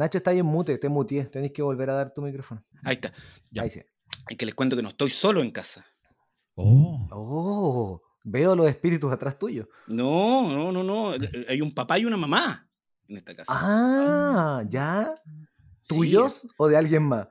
Nacho 0.00 0.16
está 0.16 0.30
ahí 0.30 0.38
en 0.38 0.46
mute, 0.46 0.78
te 0.78 0.88
mutié. 0.88 1.24
Tenéis 1.24 1.52
que 1.52 1.60
volver 1.60 1.90
a 1.90 1.92
dar 1.92 2.14
tu 2.14 2.22
micrófono. 2.22 2.64
Ahí 2.82 2.94
está. 2.94 3.12
Ya. 3.50 3.62
Ahí 3.62 3.70
sí. 3.70 3.82
Y 4.30 4.34
que 4.34 4.46
les 4.46 4.54
cuento 4.54 4.74
que 4.74 4.82
no 4.82 4.88
estoy 4.88 5.10
solo 5.10 5.42
en 5.42 5.50
casa. 5.50 5.84
Oh. 6.54 7.06
Oh, 7.10 8.02
veo 8.24 8.56
los 8.56 8.66
espíritus 8.66 9.12
atrás 9.12 9.38
tuyo. 9.38 9.68
No, 9.88 10.48
no, 10.48 10.72
no, 10.72 10.82
no. 10.82 11.12
Hay 11.46 11.60
un 11.60 11.74
papá 11.74 11.98
y 11.98 12.06
una 12.06 12.16
mamá 12.16 12.66
en 13.08 13.18
esta 13.18 13.34
casa. 13.34 13.52
Ah, 13.54 14.62
¿ya? 14.70 15.14
Sí. 15.82 15.94
¿Tuyos 15.94 16.48
o 16.56 16.66
de 16.66 16.78
alguien 16.78 17.02
más? 17.02 17.28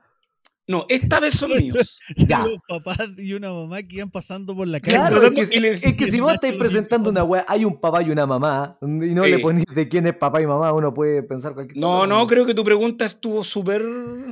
No, 0.70 0.86
esta 0.88 1.18
vez 1.18 1.34
son 1.34 1.50
míos. 1.50 1.98
Ya. 2.16 2.44
Los 2.46 2.58
papás 2.68 3.10
y 3.18 3.32
una 3.32 3.52
mamá 3.52 3.82
que 3.82 3.96
iban 3.96 4.10
pasando 4.10 4.54
por 4.54 4.68
la 4.68 4.78
calle. 4.80 4.96
Claro, 4.96 5.20
es 5.22 5.48
que, 5.50 5.80
es 5.82 5.96
que 5.96 6.06
si 6.12 6.20
vos 6.20 6.32
estáis 6.34 6.54
presentando 6.54 7.10
una 7.10 7.24
weá, 7.24 7.44
hay 7.48 7.64
un 7.64 7.80
papá 7.80 8.02
y 8.02 8.10
una 8.10 8.24
mamá, 8.26 8.78
y 8.80 8.86
no 8.86 9.24
Sí. 9.24 9.30
le 9.30 9.38
ponís 9.40 9.64
de 9.74 9.88
quién 9.88 10.06
es 10.06 10.14
papá 10.14 10.40
y 10.40 10.46
mamá, 10.46 10.72
uno 10.72 10.94
puede 10.94 11.22
pensar 11.24 11.54
cualquier 11.54 11.76
No, 11.76 11.88
cosa. 12.00 12.06
no, 12.06 12.26
creo 12.26 12.46
que 12.46 12.54
tu 12.54 12.62
pregunta 12.62 13.04
estuvo 13.04 13.42
súper 13.42 13.84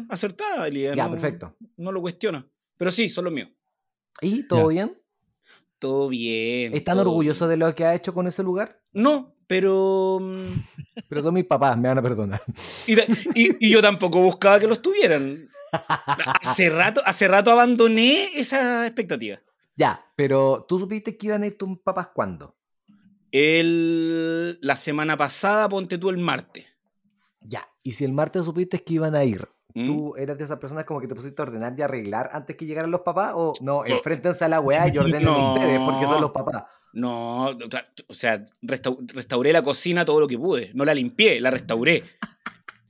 acertada, 0.09 0.69
Elia. 0.69 0.95
Ya, 0.95 1.05
no, 1.07 1.11
perfecto. 1.13 1.57
No 1.77 1.91
lo 1.91 2.01
cuestiono. 2.01 2.47
Pero 2.77 2.93
sí, 2.93 3.09
son 3.11 3.25
los 3.25 3.33
míos. 3.33 3.49
¿Y 4.21 4.45
todo 4.47 4.71
Ya. 4.71 4.85
bien? 4.87 4.99
Todo 5.81 6.09
bien. 6.09 6.73
¿Están 6.75 6.97
todo 6.99 7.03
orgullosos 7.09 7.49
bien. 7.49 7.59
de 7.61 7.67
lo 7.67 7.75
que 7.75 7.85
ha 7.85 7.95
hecho 7.95 8.15
con 8.15 8.27
ese 8.29 8.43
lugar? 8.45 8.81
No, 8.93 9.35
pero. 9.49 10.19
mm, 10.21 10.47
Pero 11.09 11.23
son 11.23 11.35
mis 11.35 11.45
papás, 11.47 11.77
me 11.79 11.89
van 11.89 11.99
a 11.99 12.03
perdonar. 12.03 12.43
Y- 12.87 13.67
y 13.67 13.71
yo 13.71 13.81
tampoco 13.83 14.21
buscaba 14.21 14.61
que 14.61 14.67
los 14.67 14.81
tuvieran. 14.83 15.39
Hace 16.43 16.71
rato, 16.71 17.01
hace 17.05 17.29
rato 17.29 17.51
abandoné 17.53 18.29
esa 18.39 18.87
expectativa. 18.87 19.39
Ya, 19.77 20.05
pero 20.17 20.65
tú 20.69 20.79
supiste 20.79 21.17
que 21.17 21.27
iban 21.29 21.43
a 21.43 21.47
ir 21.47 21.57
tus 21.57 21.79
papás 21.81 22.09
cuándo? 22.13 22.57
El, 23.31 24.59
la 24.61 24.77
semana 24.77 25.17
pasada, 25.17 25.69
ponte 25.69 25.99
tú 25.99 26.09
el 26.11 26.19
martes. 26.19 26.67
Ya, 27.41 27.69
y 27.83 27.93
si 27.93 28.05
el 28.05 28.13
martes 28.13 28.45
supiste 28.45 28.83
que 28.83 28.95
iban 28.95 29.15
a 29.15 29.25
ir, 29.25 29.49
¿Mm? 29.75 29.87
¿tú 29.87 30.17
eras 30.17 30.37
de 30.39 30.45
esas 30.45 30.59
personas 30.59 30.85
como 30.85 31.01
que 31.01 31.07
te 31.07 31.15
pusiste 31.15 31.41
a 31.41 31.45
ordenar 31.45 31.75
y 31.79 31.83
arreglar 31.83 32.31
antes 32.33 32.57
que 32.57 32.67
llegaran 32.67 32.91
los 32.91 33.03
papás? 33.03 33.33
¿O 33.37 33.53
no, 33.61 33.85
enfréntense 33.85 34.45
a 34.45 34.49
la 34.49 34.61
weá 34.61 34.89
y 34.93 34.99
ordenen 34.99 35.23
No. 35.25 35.53
ustedes 35.53 35.79
porque 35.79 36.07
son 36.07 36.21
los 36.21 36.31
papás? 36.33 36.65
No, 36.95 37.51
o 38.09 38.15
sea, 38.15 38.45
restau- 38.63 38.99
restauré 39.13 39.53
la 39.53 39.63
cocina 39.63 40.05
todo 40.07 40.21
lo 40.21 40.27
que 40.27 40.39
pude. 40.39 40.73
No 40.75 40.85
la 40.85 40.95
limpié, 40.95 41.39
la 41.41 41.51
restauré. 41.51 42.03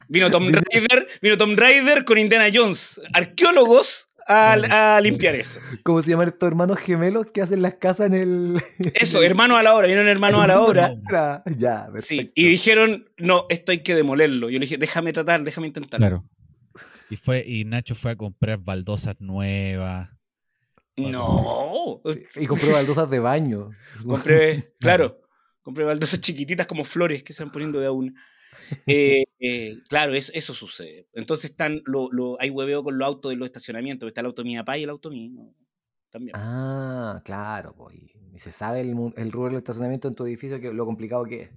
Vino 0.08 0.30
Tom 0.30 0.50
Raider, 0.50 1.06
vino 1.20 1.36
Tom 1.36 1.56
Raider 1.56 2.04
con 2.04 2.18
Indiana 2.18 2.46
Jones, 2.52 3.00
arqueólogos 3.12 4.08
a, 4.26 4.96
a 4.96 5.00
limpiar 5.00 5.34
eso. 5.34 5.60
¿Cómo 5.82 6.02
se 6.02 6.10
llaman 6.10 6.28
estos 6.28 6.46
hermanos 6.46 6.78
gemelos 6.78 7.26
que 7.32 7.40
hacen 7.40 7.62
las 7.62 7.74
casas 7.74 8.08
en 8.08 8.14
el... 8.14 8.62
Eso, 8.94 9.22
hermanos 9.22 9.58
a 9.58 9.62
la 9.62 9.74
hora, 9.74 9.86
vieron 9.86 10.06
hermanos 10.06 10.42
a 10.42 10.46
la 10.46 10.60
hora. 10.60 10.94
ya, 11.56 11.88
Sí, 11.98 12.30
y 12.34 12.48
dijeron, 12.48 13.08
no, 13.16 13.46
esto 13.48 13.72
hay 13.72 13.82
que 13.82 13.94
demolerlo. 13.94 14.50
Yo 14.50 14.58
le 14.58 14.66
dije, 14.66 14.76
déjame 14.76 15.12
tratar, 15.12 15.42
déjame 15.42 15.68
intentar. 15.68 15.98
Claro. 15.98 16.24
Y 17.10 17.16
fue, 17.16 17.42
y 17.46 17.64
Nacho 17.64 17.94
fue 17.94 18.10
a 18.10 18.16
comprar 18.16 18.58
baldosas 18.58 19.18
nuevas. 19.18 20.10
No, 20.96 22.02
Sí, 22.04 22.42
Y 22.42 22.46
compró 22.46 22.72
baldosas 22.72 23.08
de 23.08 23.20
baño. 23.20 23.70
compré, 24.04 24.74
claro, 24.80 25.20
compré 25.62 25.84
baldosas 25.84 26.20
chiquititas 26.20 26.66
como 26.66 26.84
flores 26.84 27.22
que 27.22 27.32
se 27.32 27.44
van 27.44 27.52
poniendo 27.52 27.80
de 27.80 27.86
a 27.86 27.92
una. 27.92 28.12
Eh, 28.86 29.24
eh, 29.40 29.78
claro, 29.88 30.14
eso, 30.14 30.32
eso 30.34 30.54
sucede. 30.54 31.06
Entonces 31.12 31.50
están, 31.50 31.82
lo, 31.84 32.10
lo, 32.12 32.36
hay 32.40 32.50
hueveo 32.50 32.82
con 32.84 32.98
los 32.98 33.06
autos 33.06 33.30
de 33.30 33.36
los 33.36 33.46
estacionamientos. 33.46 34.06
Está 34.06 34.20
el 34.20 34.26
auto 34.26 34.42
de 34.42 34.48
mi 34.48 34.56
papá 34.56 34.78
y 34.78 34.84
el 34.84 34.90
auto 34.90 35.10
mío. 35.10 35.30
¿no? 35.34 35.54
También. 36.10 36.32
Ah, 36.36 37.20
claro, 37.24 37.74
pues. 37.76 37.94
Y 38.34 38.38
se 38.38 38.52
sabe 38.52 38.80
el, 38.80 38.94
el 39.16 39.32
rubro 39.32 39.48
del 39.50 39.58
estacionamiento 39.58 40.08
en 40.08 40.14
tu 40.14 40.24
edificio, 40.24 40.60
que 40.60 40.72
lo 40.72 40.86
complicado 40.86 41.24
que 41.24 41.42
es. 41.42 41.50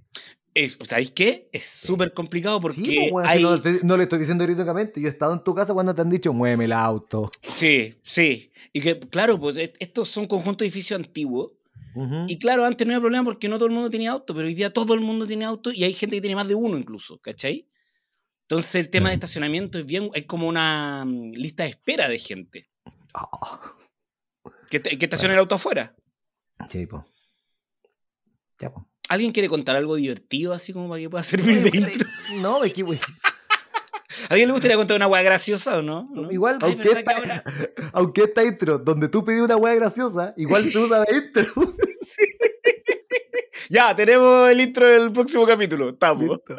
Es, 0.54 0.78
¿Sabéis 0.82 1.10
qué? 1.12 1.48
Es 1.50 1.64
súper 1.64 2.12
complicado 2.12 2.60
porque 2.60 2.84
Sí, 2.84 3.08
pues, 3.10 3.26
hay... 3.26 3.42
no, 3.42 3.56
no 3.84 3.96
le 3.96 4.02
estoy 4.02 4.18
diciendo 4.18 4.44
irónicamente. 4.44 5.00
Yo 5.00 5.06
he 5.08 5.10
estado 5.10 5.32
en 5.32 5.42
tu 5.42 5.54
casa 5.54 5.72
cuando 5.72 5.94
te 5.94 6.02
han 6.02 6.10
dicho, 6.10 6.32
muéveme 6.34 6.66
el 6.66 6.72
auto. 6.72 7.30
Sí, 7.42 7.94
sí. 8.02 8.52
Y 8.74 8.82
que, 8.82 9.00
claro, 9.00 9.40
pues 9.40 9.56
est- 9.56 9.76
estos 9.78 10.10
son 10.10 10.26
conjuntos 10.26 10.58
de 10.58 10.66
edificios 10.66 10.98
antiguos. 11.00 11.52
Y 12.26 12.38
claro, 12.38 12.64
antes 12.64 12.86
no 12.86 12.92
había 12.92 13.00
problema 13.00 13.24
porque 13.24 13.48
no 13.48 13.56
todo 13.56 13.66
el 13.66 13.72
mundo 13.72 13.90
tenía 13.90 14.12
auto, 14.12 14.34
pero 14.34 14.46
hoy 14.46 14.54
día 14.54 14.72
todo 14.72 14.94
el 14.94 15.00
mundo 15.00 15.26
tiene 15.26 15.44
auto 15.44 15.70
y 15.72 15.84
hay 15.84 15.92
gente 15.94 16.16
que 16.16 16.22
tiene 16.22 16.36
más 16.36 16.48
de 16.48 16.54
uno 16.54 16.78
incluso, 16.78 17.18
¿cachai? 17.18 17.68
Entonces 18.42 18.74
el 18.76 18.90
tema 18.90 19.08
de 19.10 19.14
estacionamiento 19.14 19.78
es 19.78 19.86
bien, 19.86 20.10
hay 20.14 20.22
como 20.22 20.48
una 20.48 21.04
mm, 21.06 21.32
lista 21.32 21.64
de 21.64 21.70
espera 21.70 22.08
de 22.08 22.18
gente 22.18 22.68
Ah, 23.14 23.28
que, 24.70 24.80
que 24.80 25.04
estaciona 25.04 25.34
el 25.34 25.40
auto 25.40 25.54
afuera. 25.54 25.94
sí, 26.70 26.86
po. 26.86 27.04
Ya, 28.58 28.72
po. 28.72 28.88
¿Alguien 29.08 29.32
quiere 29.32 29.48
contar 29.48 29.76
algo 29.76 29.96
divertido 29.96 30.54
así 30.54 30.72
como 30.72 30.88
para 30.88 31.00
que 31.00 31.10
pueda 31.10 31.24
servir 31.24 31.62
de 31.62 31.76
intro? 31.78 32.08
No, 32.40 32.64
es 32.64 32.72
que, 32.72 32.84
¿A 34.28 34.32
alguien 34.34 34.48
le 34.48 34.52
gustaría 34.52 34.76
contar 34.76 34.96
una 34.96 35.06
hueá 35.06 35.22
graciosa 35.22 35.78
o 35.78 35.82
no? 35.82 36.08
¿No? 36.14 36.30
Igual, 36.30 36.58
Ay, 36.62 36.72
aunque 36.72 36.88
¿verdad 36.88 37.04
que 37.04 37.20
esta, 37.22 37.34
ahora- 37.34 37.44
aunque 37.92 38.22
esta 38.24 38.44
intro, 38.44 38.78
donde 38.78 39.08
tú 39.08 39.24
pedí 39.24 39.40
una 39.40 39.56
wea 39.56 39.74
graciosa, 39.74 40.34
igual 40.36 40.66
se 40.66 40.78
usa 40.78 41.04
de 41.04 41.16
intro. 41.16 41.44
Ya, 43.68 43.94
tenemos 43.96 44.50
el 44.50 44.60
intro 44.60 44.86
del 44.86 45.12
próximo 45.12 45.46
capítulo. 45.46 45.90
Estamos. 45.90 46.40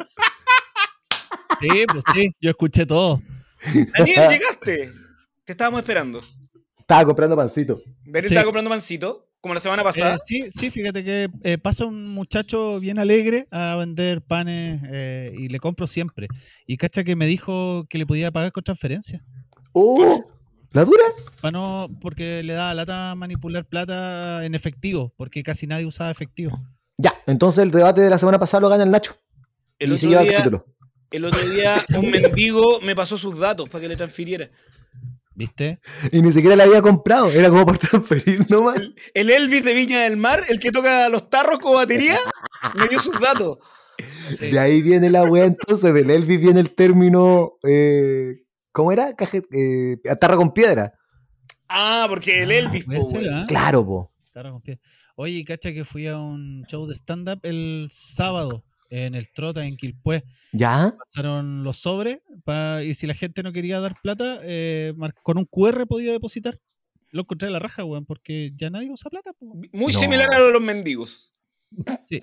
Sí, 1.60 1.68
pues 1.90 2.04
sí, 2.12 2.34
yo 2.40 2.50
escuché 2.50 2.84
todo. 2.84 3.22
Daniel, 3.96 4.28
llegaste. 4.28 4.92
Te 5.44 5.52
estábamos 5.52 5.78
esperando. 5.80 6.20
Estaba 6.78 7.04
comprando 7.06 7.36
pancito. 7.36 7.80
Daniel 8.04 8.24
Sí. 8.28 8.34
estaba 8.34 8.44
comprando 8.44 8.70
pancito, 8.70 9.28
como 9.44 9.52
la 9.52 9.60
semana 9.60 9.84
pasada. 9.84 10.14
Eh, 10.14 10.18
sí, 10.24 10.50
sí, 10.50 10.70
fíjate 10.70 11.04
que 11.04 11.28
eh, 11.42 11.58
pasa 11.58 11.84
un 11.84 12.08
muchacho 12.08 12.80
bien 12.80 12.98
alegre 12.98 13.46
a 13.50 13.76
vender 13.76 14.22
panes 14.22 14.80
eh, 14.90 15.34
y 15.36 15.48
le 15.48 15.60
compro 15.60 15.86
siempre. 15.86 16.28
Y 16.66 16.78
cacha 16.78 17.04
que 17.04 17.14
me 17.14 17.26
dijo 17.26 17.84
que 17.90 17.98
le 17.98 18.06
podía 18.06 18.30
pagar 18.30 18.52
con 18.52 18.64
transferencia. 18.64 19.22
¡Oh! 19.72 20.22
¿La 20.70 20.86
dura? 20.86 21.04
Para 21.42 21.52
no, 21.52 21.90
porque 22.00 22.42
le 22.42 22.54
da 22.54 22.72
lata 22.72 23.14
manipular 23.16 23.66
plata 23.66 24.46
en 24.46 24.54
efectivo, 24.54 25.12
porque 25.14 25.42
casi 25.42 25.66
nadie 25.66 25.84
usaba 25.84 26.10
efectivo. 26.10 26.58
Ya, 26.96 27.12
entonces 27.26 27.64
el 27.64 27.70
debate 27.70 28.00
de 28.00 28.08
la 28.08 28.16
semana 28.16 28.38
pasada 28.38 28.62
lo 28.62 28.70
gana 28.70 28.84
el 28.84 28.90
Nacho. 28.90 29.14
el, 29.78 29.92
y 29.92 29.98
se 29.98 30.06
otro 30.06 30.08
lleva 30.08 30.22
el 30.22 30.28
día, 30.28 30.38
capítulo. 30.38 30.64
el 31.10 31.24
otro 31.26 31.40
día 31.50 31.74
un 31.98 32.10
mendigo 32.10 32.80
me 32.80 32.96
pasó 32.96 33.18
sus 33.18 33.38
datos 33.38 33.68
para 33.68 33.82
que 33.82 33.88
le 33.88 33.96
transfiriera. 33.98 34.48
¿Viste? 35.34 35.80
Y 36.12 36.22
ni 36.22 36.30
siquiera 36.30 36.54
la 36.54 36.64
había 36.64 36.80
comprado, 36.80 37.30
era 37.30 37.48
como 37.48 37.66
por 37.66 37.78
transferir 37.78 38.48
nomás. 38.48 38.76
El, 38.76 38.94
el 39.14 39.30
Elvis 39.30 39.64
de 39.64 39.74
Viña 39.74 40.02
del 40.02 40.16
Mar, 40.16 40.44
el 40.48 40.60
que 40.60 40.70
toca 40.70 41.08
los 41.08 41.28
tarros 41.28 41.58
con 41.58 41.74
batería, 41.74 42.16
me 42.78 42.86
dio 42.86 43.00
sus 43.00 43.18
datos. 43.20 43.58
Sí. 44.36 44.50
De 44.50 44.58
ahí 44.58 44.82
viene 44.82 45.10
la 45.10 45.24
wea 45.24 45.44
entonces, 45.44 45.92
del 45.92 46.10
Elvis 46.10 46.40
viene 46.40 46.60
el 46.60 46.74
término, 46.74 47.54
eh, 47.62 48.42
¿cómo 48.72 48.92
era? 48.92 49.14
Caje, 49.14 49.42
eh, 49.52 49.96
atarra 50.08 50.36
con 50.36 50.52
piedra. 50.52 50.94
Ah, 51.68 52.06
porque 52.08 52.42
el 52.42 52.50
Elvis, 52.50 52.84
Puede 52.84 53.00
po, 53.00 53.04
ser. 53.04 53.28
¿ah? 53.32 53.44
Claro, 53.48 53.84
po. 53.84 54.12
Tarra 54.32 54.50
con 54.50 54.62
pie. 54.62 54.80
Oye, 55.16 55.44
cacha 55.44 55.72
que 55.72 55.84
fui 55.84 56.06
a 56.08 56.18
un 56.18 56.64
show 56.66 56.86
de 56.86 56.94
stand-up 56.94 57.40
el 57.44 57.86
sábado 57.90 58.64
en 58.96 59.14
el 59.14 59.30
Trota, 59.32 59.64
en 59.66 59.76
Quilpué. 59.76 60.22
¿Ya? 60.52 60.94
Pasaron 60.98 61.64
los 61.64 61.78
sobres 61.78 62.20
pa- 62.44 62.82
y 62.82 62.94
si 62.94 63.06
la 63.06 63.14
gente 63.14 63.42
no 63.42 63.52
quería 63.52 63.80
dar 63.80 63.96
plata, 64.02 64.38
eh, 64.42 64.92
con 65.22 65.38
un 65.38 65.46
QR 65.46 65.86
podía 65.86 66.12
depositar. 66.12 66.60
Lo 67.10 67.22
encontré 67.22 67.48
a 67.48 67.50
la 67.50 67.58
raja, 67.58 67.84
weón, 67.84 68.04
porque 68.06 68.52
ya 68.56 68.70
nadie 68.70 68.90
usa 68.90 69.10
plata. 69.10 69.32
po. 69.32 69.46
Muy 69.72 69.92
No. 69.92 69.98
similar 69.98 70.32
a 70.32 70.38
los 70.38 70.60
mendigos. 70.62 71.32
Sí. 72.04 72.20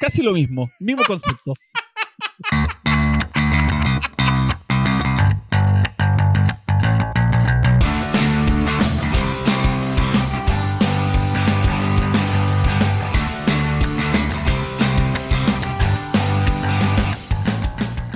Casi 0.00 0.22
lo 0.22 0.32
mismo, 0.32 0.68
mismo 0.80 1.04
concepto. 1.04 1.54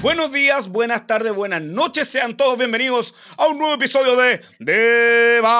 Buenos 0.02 0.32
días, 0.32 0.68
buenas 0.68 1.06
tardes, 1.06 1.32
buenas 1.32 1.62
noches. 1.62 2.08
Sean 2.08 2.36
todos 2.36 2.58
bienvenidos 2.58 3.14
a 3.36 3.46
un 3.46 3.56
nuevo 3.56 3.74
episodio 3.74 4.16
de 4.16 4.40
Debatosis. 4.58 5.52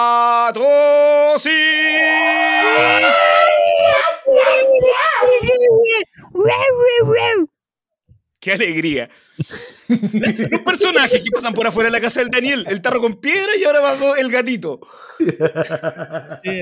¡Qué 8.41 8.53
alegría! 8.53 9.09
Los 9.87 10.61
personajes 10.63 11.23
que 11.23 11.31
pasan 11.33 11.55
por 11.55 11.69
afuera 11.69 11.87
de 11.89 11.93
la 11.93 12.01
casa 12.01 12.19
del 12.19 12.31
Daniel, 12.31 12.67
el 12.69 12.83
tarro 12.83 13.01
con 13.01 13.21
piedra 13.21 13.53
y 13.57 13.63
ahora 13.63 13.81
pasó 13.81 14.17
el 14.17 14.29
gatito. 14.29 14.81
Sí, 15.21 15.31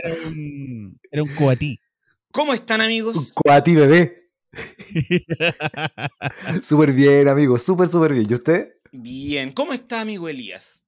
era 0.03 0.15
un, 0.27 1.01
era 1.11 1.23
un 1.23 1.35
coatí. 1.35 1.81
¿Cómo 2.31 2.53
están, 2.53 2.83
amigos? 2.83 3.33
Coati 3.33 3.75
bebé. 3.75 4.20
Súper 6.63 6.93
bien, 6.93 7.29
amigo, 7.29 7.59
súper, 7.59 7.89
súper 7.89 8.13
bien. 8.15 8.27
¿Y 8.29 8.35
usted? 8.35 8.69
Bien. 8.93 9.53
¿Cómo 9.53 9.73
está, 9.73 10.01
amigo 10.01 10.29
Elías? 10.29 10.83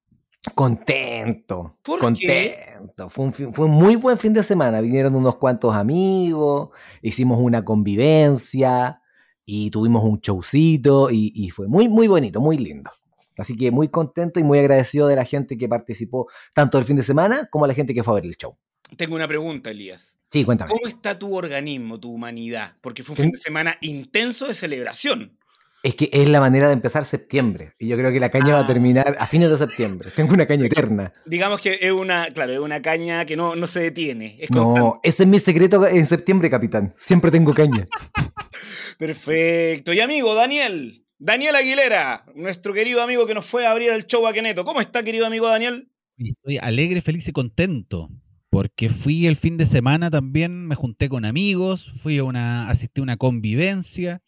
Contento. 0.55 1.79
¿Por 1.83 2.01
contento. 2.01 3.09
Fue 3.09 3.25
un, 3.25 3.33
fin- 3.33 3.55
fue 3.55 3.67
un 3.67 3.73
muy 3.73 3.97
buen 3.97 4.19
fin 4.19 4.33
de 4.33 4.43
semana. 4.43 4.81
Vinieron 4.81 5.15
unos 5.15 5.37
cuantos 5.37 5.75
amigos, 5.75 6.71
hicimos 7.01 7.39
una 7.41 7.65
convivencia. 7.65 9.01
y 9.45 9.71
tuvimos 9.71 10.05
un 10.05 10.19
showcito 10.21 11.11
y, 11.11 11.33
y 11.35 11.51
fue 11.51 11.67
muy, 11.69 11.89
muy 11.89 12.07
bonito, 12.09 12.41
muy 12.41 12.59
lindo. 12.59 12.91
Así 13.37 13.57
que 13.57 13.71
muy 13.71 13.89
contento 13.89 14.39
y 14.41 14.45
muy 14.45 14.59
agradecido 14.59 15.07
de 15.09 15.17
la 15.17 15.25
gente 15.25 15.57
que 15.59 15.69
participó 15.69 16.29
tanto 16.55 16.79
el 16.79 16.85
fin 16.85 16.97
de 16.97 17.03
semana 17.03 17.49
como 17.51 17.65
a 17.65 17.69
la 17.69 17.75
gente 17.75 17.95
que 17.95 18.03
fue 18.05 18.13
a 18.13 18.17
ver 18.17 18.27
el 18.27 18.37
show. 18.37 18.57
Tengo 18.97 19.15
una 19.17 19.29
pregunta, 19.29 19.71
Elías. 19.71 20.19
Sí, 20.31 20.45
cuéntame. 20.45 20.71
¿Cómo 20.71 20.87
está 20.87 21.19
tu 21.19 21.35
organismo, 21.35 21.99
tu 22.01 22.13
humanidad? 22.13 22.75
Porque 22.81 23.03
fue 23.03 23.15
un 23.15 23.23
fin 23.23 23.31
de 23.33 23.39
semana 23.39 23.77
intenso 23.81 24.47
de 24.49 24.55
celebración. 24.55 25.39
Es 25.83 25.97
que 25.97 26.09
es 26.13 26.29
la 26.29 26.39
manera 26.39 26.69
de 26.69 26.75
empezar 26.75 27.05
septiembre. 27.05 27.75
Y 27.79 27.89
yo 27.89 27.97
creo 27.97 28.13
que 28.13 28.21
la 28.21 28.31
caña 28.31 28.55
va 28.55 28.61
a 28.61 28.63
Ah. 28.63 28.67
terminar 28.69 29.17
a 29.19 29.27
fines 29.27 29.51
de 29.51 29.57
septiembre. 29.57 30.11
Tengo 30.15 30.33
una 30.33 30.47
caña 30.47 30.67
eterna. 30.67 31.13
Digamos 31.27 31.61
que 31.61 31.77
es 31.81 31.91
una, 31.91 32.27
claro, 32.29 32.53
es 32.53 32.61
una 32.61 32.81
caña 32.81 33.25
que 33.27 33.37
no, 33.37 33.57
no 33.57 33.67
se 33.67 33.81
detiene. 33.81 34.37
Es. 34.41 34.51
No, 34.53 35.01
ese 35.03 35.25
es 35.25 35.29
mi 35.29 35.41
secreto 35.41 35.85
en 35.87 36.07
septiembre, 36.07 36.49
capitán. 36.51 36.95
Siempre 36.97 37.33
tengo 37.33 37.53
caña. 37.53 37.87
Perfecto. 38.99 39.93
Y 39.93 40.01
amigo, 40.01 40.35
Daniel. 40.35 41.05
Daniel 41.19 41.55
Aguilera, 41.55 42.25
nuestro 42.35 42.73
querido 42.75 43.01
amigo 43.01 43.27
que 43.27 43.35
nos 43.35 43.47
fue 43.47 43.65
a 43.67 43.71
abrir 43.71 43.91
el 43.91 44.07
show 44.07 44.27
a 44.27 44.33
Keneto. 44.33 44.65
¿Cómo 44.65 44.81
está, 44.81 45.03
querido 45.05 45.25
amigo 45.27 45.47
Daniel? 45.47 45.89
Estoy 46.19 46.59
alegre, 46.59 47.01
feliz 47.01 47.27
y 47.29 47.33
contento. 47.33 48.09
Porque 48.53 48.91
fui 48.91 49.27
el 49.27 49.35
fin 49.37 49.57
de 49.57 49.65
semana 49.65 50.11
también, 50.11 50.67
me 50.69 50.75
junté 50.75 51.09
con 51.09 51.25
amigos, 51.25 51.91
fui 52.03 52.19
a 52.19 52.25
una, 52.25 52.69
asistí 52.69 53.01
a 53.01 53.03
una 53.03 53.17
convivencia, 53.17 54.21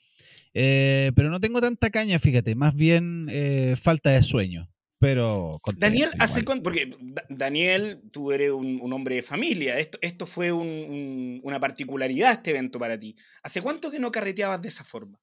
eh, 0.55 1.12
pero 1.15 1.29
no 1.29 1.41
tengo 1.41 1.61
tanta 1.61 1.91
caña, 1.91 2.19
fíjate, 2.19 2.55
más 2.55 2.75
bien 2.75 3.26
eh, 3.31 3.75
falta 3.76 4.09
de 4.12 4.23
sueño. 4.23 4.71
Pero 4.99 5.59
contento 5.61 5.87
Daniel, 5.87 6.11
¿hace 6.19 6.43
cuánto? 6.43 6.62
Porque 6.62 6.97
Da- 7.03 7.25
Daniel, 7.29 8.00
tú 8.12 8.32
eres 8.32 8.50
un, 8.53 8.81
un 8.81 8.93
hombre 8.94 9.17
de 9.17 9.23
familia. 9.23 9.79
Esto, 9.79 9.99
esto 10.00 10.27
fue 10.27 10.50
un- 10.53 10.67
un- 10.67 11.41
una 11.43 11.61
particularidad, 11.61 12.32
este 12.32 12.50
evento 12.53 12.79
para 12.79 12.99
ti. 12.99 13.15
¿Hace 13.43 13.61
cuánto 13.61 13.91
que 13.91 13.99
no 13.99 14.11
carreteabas 14.11 14.62
de 14.62 14.69
esa 14.69 14.85
forma? 14.85 15.19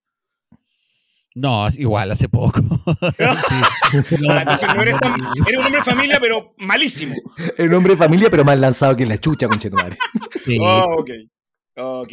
No, 1.35 1.67
igual, 1.77 2.11
hace 2.11 2.27
poco. 2.29 2.59
Sí, 4.07 4.15
no, 4.19 4.37
entonces 4.39 4.69
no 4.75 4.81
eres, 4.81 4.99
tan- 4.99 5.13
eres 5.47 5.59
un 5.59 5.65
hombre 5.65 5.77
de 5.79 5.83
familia, 5.83 6.17
pero 6.19 6.53
malísimo. 6.57 7.15
El 7.57 7.73
hombre 7.73 7.93
de 7.93 7.97
familia, 7.97 8.29
pero 8.29 8.43
más 8.45 8.57
lanzado 8.59 8.95
que 8.95 9.05
la 9.05 9.17
chucha, 9.17 9.47
conchetumare. 9.47 9.95
sí, 10.43 10.57
Oh, 10.61 10.95
ok. 10.99 11.09
Ok. 11.77 12.09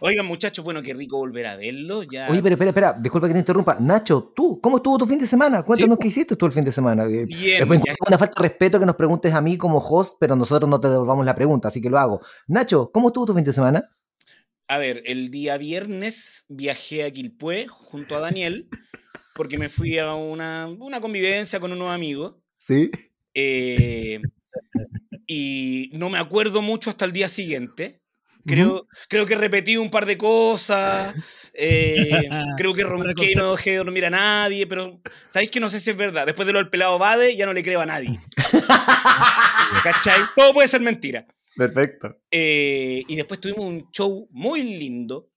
Oigan, 0.00 0.26
muchachos, 0.26 0.64
bueno, 0.64 0.82
qué 0.82 0.92
rico 0.92 1.16
volver 1.16 1.46
a 1.46 1.56
verlo. 1.56 2.02
Ya... 2.02 2.28
Oye, 2.30 2.42
pero 2.42 2.54
espera, 2.54 2.70
espera, 2.70 2.92
disculpa 2.98 3.26
que 3.26 3.32
te 3.32 3.38
interrumpa. 3.38 3.76
Nacho, 3.80 4.32
tú, 4.36 4.60
¿cómo 4.60 4.78
estuvo 4.78 4.98
tu 4.98 5.06
fin 5.06 5.18
de 5.18 5.26
semana? 5.26 5.62
Cuéntanos 5.62 5.96
Sí. 5.96 6.02
qué 6.02 6.08
hiciste 6.08 6.36
tú 6.36 6.46
el 6.46 6.52
fin 6.52 6.64
de 6.64 6.72
semana. 6.72 7.04
Eh, 7.04 7.24
Bien, 7.26 7.62
es 7.62 7.68
una 7.70 7.76
ya- 7.78 7.94
una 8.06 8.18
falta 8.18 8.42
de 8.42 8.48
respeto 8.48 8.78
que 8.80 8.86
nos 8.86 8.96
preguntes 8.96 9.32
a 9.32 9.40
mí 9.40 9.56
como 9.56 9.78
host, 9.78 10.16
pero 10.20 10.36
nosotros 10.36 10.68
no 10.68 10.78
te 10.80 10.88
devolvamos 10.90 11.24
la 11.24 11.34
pregunta, 11.34 11.68
así 11.68 11.80
que 11.80 11.88
lo 11.88 11.98
hago. 11.98 12.20
Nacho, 12.48 12.90
¿cómo 12.92 13.08
estuvo 13.08 13.26
tu 13.26 13.34
fin 13.34 13.44
de 13.44 13.52
semana? 13.52 13.82
A 14.68 14.78
ver, 14.78 15.02
el 15.06 15.30
día 15.30 15.56
viernes 15.56 16.44
viajé 16.48 17.04
a 17.04 17.10
Quilpué 17.10 17.66
junto 17.68 18.16
a 18.16 18.20
Daniel 18.20 18.68
porque 19.34 19.56
me 19.56 19.68
fui 19.70 19.98
a 19.98 20.14
una, 20.14 20.66
una 20.68 21.00
convivencia 21.00 21.58
con 21.58 21.72
unos 21.72 21.90
amigos 21.90 22.34
Sí. 22.58 22.90
eh, 23.34 24.20
y 25.26 25.90
no 25.94 26.10
me 26.10 26.18
acuerdo 26.18 26.60
mucho 26.62 26.90
hasta 26.90 27.04
el 27.04 27.12
día 27.12 27.28
siguiente. 27.28 28.02
Creo, 28.46 28.86
creo 29.08 29.26
que 29.26 29.34
repetí 29.34 29.76
un 29.76 29.90
par 29.90 30.06
de 30.06 30.16
cosas, 30.16 31.14
eh, 31.52 32.08
creo 32.58 32.72
que 32.72 32.82
de 32.82 32.88
ronqué 32.88 33.32
y 33.32 33.34
no 33.34 33.52
dejé 33.52 33.76
dormir 33.76 34.06
a 34.06 34.10
nadie, 34.10 34.66
pero 34.66 35.00
¿sabéis 35.28 35.50
que 35.50 35.60
no 35.60 35.68
sé 35.68 35.80
si 35.80 35.90
es 35.90 35.96
verdad? 35.96 36.24
Después 36.24 36.46
de 36.46 36.52
lo 36.52 36.58
del 36.58 36.70
pelado 36.70 36.98
Bade 36.98 37.36
ya 37.36 37.44
no 37.46 37.52
le 37.52 37.62
creo 37.62 37.80
a 37.80 37.86
nadie. 37.86 38.18
¿Cachai? 39.82 40.22
Todo 40.34 40.54
puede 40.54 40.68
ser 40.68 40.80
mentira. 40.80 41.26
Perfecto. 41.58 42.16
Eh, 42.30 43.02
y 43.08 43.16
después 43.16 43.40
tuvimos 43.40 43.66
un 43.66 43.90
show 43.90 44.28
muy 44.30 44.62
lindo, 44.62 45.30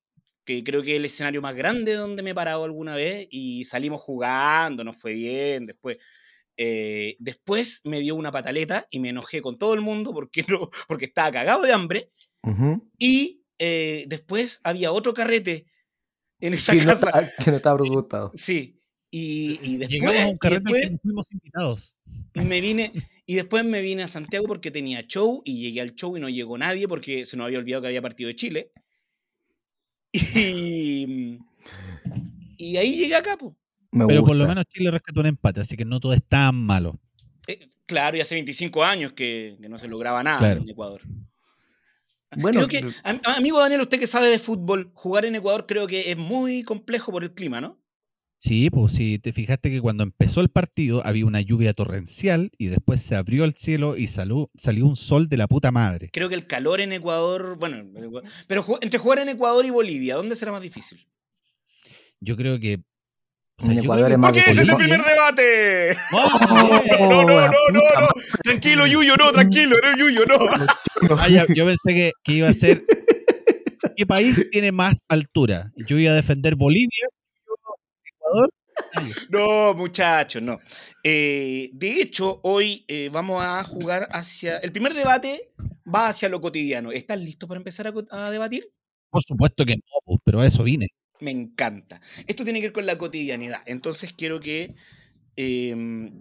que 0.45 0.63
creo 0.63 0.81
que 0.81 0.91
es 0.93 0.97
el 0.99 1.05
escenario 1.05 1.41
más 1.41 1.55
grande 1.55 1.93
donde 1.95 2.23
me 2.23 2.29
he 2.31 2.35
parado 2.35 2.63
alguna 2.63 2.95
vez, 2.95 3.27
y 3.31 3.63
salimos 3.65 4.01
jugando, 4.01 4.83
nos 4.83 4.99
fue 5.01 5.13
bien, 5.13 5.65
después... 5.65 5.97
eh, 6.57 7.15
después 7.19 7.81
me 7.85 7.99
dio 8.01 8.15
una 8.15 8.31
pataleta 8.31 8.87
y 8.91 8.99
me 8.99 9.09
enojé 9.09 9.41
con 9.41 9.57
todo 9.57 9.73
el 9.73 9.81
mundo 9.81 10.13
porque, 10.13 10.43
no, 10.47 10.69
porque 10.87 11.05
estaba 11.05 11.31
cagado 11.31 11.63
de 11.63 11.73
hambre. 11.73 12.11
Y 12.97 13.43
eh, 13.59 14.05
después 14.07 14.59
había 14.63 14.91
otro 14.91 15.13
carrete 15.13 15.65
en 16.39 16.53
esa 16.55 16.73
Que 16.73 16.79
no, 16.79 16.85
casa. 16.93 17.09
está- 17.19 17.43
que 17.43 17.51
no 17.51 17.57
estaba. 17.57 18.31
Sí. 18.33 18.77
Y, 19.11 19.59
y 19.61 19.77
después, 19.77 19.89
Llegamos 19.89 20.21
a 20.21 20.27
un 20.27 20.37
carrete 20.37 20.69
al 20.73 20.81
que 20.81 20.89
no 20.91 20.97
fuimos 20.99 21.31
invitados. 21.31 21.97
me 22.33 22.61
vine 22.61 22.91
y 23.25 23.35
después 23.35 23.63
me 23.63 23.81
vine 23.81 24.03
a 24.03 24.07
Santiago 24.07 24.45
porque 24.47 24.71
tenía 24.71 25.01
show 25.03 25.41
y 25.45 25.61
llegué 25.61 25.81
al 25.81 25.95
show 25.95 26.15
y 26.17 26.19
no 26.19 26.29
llegó 26.29 26.57
nadie 26.57 26.87
porque 26.87 27.25
se 27.25 27.37
nos 27.37 27.45
había 27.45 27.59
olvidado 27.59 27.81
que 27.83 27.87
había 27.89 28.01
partido 28.01 28.27
de 28.27 28.35
Chile. 28.35 28.71
Y, 30.13 31.39
y 32.57 32.77
ahí 32.77 32.97
llegué 32.97 33.15
acá, 33.15 33.37
po. 33.37 33.55
Me 33.91 34.05
Pero 34.07 34.23
por 34.23 34.35
lo 34.35 34.45
menos 34.47 34.65
Chile 34.65 34.91
rescató 34.91 35.19
un 35.21 35.25
empate, 35.27 35.61
así 35.61 35.75
que 35.75 35.83
no 35.85 35.99
todo 35.99 36.13
es 36.13 36.23
tan 36.23 36.55
malo. 36.55 36.99
Eh, 37.47 37.67
claro, 37.85 38.15
y 38.17 38.21
hace 38.21 38.35
25 38.35 38.83
años 38.83 39.13
que, 39.13 39.57
que 39.61 39.67
no 39.69 39.77
se 39.77 39.87
lograba 39.87 40.23
nada 40.23 40.37
Claro. 40.39 40.61
en 40.61 40.69
Ecuador. 40.69 41.01
Bueno, 42.37 42.65
creo 42.65 42.67
que, 42.69 42.93
am- 43.03 43.19
amigo 43.25 43.59
Daniel, 43.59 43.81
usted 43.81 43.99
que 43.99 44.07
sabe 44.07 44.27
de 44.29 44.39
fútbol, 44.39 44.91
jugar 44.93 45.25
en 45.25 45.35
Ecuador 45.35 45.65
creo 45.67 45.87
que 45.87 46.11
es 46.11 46.17
muy 46.17 46.63
complejo 46.63 47.11
por 47.11 47.23
el 47.23 47.33
clima, 47.33 47.59
¿no? 47.59 47.80
Sí, 48.43 48.71
pues 48.71 48.93
si 48.93 49.19
te 49.19 49.33
fijaste 49.33 49.69
que 49.69 49.79
cuando 49.81 50.01
empezó 50.01 50.41
el 50.41 50.49
partido 50.49 51.05
había 51.05 51.27
una 51.27 51.41
lluvia 51.41 51.73
torrencial 51.73 52.49
y 52.57 52.67
después 52.67 52.99
se 52.99 53.15
abrió 53.15 53.43
el 53.43 53.53
cielo 53.53 53.95
y 53.97 54.07
salú- 54.07 54.49
salió 54.55 54.87
un 54.87 54.95
sol 54.95 55.29
de 55.29 55.37
la 55.37 55.47
puta 55.47 55.71
madre. 55.71 56.09
Creo 56.11 56.27
que 56.27 56.33
el 56.33 56.47
calor 56.47 56.81
en 56.81 56.91
Ecuador, 56.91 57.55
bueno, 57.59 57.83
pero 58.47 58.65
entre 58.81 58.97
jugar 58.97 59.19
en 59.19 59.29
Ecuador 59.29 59.63
y 59.63 59.69
Bolivia, 59.69 60.15
¿dónde 60.15 60.35
será 60.35 60.51
más 60.51 60.63
difícil? 60.63 61.05
Yo 62.19 62.35
creo 62.35 62.59
que. 62.59 62.79
o 63.59 63.65
En 63.67 63.75
yo 63.75 63.81
Ecuador 63.83 64.11
es 64.11 64.17
más 64.17 64.31
Porque 64.31 64.49
ese 64.51 64.61
es 64.63 64.67
el 64.69 64.75
primer 64.75 65.03
debate. 65.03 65.91
¡Oh! 66.11 66.39
No, 66.99 67.23
no, 67.23 67.23
no, 67.23 67.47
no, 67.47 67.51
no, 67.73 68.01
no. 68.01 68.07
Tranquilo, 68.43 68.87
Yuyo, 68.87 69.15
no, 69.17 69.31
tranquilo, 69.31 69.75
no, 69.83 69.97
Yuyo, 69.99 70.25
no. 71.09 71.15
Ah, 71.17 71.29
ya, 71.29 71.45
yo 71.53 71.63
pensé 71.65 71.93
que, 71.93 72.11
que 72.23 72.33
iba 72.33 72.49
a 72.49 72.53
ser. 72.53 72.83
¿Qué 73.95 74.05
país 74.07 74.47
tiene 74.51 74.71
más 74.71 75.01
altura? 75.07 75.71
Yo 75.87 75.99
iba 75.99 76.11
a 76.11 76.15
defender 76.15 76.55
Bolivia, 76.55 77.05
No, 79.29 79.73
muchachos, 79.73 80.41
no. 80.41 80.59
Eh, 81.03 81.69
de 81.73 82.01
hecho, 82.01 82.39
hoy 82.43 82.83
eh, 82.87 83.09
vamos 83.11 83.41
a 83.43 83.63
jugar 83.63 84.07
hacia. 84.11 84.57
El 84.57 84.71
primer 84.71 84.93
debate 84.93 85.51
va 85.93 86.07
hacia 86.07 86.29
lo 86.29 86.41
cotidiano. 86.41 86.91
¿Estás 86.91 87.19
listo 87.19 87.47
para 87.47 87.59
empezar 87.59 87.87
a, 87.87 87.93
a 88.09 88.31
debatir? 88.31 88.71
Por 89.09 89.21
supuesto 89.23 89.65
que 89.65 89.75
no, 89.75 89.81
pues, 90.05 90.19
pero 90.23 90.41
a 90.41 90.47
eso 90.47 90.63
vine. 90.63 90.87
Me 91.19 91.31
encanta. 91.31 92.01
Esto 92.27 92.43
tiene 92.43 92.59
que 92.59 92.67
ver 92.67 92.73
con 92.73 92.85
la 92.85 92.97
cotidianidad. 92.97 93.61
Entonces 93.65 94.13
quiero 94.13 94.39
que 94.39 94.75
eh, 95.35 96.11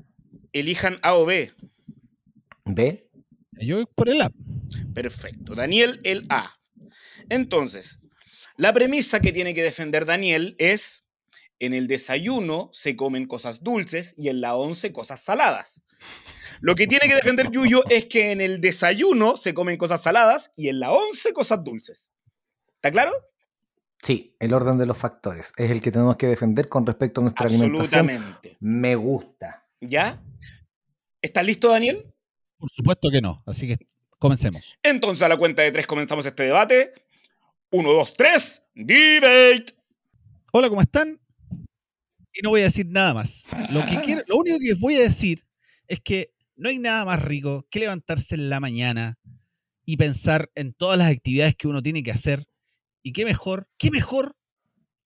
elijan 0.52 0.98
A 1.02 1.14
o 1.14 1.24
B. 1.24 1.52
¿Ve? 2.64 3.08
Yo 3.52 3.76
voy 3.76 3.86
por 3.94 4.08
el 4.08 4.22
app. 4.22 4.34
Perfecto. 4.94 5.54
Daniel, 5.54 6.00
el 6.04 6.26
A. 6.28 6.58
Entonces, 7.28 8.00
la 8.56 8.72
premisa 8.72 9.20
que 9.20 9.32
tiene 9.32 9.54
que 9.54 9.62
defender 9.62 10.04
Daniel 10.04 10.54
es, 10.58 11.04
en 11.60 11.74
el 11.74 11.86
desayuno 11.86 12.70
se 12.72 12.96
comen 12.96 13.26
cosas 13.26 13.62
dulces 13.62 14.14
y 14.16 14.28
en 14.28 14.40
la 14.40 14.56
once 14.56 14.92
cosas 14.92 15.20
saladas. 15.20 15.84
Lo 16.60 16.74
que 16.74 16.86
tiene 16.86 17.06
que 17.06 17.14
defender 17.14 17.50
Yuyo 17.50 17.84
es 17.88 18.06
que 18.06 18.32
en 18.32 18.40
el 18.40 18.60
desayuno 18.60 19.36
se 19.36 19.54
comen 19.54 19.76
cosas 19.76 20.02
saladas 20.02 20.52
y 20.56 20.68
en 20.68 20.80
la 20.80 20.90
once 20.90 21.32
cosas 21.32 21.62
dulces. 21.62 22.12
¿Está 22.74 22.90
claro? 22.90 23.12
Sí, 24.02 24.34
el 24.40 24.54
orden 24.54 24.78
de 24.78 24.86
los 24.86 24.96
factores 24.96 25.52
es 25.56 25.70
el 25.70 25.82
que 25.82 25.92
tenemos 25.92 26.16
que 26.16 26.26
defender 26.26 26.68
con 26.68 26.86
respecto 26.86 27.20
a 27.20 27.24
nuestra 27.24 27.46
alimentación. 27.46 28.00
Absolutamente. 28.00 28.56
Me 28.60 28.96
gusta. 28.96 29.66
¿Ya? 29.80 30.22
¿Estás 31.20 31.44
listo, 31.44 31.68
Daniel? 31.68 32.06
Por 32.56 32.70
supuesto 32.70 33.10
que 33.10 33.20
no. 33.20 33.42
Así 33.46 33.68
que 33.68 33.76
comencemos. 34.18 34.78
Entonces 34.82 35.22
a 35.22 35.28
la 35.28 35.36
cuenta 35.36 35.62
de 35.62 35.72
tres 35.72 35.86
comenzamos 35.86 36.24
este 36.24 36.44
debate. 36.44 36.92
Uno, 37.70 37.92
dos, 37.92 38.14
tres. 38.14 38.62
Debate. 38.74 39.74
Hola, 40.52 40.70
¿cómo 40.70 40.80
están? 40.80 41.20
Y 42.32 42.42
no 42.42 42.50
voy 42.50 42.60
a 42.60 42.64
decir 42.64 42.86
nada 42.86 43.14
más. 43.14 43.46
Lo, 43.72 43.80
que 43.80 44.00
quiero, 44.04 44.22
lo 44.26 44.36
único 44.36 44.58
que 44.58 44.74
voy 44.74 44.96
a 44.96 45.00
decir 45.00 45.44
es 45.88 46.00
que 46.00 46.32
no 46.56 46.68
hay 46.68 46.78
nada 46.78 47.04
más 47.04 47.22
rico 47.22 47.66
que 47.70 47.80
levantarse 47.80 48.34
en 48.34 48.50
la 48.50 48.60
mañana 48.60 49.18
y 49.84 49.96
pensar 49.96 50.50
en 50.54 50.72
todas 50.72 50.98
las 50.98 51.10
actividades 51.10 51.54
que 51.56 51.68
uno 51.68 51.82
tiene 51.82 52.02
que 52.02 52.12
hacer. 52.12 52.46
Y 53.02 53.12
qué 53.12 53.24
mejor, 53.24 53.68
qué 53.78 53.90
mejor 53.90 54.36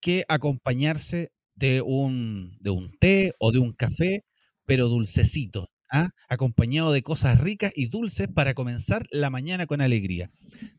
que 0.01 0.25
acompañarse 0.27 1.31
de 1.55 1.81
un, 1.81 2.57
de 2.59 2.69
un 2.69 2.95
té 2.99 3.33
o 3.39 3.51
de 3.51 3.59
un 3.59 3.71
café, 3.71 4.25
pero 4.65 4.87
dulcecito, 4.87 5.69
¿ah? 5.91 6.09
acompañado 6.27 6.91
de 6.91 7.01
cosas 7.01 7.39
ricas 7.39 7.71
y 7.75 7.87
dulces 7.87 8.27
para 8.27 8.53
comenzar 8.53 9.07
la 9.09 9.29
mañana 9.29 9.65
con 9.65 9.81
alegría. 9.81 10.29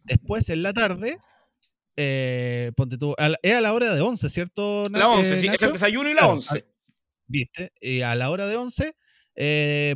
Después, 0.05 0.49
en 0.51 0.63
la 0.63 0.73
tarde, 0.73 1.17
eh, 1.97 2.73
ponte 2.77 2.99
tú, 2.99 3.15
a 3.19 3.31
la- 3.31 3.39
es 3.43 3.53
a 3.55 3.61
la 3.61 3.73
hora 3.73 3.95
de 3.95 4.01
11, 4.01 4.29
¿cierto? 4.31 4.89
La 4.91 5.09
once, 5.09 5.35
eh, 5.35 5.37
sí, 5.39 5.47
es 5.49 5.63
el 5.63 5.73
desayuno 5.73 6.11
y 6.11 6.15
la 6.15 6.21
Claro, 6.21 6.35
once. 6.35 6.67
¿Viste? 7.27 7.73
Eh, 7.81 8.05
a 8.05 8.15
la 8.15 8.31
hora 8.31 8.47
de 8.47 8.57
11 8.57 8.95
eh, 9.35 9.95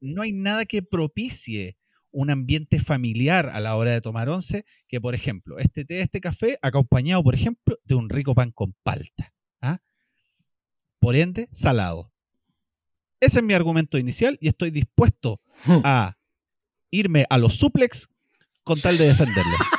no 0.00 0.22
hay 0.22 0.32
nada 0.32 0.64
que 0.66 0.82
propicie 0.82 1.76
un 2.10 2.30
ambiente 2.30 2.78
familiar 2.80 3.50
a 3.52 3.60
la 3.60 3.76
hora 3.76 3.90
de 3.92 4.00
tomar 4.00 4.28
once, 4.28 4.64
que 4.88 5.00
por 5.00 5.14
ejemplo, 5.14 5.58
este 5.58 5.84
té, 5.84 6.00
este 6.00 6.20
café, 6.20 6.58
acompañado, 6.62 7.22
por 7.22 7.34
ejemplo, 7.34 7.78
de 7.84 7.94
un 7.94 8.08
rico 8.08 8.34
pan 8.34 8.50
con 8.52 8.74
palta. 8.82 9.34
¿ah? 9.60 9.78
Por 10.98 11.14
ende, 11.16 11.48
salado. 11.52 12.12
Ese 13.20 13.38
es 13.40 13.44
mi 13.44 13.54
argumento 13.54 13.98
inicial 13.98 14.38
y 14.40 14.48
estoy 14.48 14.70
dispuesto 14.70 15.40
Hmm. 15.64 15.80
a 15.84 16.16
irme 16.90 17.26
a 17.30 17.38
los 17.38 17.54
suplex 17.54 18.08
con 18.62 18.80
tal 18.80 18.96
de 18.98 19.06
defenderlo. 19.06 19.56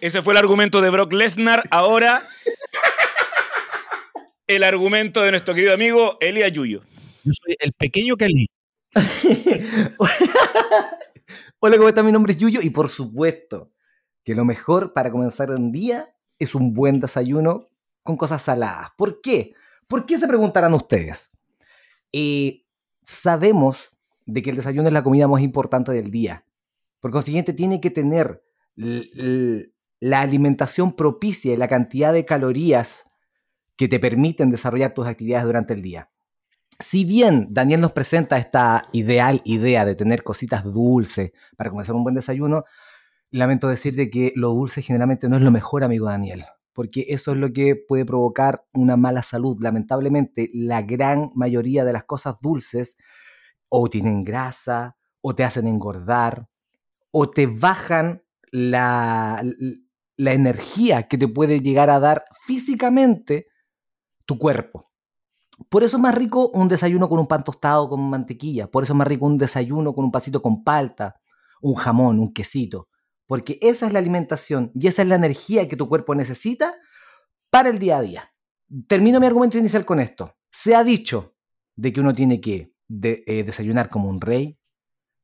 Ese 0.00 0.22
fue 0.22 0.32
el 0.32 0.38
argumento 0.38 0.80
de 0.80 0.90
Brock 0.90 1.12
Lesnar. 1.12 1.64
Ahora, 1.72 2.22
el 4.46 4.62
argumento 4.62 5.22
de 5.22 5.32
nuestro 5.32 5.54
querido 5.54 5.74
amigo 5.74 6.18
Elías 6.20 6.52
Yuyo. 6.52 6.82
Yo 7.24 7.32
soy 7.32 7.56
el 7.58 7.72
pequeño 7.72 8.16
Kelly. 8.16 8.46
Hola, 11.58 11.76
¿cómo 11.76 11.88
está? 11.88 12.04
Mi 12.04 12.12
nombre 12.12 12.32
es 12.32 12.38
Yuyo 12.38 12.60
y 12.62 12.70
por 12.70 12.90
supuesto 12.90 13.72
que 14.22 14.36
lo 14.36 14.44
mejor 14.44 14.92
para 14.92 15.10
comenzar 15.10 15.50
un 15.50 15.72
día 15.72 16.14
es 16.38 16.54
un 16.54 16.74
buen 16.74 17.00
desayuno 17.00 17.68
con 18.04 18.16
cosas 18.16 18.40
saladas. 18.42 18.90
¿Por 18.96 19.20
qué? 19.20 19.54
¿Por 19.88 20.06
qué 20.06 20.16
se 20.16 20.28
preguntarán 20.28 20.74
ustedes? 20.74 21.32
Eh, 22.12 22.64
sabemos 23.02 23.90
de 24.26 24.42
que 24.42 24.50
el 24.50 24.56
desayuno 24.56 24.86
es 24.86 24.94
la 24.94 25.02
comida 25.02 25.26
más 25.26 25.42
importante 25.42 25.90
del 25.90 26.12
día. 26.12 26.44
Por 27.00 27.10
consiguiente, 27.10 27.52
tiene 27.52 27.80
que 27.80 27.90
tener 27.90 28.44
la 30.00 30.20
alimentación 30.20 30.92
propicia 30.92 31.52
y 31.52 31.56
la 31.56 31.68
cantidad 31.68 32.12
de 32.12 32.24
calorías 32.24 33.10
que 33.76 33.88
te 33.88 34.00
permiten 34.00 34.50
desarrollar 34.50 34.94
tus 34.94 35.06
actividades 35.06 35.46
durante 35.46 35.74
el 35.74 35.82
día. 35.82 36.10
Si 36.80 37.04
bien 37.04 37.48
Daniel 37.50 37.80
nos 37.80 37.92
presenta 37.92 38.38
esta 38.38 38.82
ideal 38.92 39.40
idea 39.44 39.84
de 39.84 39.94
tener 39.94 40.22
cositas 40.22 40.64
dulces 40.64 41.32
para 41.56 41.70
comenzar 41.70 41.94
un 41.94 42.04
buen 42.04 42.14
desayuno, 42.14 42.64
lamento 43.30 43.68
decirte 43.68 44.10
que 44.10 44.32
lo 44.36 44.50
dulce 44.50 44.82
generalmente 44.82 45.28
no 45.28 45.36
es 45.36 45.42
lo 45.42 45.50
mejor, 45.50 45.82
amigo 45.82 46.06
Daniel, 46.06 46.44
porque 46.72 47.06
eso 47.08 47.32
es 47.32 47.38
lo 47.38 47.52
que 47.52 47.74
puede 47.76 48.04
provocar 48.04 48.64
una 48.72 48.96
mala 48.96 49.22
salud. 49.22 49.56
Lamentablemente, 49.60 50.50
la 50.54 50.82
gran 50.82 51.30
mayoría 51.34 51.84
de 51.84 51.92
las 51.92 52.04
cosas 52.04 52.36
dulces 52.40 52.96
o 53.68 53.88
tienen 53.90 54.24
grasa, 54.24 54.96
o 55.20 55.34
te 55.34 55.44
hacen 55.44 55.66
engordar, 55.66 56.48
o 57.10 57.28
te 57.28 57.46
bajan 57.46 58.22
la, 58.50 59.42
la 60.18 60.32
energía 60.34 61.04
que 61.04 61.16
te 61.16 61.28
puede 61.28 61.60
llegar 61.60 61.88
a 61.88 62.00
dar 62.00 62.24
físicamente 62.44 63.46
tu 64.26 64.38
cuerpo. 64.38 64.90
Por 65.70 65.82
eso 65.84 65.96
es 65.96 66.02
más 66.02 66.14
rico 66.14 66.50
un 66.52 66.68
desayuno 66.68 67.08
con 67.08 67.18
un 67.18 67.26
pan 67.26 67.42
tostado 67.44 67.88
con 67.88 68.08
mantequilla. 68.10 68.68
Por 68.70 68.82
eso 68.84 68.92
es 68.92 68.96
más 68.96 69.08
rico 69.08 69.26
un 69.26 69.38
desayuno 69.38 69.94
con 69.94 70.04
un 70.04 70.12
pasito 70.12 70.42
con 70.42 70.62
palta, 70.62 71.16
un 71.62 71.74
jamón, 71.74 72.18
un 72.20 72.32
quesito. 72.32 72.88
Porque 73.26 73.58
esa 73.62 73.86
es 73.86 73.92
la 73.92 73.98
alimentación 73.98 74.70
y 74.74 74.86
esa 74.88 75.02
es 75.02 75.08
la 75.08 75.14
energía 75.16 75.68
que 75.68 75.76
tu 75.76 75.88
cuerpo 75.88 76.14
necesita 76.14 76.74
para 77.50 77.68
el 77.70 77.78
día 77.78 77.98
a 77.98 78.02
día. 78.02 78.32
Termino 78.86 79.20
mi 79.20 79.26
argumento 79.26 79.56
inicial 79.58 79.84
con 79.84 80.00
esto. 80.00 80.34
Se 80.50 80.74
ha 80.74 80.84
dicho 80.84 81.34
de 81.76 81.92
que 81.92 82.00
uno 82.00 82.14
tiene 82.14 82.40
que 82.40 82.72
de- 82.88 83.22
eh, 83.26 83.44
desayunar 83.44 83.88
como 83.88 84.08
un 84.08 84.20
rey, 84.20 84.58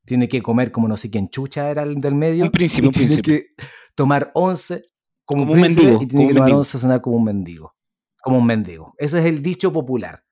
tiene 0.04 0.28
que 0.28 0.42
comer 0.42 0.70
como 0.70 0.86
no 0.88 0.96
sé 0.96 1.10
quién 1.10 1.28
chucha 1.28 1.70
era 1.70 1.82
el 1.82 2.00
del 2.00 2.14
medio. 2.14 2.44
Un 2.44 2.50
príncipe, 2.50 2.86
un 2.86 2.92
príncipe. 2.92 3.22
que 3.22 3.64
tomar 3.94 4.30
once 4.34 4.90
como, 5.24 5.44
Como 5.44 5.54
un 5.54 5.60
mendigo, 5.60 5.98
y 6.02 6.06
tiene 6.06 6.26
que 6.26 6.32
un 6.32 6.36
tomar 6.36 6.52
once 6.52 6.78
cenar 6.78 7.00
como 7.00 7.16
un 7.16 7.24
mendigo. 7.24 7.74
Como 8.22 8.38
un 8.38 8.46
mendigo. 8.46 8.94
Ese 8.98 9.18
es 9.20 9.24
el 9.24 9.42
dicho 9.42 9.72
popular. 9.72 10.24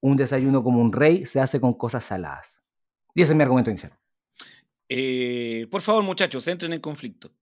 Un 0.00 0.16
desayuno 0.16 0.62
como 0.62 0.80
un 0.80 0.92
rey 0.92 1.24
se 1.24 1.40
hace 1.40 1.60
con 1.60 1.72
cosas 1.74 2.04
saladas. 2.04 2.62
Y 3.14 3.22
ese 3.22 3.32
es 3.32 3.36
mi 3.36 3.42
argumento 3.42 3.70
inicial. 3.70 3.98
Eh, 4.88 5.66
por 5.70 5.80
favor, 5.80 6.02
muchachos, 6.02 6.46
entren 6.48 6.72
en 6.72 6.80
conflicto. 6.80 7.32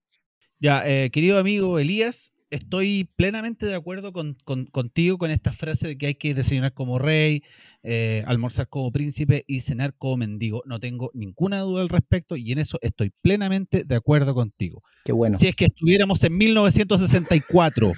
Ya, 0.61 0.87
eh, 0.87 1.11
querido 1.11 1.39
amigo 1.39 1.79
Elías, 1.79 2.33
estoy 2.51 3.09
plenamente 3.17 3.65
de 3.67 3.75
acuerdo 3.75 4.13
con, 4.13 4.37
con- 4.45 4.67
contigo 4.67 5.19
con 5.19 5.31
esta 5.31 5.53
frase 5.53 5.87
de 5.89 5.99
que 5.99 6.07
hay 6.07 6.15
que 6.15 6.35
desayunar 6.35 6.75
como 6.75 6.99
rey, 6.99 7.43
eh, 7.83 8.25
almorzar 8.27 8.69
como 8.69 8.91
príncipe 8.93 9.45
y 9.47 9.61
cenar 9.61 9.95
como 9.97 10.19
mendigo. 10.19 10.63
No 10.67 10.81
tengo 10.81 11.11
ninguna 11.15 11.61
duda 11.61 11.83
al 11.83 11.89
respecto 11.89 12.37
y 12.37 12.53
en 12.53 12.59
eso 12.59 12.79
estoy 12.83 13.11
plenamente 13.23 13.85
de 13.85 13.95
acuerdo 13.95 14.35
contigo. 14.35 14.83
Qué 15.05 15.13
bueno. 15.13 15.37
Si 15.39 15.47
es 15.49 15.55
que 15.57 15.67
estuviéramos 15.67 16.23
en 16.25 16.37
1964, 16.37 17.93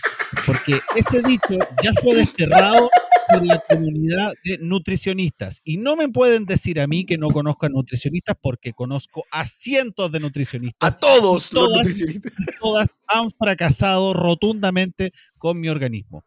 porque 0.47 0.79
ese 0.97 1.23
dicho 1.23 1.59
ya 1.83 1.93
fue 2.01 2.15
desterrado 2.17 2.91
por 3.33 3.47
la 3.47 3.63
comunidad 3.69 4.33
de 4.45 4.59
nutricionistas. 4.59 5.61
Y 5.65 5.77
no 5.79 5.97
me 5.97 6.09
pueden 6.09 6.45
decir 6.45 6.81
a 6.81 6.87
mí 6.87 7.05
que 7.07 7.19
no 7.19 7.31
conozco 7.31 7.67
a 7.67 7.69
nutricionistas 7.69 8.37
porque 8.41 8.73
conozco 8.73 9.25
a 9.31 9.47
cientos 9.47 10.11
de 10.13 10.21
nutricionistas 10.21 10.95
A 10.95 10.99
todos 10.99 11.23
los 11.23 11.51
Todas. 11.51 11.79
nutricionistas. 11.79 12.33
todas 12.61 12.89
han 13.09 13.31
fracasado 13.31 14.15
rotundamente 14.15 15.13
con 15.39 15.61
mi 15.61 15.69
organismo. 15.69 16.25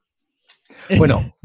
Bueno, 0.97 1.35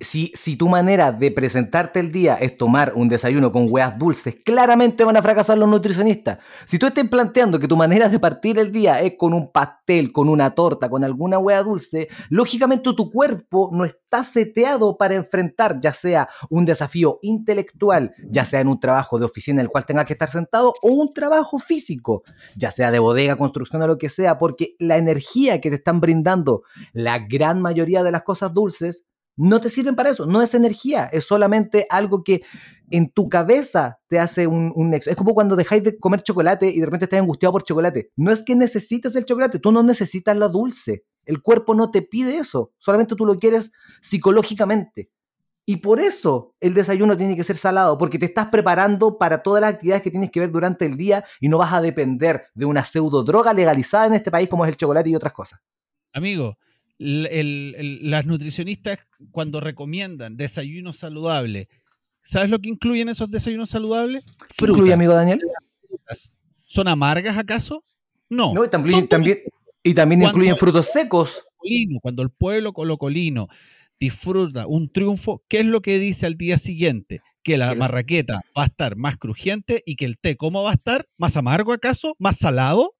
si, 0.00 0.56
tu 0.56 0.68
manera 0.68 1.12
de 1.12 1.30
presentarte 1.30 2.00
el 2.00 2.12
día 2.12 2.36
es 2.36 2.56
tomar 2.56 2.92
un 2.94 3.08
desayuno 3.08 3.52
con 3.52 3.66
hueas 3.68 3.98
dulces, 3.98 4.36
claramente 4.44 5.04
van 5.04 5.16
a 5.16 5.22
fracasar 5.22 5.58
los 5.58 5.68
nutricionistas. 5.68 6.38
Si 6.64 6.78
tú 6.78 6.86
estás 6.86 7.08
planteando 7.08 7.58
que 7.58 7.68
tu 7.68 7.76
manera 7.76 8.08
de 8.08 8.18
partir 8.18 8.58
el 8.58 8.72
día 8.72 9.00
es 9.00 9.14
con 9.18 9.34
un 9.34 9.50
pastel, 9.50 10.12
con 10.12 10.28
una 10.28 10.54
torta, 10.54 10.88
con 10.88 11.04
alguna 11.04 11.38
hueá 11.38 11.62
dulce, 11.62 12.08
lógicamente 12.28 12.92
tu 12.94 13.10
cuerpo 13.10 13.70
no 13.72 13.84
está 13.84 14.24
seteado 14.24 14.96
para 14.96 15.14
enfrentar 15.14 15.78
ya 15.80 15.92
sea 15.92 16.28
un 16.48 16.64
desafío 16.64 17.18
intelectual, 17.22 18.14
ya 18.30 18.44
sea 18.44 18.60
en 18.60 18.68
un 18.68 18.80
trabajo 18.80 19.18
de 19.18 19.26
oficina 19.26 19.60
en 19.60 19.66
el 19.66 19.70
cual 19.70 19.84
tengas 19.84 20.06
que 20.06 20.12
estar 20.12 20.30
sentado, 20.30 20.74
o 20.82 20.90
un 20.90 21.12
trabajo 21.12 21.58
físico, 21.58 22.22
ya 22.56 22.70
sea 22.70 22.90
de 22.90 22.98
bodega, 22.98 23.36
construcción 23.36 23.82
o 23.82 23.86
lo 23.86 23.98
que 23.98 24.08
sea, 24.08 24.38
porque 24.38 24.76
la 24.78 24.96
energía 24.96 25.60
que 25.60 25.70
te 25.70 25.76
están 25.76 26.00
brindando 26.00 26.62
la 26.92 27.18
gran 27.18 27.60
mayoría 27.60 28.02
de 28.02 28.12
las 28.12 28.22
cosas 28.22 28.54
dulces 28.54 29.07
no 29.38 29.60
te 29.60 29.70
sirven 29.70 29.94
para 29.94 30.10
eso, 30.10 30.26
no 30.26 30.42
es 30.42 30.52
energía, 30.52 31.08
es 31.12 31.24
solamente 31.24 31.86
algo 31.88 32.24
que 32.24 32.42
en 32.90 33.10
tu 33.10 33.28
cabeza 33.28 34.00
te 34.08 34.18
hace 34.18 34.46
un, 34.46 34.72
un 34.74 34.90
nexo. 34.90 35.10
Es 35.10 35.16
como 35.16 35.32
cuando 35.32 35.54
dejáis 35.54 35.84
de 35.84 35.98
comer 35.98 36.22
chocolate 36.22 36.68
y 36.68 36.80
de 36.80 36.84
repente 36.84 37.04
estás 37.04 37.20
angustiado 37.20 37.52
por 37.52 37.62
chocolate. 37.62 38.10
No 38.16 38.32
es 38.32 38.42
que 38.42 38.56
necesites 38.56 39.14
el 39.14 39.24
chocolate, 39.24 39.60
tú 39.60 39.70
no 39.70 39.82
necesitas 39.82 40.36
lo 40.36 40.48
dulce. 40.48 41.04
El 41.24 41.40
cuerpo 41.40 41.74
no 41.74 41.90
te 41.90 42.02
pide 42.02 42.36
eso, 42.36 42.72
solamente 42.78 43.14
tú 43.14 43.24
lo 43.24 43.38
quieres 43.38 43.72
psicológicamente. 44.00 45.10
Y 45.64 45.76
por 45.76 46.00
eso 46.00 46.54
el 46.60 46.72
desayuno 46.72 47.16
tiene 47.16 47.36
que 47.36 47.44
ser 47.44 47.58
salado, 47.58 47.98
porque 47.98 48.18
te 48.18 48.24
estás 48.24 48.48
preparando 48.48 49.18
para 49.18 49.42
todas 49.42 49.60
las 49.60 49.74
actividades 49.74 50.02
que 50.02 50.10
tienes 50.10 50.30
que 50.30 50.40
ver 50.40 50.50
durante 50.50 50.86
el 50.86 50.96
día 50.96 51.24
y 51.40 51.48
no 51.48 51.58
vas 51.58 51.74
a 51.74 51.82
depender 51.82 52.46
de 52.54 52.64
una 52.64 52.82
pseudo 52.84 53.22
droga 53.22 53.52
legalizada 53.52 54.06
en 54.06 54.14
este 54.14 54.30
país 54.30 54.48
como 54.48 54.64
es 54.64 54.70
el 54.70 54.76
chocolate 54.78 55.10
y 55.10 55.14
otras 55.14 55.34
cosas. 55.34 55.60
Amigo, 56.14 56.56
el- 56.98 57.26
el- 57.30 57.74
el- 57.78 58.10
las 58.10 58.26
nutricionistas 58.26 58.98
cuando 59.30 59.60
recomiendan 59.60 60.36
desayuno 60.36 60.92
saludable, 60.92 61.68
¿sabes 62.22 62.50
lo 62.50 62.58
que 62.58 62.68
incluyen 62.68 63.08
esos 63.08 63.30
desayunos 63.30 63.70
saludables? 63.70 64.24
¿Qué 64.56 64.66
incluye, 64.66 64.92
amigo 64.92 65.14
Daniel? 65.14 65.40
¿Son 66.64 66.88
amargas 66.88 67.36
acaso? 67.38 67.84
No. 68.28 68.52
No, 68.52 68.64
y 68.64 68.68
también, 68.68 69.08
y 69.82 69.94
también 69.94 70.20
Cuando- 70.20 70.36
incluyen 70.38 70.56
frutos 70.56 70.86
secos. 70.92 71.44
cuando 72.02 72.22
el 72.22 72.30
pueblo 72.30 72.72
colocolino 72.72 73.48
disfruta 74.00 74.66
un 74.66 74.90
triunfo, 74.90 75.42
¿qué 75.48 75.60
es 75.60 75.66
lo 75.66 75.80
que 75.82 75.98
dice 75.98 76.26
al 76.26 76.36
día 76.36 76.56
siguiente? 76.58 77.20
Que 77.42 77.56
la- 77.58 77.74
marraqueta 77.74 78.40
va 78.56 78.64
a 78.64 78.66
estar 78.66 78.96
más 78.96 79.16
crujiente 79.16 79.82
y 79.86 79.96
que 79.96 80.04
el 80.04 80.18
té, 80.18 80.36
¿cómo 80.36 80.62
va 80.62 80.70
a 80.70 80.74
estar? 80.74 81.06
¿Más 81.18 81.36
amargo 81.36 81.72
acaso? 81.72 82.14
¿Más 82.18 82.36
salado? 82.36 82.94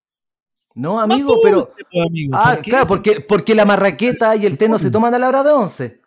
No, 0.78 1.00
amigo, 1.00 1.40
pero. 1.42 1.62
pues, 1.90 2.06
amigo. 2.06 2.36
Ah, 2.36 2.52
¿Por 2.54 2.62
qué 2.64 2.70
claro, 2.70 2.86
porque, 2.86 3.20
porque 3.20 3.54
la 3.54 3.64
marraqueta 3.64 4.36
y 4.36 4.46
el 4.46 4.56
té 4.56 4.68
no 4.68 4.78
se 4.78 4.90
toman 4.90 5.12
a 5.12 5.18
la 5.18 5.28
hora 5.28 5.42
de 5.42 5.50
once. 5.50 6.00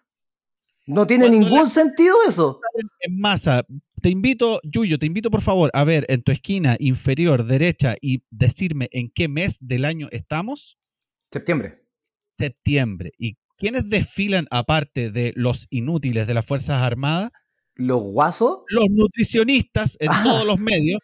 No 0.87 1.05
tiene 1.05 1.27
Cuando 1.27 1.49
ningún 1.49 1.69
sentido 1.69 2.15
eso. 2.27 2.57
en 3.01 3.19
masa. 3.19 3.63
Te 4.01 4.09
invito, 4.09 4.59
Yuyo, 4.63 4.97
te 4.97 5.05
invito 5.05 5.29
por 5.29 5.41
favor 5.41 5.69
a 5.73 5.83
ver 5.83 6.05
en 6.09 6.23
tu 6.23 6.31
esquina 6.31 6.75
inferior 6.79 7.43
derecha 7.45 7.95
y 8.01 8.23
decirme 8.31 8.87
en 8.91 9.11
qué 9.13 9.27
mes 9.27 9.57
del 9.59 9.85
año 9.85 10.07
estamos. 10.11 10.77
Septiembre. 11.31 11.83
Septiembre. 12.33 13.11
¿Y 13.17 13.37
quiénes 13.57 13.89
desfilan 13.89 14.47
aparte 14.49 15.11
de 15.11 15.33
los 15.35 15.67
inútiles 15.69 16.25
de 16.27 16.33
las 16.33 16.45
Fuerzas 16.45 16.81
Armadas? 16.81 17.29
Los 17.75 18.01
guasos. 18.01 18.59
Los 18.69 18.85
nutricionistas 18.89 19.97
en 19.99 20.09
Ah. 20.11 20.21
todos 20.23 20.45
los 20.45 20.59
medios 20.59 20.99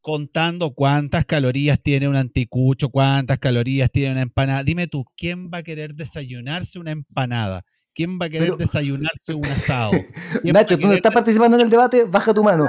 contando 0.00 0.72
cuántas 0.74 1.24
calorías 1.26 1.80
tiene 1.82 2.08
un 2.08 2.16
anticucho, 2.16 2.88
cuántas 2.88 3.38
calorías 3.38 3.90
tiene 3.90 4.12
una 4.12 4.22
empanada. 4.22 4.62
Dime 4.64 4.86
tú, 4.86 5.04
¿quién 5.16 5.50
va 5.52 5.58
a 5.58 5.62
querer 5.62 5.94
desayunarse 5.94 6.78
una 6.78 6.92
empanada? 6.92 7.64
¿Quién 7.94 8.18
va 8.20 8.26
a 8.26 8.28
querer 8.30 8.48
Pero- 8.48 8.56
desayunarse 8.56 9.34
un 9.34 9.44
asado? 9.46 9.90
¿Quién 10.42 10.54
va 10.54 10.60
a 10.60 10.62
Nacho, 10.62 10.78
tú 10.78 10.86
no 10.86 10.92
estás 10.92 11.12
participando 11.12 11.56
en 11.56 11.64
el 11.64 11.70
debate, 11.70 12.04
baja 12.04 12.32
tu 12.32 12.42
mano. 12.44 12.68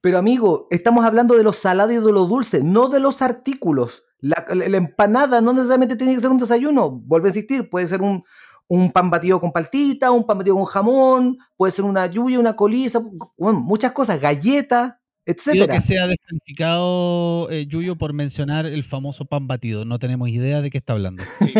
Pero 0.00 0.18
amigo, 0.18 0.66
estamos 0.70 1.04
hablando 1.04 1.36
de 1.36 1.42
lo 1.42 1.52
salado 1.52 1.90
y 1.92 1.96
de 1.96 2.00
lo 2.12 2.26
dulce, 2.26 2.62
no 2.62 2.88
de 2.88 3.00
los 3.00 3.20
artículos. 3.22 4.04
La, 4.20 4.44
la- 4.48 4.68
la 4.68 4.76
empanada 4.76 5.40
no 5.40 5.52
necesariamente 5.52 5.96
tiene 5.96 6.14
que 6.14 6.20
ser 6.20 6.30
un 6.30 6.38
desayuno. 6.38 6.90
Vuelvo 6.90 7.26
a 7.26 7.30
insistir, 7.30 7.68
puede 7.70 7.86
ser 7.86 8.02
un, 8.02 8.22
un 8.68 8.90
pan 8.92 9.10
batido 9.10 9.40
con 9.40 9.50
paltita, 9.52 10.10
un 10.10 10.24
pan 10.26 10.38
batido 10.38 10.56
con 10.56 10.64
jamón, 10.66 11.38
puede 11.56 11.72
ser 11.72 11.84
una 11.84 12.06
lluvia, 12.06 12.38
una 12.38 12.54
coliza, 12.56 13.00
bueno, 13.36 13.60
muchas 13.60 13.92
cosas, 13.92 14.20
galletas, 14.20 14.94
Pido 15.28 15.36
etcétera. 15.36 15.74
que 15.74 15.80
sea 15.82 16.06
descalificado 16.06 17.50
eh, 17.50 17.66
Yuyo 17.66 17.96
por 17.96 18.14
mencionar 18.14 18.64
el 18.64 18.82
famoso 18.82 19.26
pan 19.26 19.46
batido. 19.46 19.84
No 19.84 19.98
tenemos 19.98 20.30
idea 20.30 20.62
de 20.62 20.70
qué 20.70 20.78
está 20.78 20.94
hablando. 20.94 21.22
Sí, 21.38 21.52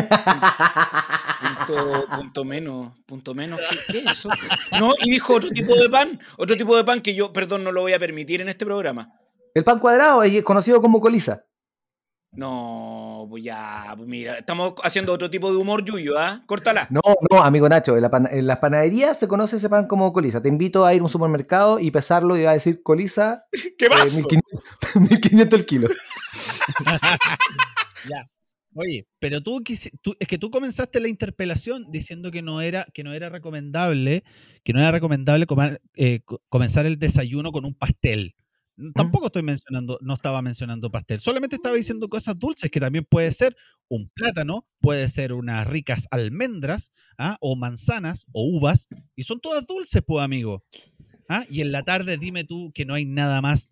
punto, 1.67 2.07
punto 2.17 2.45
menos, 2.45 2.95
punto 3.05 3.35
menos. 3.35 3.61
¿Qué, 3.71 3.93
qué 3.93 3.99
es 3.99 4.07
eso? 4.07 4.31
No, 4.81 4.95
y 5.05 5.11
dijo 5.11 5.35
otro 5.35 5.51
tipo 5.51 5.75
de 5.75 5.91
pan, 5.91 6.19
otro 6.39 6.57
tipo 6.57 6.75
de 6.77 6.85
pan 6.85 7.03
que 7.03 7.15
yo, 7.15 7.33
perdón, 7.33 7.63
no 7.63 7.73
lo 7.73 7.83
voy 7.83 7.93
a 7.93 7.99
permitir 7.99 8.41
en 8.41 8.49
este 8.49 8.65
programa. 8.65 9.13
El 9.55 9.65
pan 9.65 9.79
cuadrado 9.79 10.23
es 10.23 10.43
conocido 10.43 10.81
como 10.81 11.01
coliza. 11.01 11.45
No, 12.33 13.08
pues 13.27 13.43
ya, 13.43 13.95
pues 13.97 14.07
mira, 14.07 14.37
estamos 14.37 14.75
haciendo 14.85 15.15
otro 15.15 15.31
tipo 15.31 15.51
de 15.51 15.57
humor, 15.57 15.83
Yuyo, 15.83 16.19
¿ah? 16.19 16.43
Córtala. 16.45 16.87
No, 16.91 17.01
no, 17.31 17.43
amigo 17.43 17.67
Nacho, 17.71 17.97
en, 17.97 18.03
la 18.03 18.11
pan- 18.11 18.29
en 18.31 18.47
las 18.47 18.59
panaderías 18.59 19.19
se 19.19 19.27
conoce 19.29 19.57
ese 19.57 19.71
pan 19.71 19.87
como 19.87 20.13
coliza. 20.13 20.43
Te 20.43 20.51
invito 20.51 20.85
a 20.85 20.93
ir 20.93 21.01
a 21.01 21.05
un 21.05 21.09
supermercado 21.11 21.81
y 21.81 21.91
pesarlo 21.91 22.37
y 22.37 22.43
va 22.43 22.51
a 22.51 22.55
decir 22.55 22.83
coliza, 22.83 23.47
¿Qué 23.79 23.87
eh, 23.87 23.89
pasó? 23.89 24.05
1500, 24.17 24.97
1500 25.11 25.59
el 25.61 25.65
kilo. 25.67 25.89
Oye, 28.75 29.09
pero 29.19 29.41
tú, 29.43 29.61
tú- 30.03 30.15
es 30.21 30.29
que 30.29 30.39
tú 30.39 30.51
comenzaste 30.51 31.01
la 31.01 31.09
interpelación 31.09 31.87
diciendo 31.91 32.31
que 32.31 32.43
no 32.43 32.61
era, 32.61 32.87
que 32.95 33.03
no 33.03 33.13
era 33.13 33.29
recomendable, 33.29 34.23
que 34.63 34.73
no 34.73 34.79
era 34.81 34.93
recomendable 34.93 35.47
comer- 35.47 35.81
eh, 35.97 36.21
co- 36.25 36.41
comenzar 36.49 36.87
el 36.87 36.99
desayuno 36.99 37.51
con 37.51 37.65
un 37.65 37.75
pastel. 37.75 38.35
N- 38.79 38.93
Tampoco 38.95 39.27
estoy 39.27 39.43
mencionando, 39.43 39.99
no 40.03 40.15
estaba 40.15 40.41
mencionando 40.43 40.91
pastel, 40.91 41.21
solamente 41.21 41.57
estaba 41.57 41.77
diciendo 41.77 42.09
cosas 42.09 42.39
dulces, 42.39 42.71
que 42.71 42.81
también 42.81 43.05
puede 43.05 43.33
ser 43.33 43.57
un 43.89 44.09
plátano, 44.15 44.67
puede 44.81 45.09
ser 45.09 45.33
unas 45.33 45.67
ricas 45.67 46.07
almendras, 46.11 46.93
¿ah? 47.19 47.37
o 47.41 47.57
manzanas, 47.57 48.27
o 48.33 48.45
uvas, 48.45 48.89
y 49.17 49.23
son 49.25 49.41
todas 49.41 49.67
dulces, 49.67 50.03
pues, 50.07 50.23
amigo. 50.25 50.65
¿Ah? 51.29 51.45
Y 51.51 51.61
en 51.61 51.73
la 51.73 51.83
tarde 51.83 52.19
dime 52.19 52.45
tú 52.45 52.73
que 52.75 52.85
no 52.87 52.95
hay 52.95 53.05
nada 53.05 53.43
más 53.43 53.71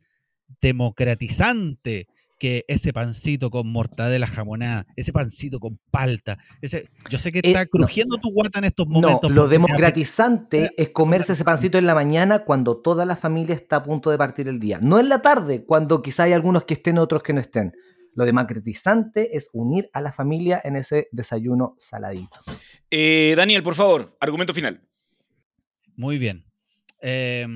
democratizante 0.60 2.08
que 2.38 2.64
ese 2.68 2.92
pancito 2.92 3.48
con 3.50 3.66
mortadela 3.72 4.26
jamonada, 4.26 4.86
ese 4.96 5.12
pancito 5.12 5.58
con 5.58 5.78
palta, 5.90 6.36
ese, 6.60 6.88
yo 7.10 7.18
sé 7.18 7.32
que 7.32 7.38
Eh, 7.38 7.42
está 7.46 7.62
no. 7.64 7.68
crujiendo 7.70 8.16
tu 8.18 8.30
guata 8.30 8.58
en 8.58 8.66
estos 8.66 8.86
No, 8.86 9.00
momentos. 9.00 9.30
lo 9.32 9.48
democratizante 9.48 10.72
es 10.76 10.90
comerse 10.90 11.32
ese 11.32 11.44
pancito 11.44 11.78
en 11.78 11.86
la 11.86 11.94
mañana 11.94 12.40
cuando 12.40 12.76
toda 12.80 13.04
la 13.06 13.16
familia 13.16 13.54
está 13.54 13.76
a 13.76 13.82
punto 13.82 14.10
de 14.10 14.18
partir 14.18 14.48
el 14.48 14.58
día. 14.60 14.78
No 14.82 14.98
en 15.00 15.08
la 15.08 15.22
tarde, 15.22 15.64
cuando 15.64 16.02
quizá 16.02 16.24
hay 16.24 16.32
algunos 16.34 16.64
que 16.64 16.74
estén, 16.74 16.98
otros 16.98 17.22
que 17.22 17.32
no 17.32 17.40
estén. 17.40 17.72
Lo 18.14 18.24
democratizante 18.24 19.36
es 19.36 19.50
unir 19.52 19.88
a 19.92 20.00
la 20.00 20.12
familia 20.12 20.60
en 20.64 20.76
ese 20.76 21.08
desayuno 21.12 21.74
saladito. 21.78 22.40
Eh, 22.90 23.34
Daniel, 23.36 23.62
por 23.62 23.74
favor, 23.74 24.16
argumento 24.20 24.52
final. 24.54 24.80
Muy 25.96 26.18
bien. 26.18 26.44
Eh, 27.02 27.46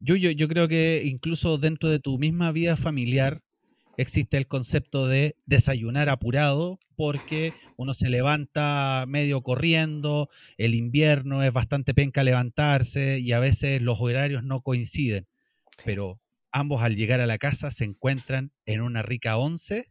yo, 0.00 0.16
yo, 0.16 0.30
yo 0.30 0.48
creo 0.48 0.68
que 0.68 1.02
incluso 1.04 1.58
dentro 1.58 1.88
de 1.90 1.98
tu 1.98 2.18
misma 2.18 2.52
vida 2.52 2.76
familiar 2.76 3.40
existe 3.96 4.36
el 4.36 4.46
concepto 4.46 5.06
de 5.06 5.36
desayunar 5.46 6.08
apurado 6.08 6.78
porque 6.96 7.52
uno 7.76 7.94
se 7.94 8.10
levanta 8.10 9.04
medio 9.08 9.42
corriendo, 9.42 10.28
el 10.58 10.74
invierno 10.74 11.42
es 11.42 11.52
bastante 11.52 11.94
penca 11.94 12.22
levantarse 12.22 13.18
y 13.18 13.32
a 13.32 13.40
veces 13.40 13.82
los 13.82 14.00
horarios 14.00 14.44
no 14.44 14.60
coinciden, 14.60 15.26
pero 15.84 16.20
ambos 16.52 16.82
al 16.82 16.96
llegar 16.96 17.20
a 17.20 17.26
la 17.26 17.38
casa 17.38 17.70
se 17.70 17.84
encuentran 17.84 18.52
en 18.66 18.80
una 18.80 19.02
rica 19.02 19.36
once 19.36 19.90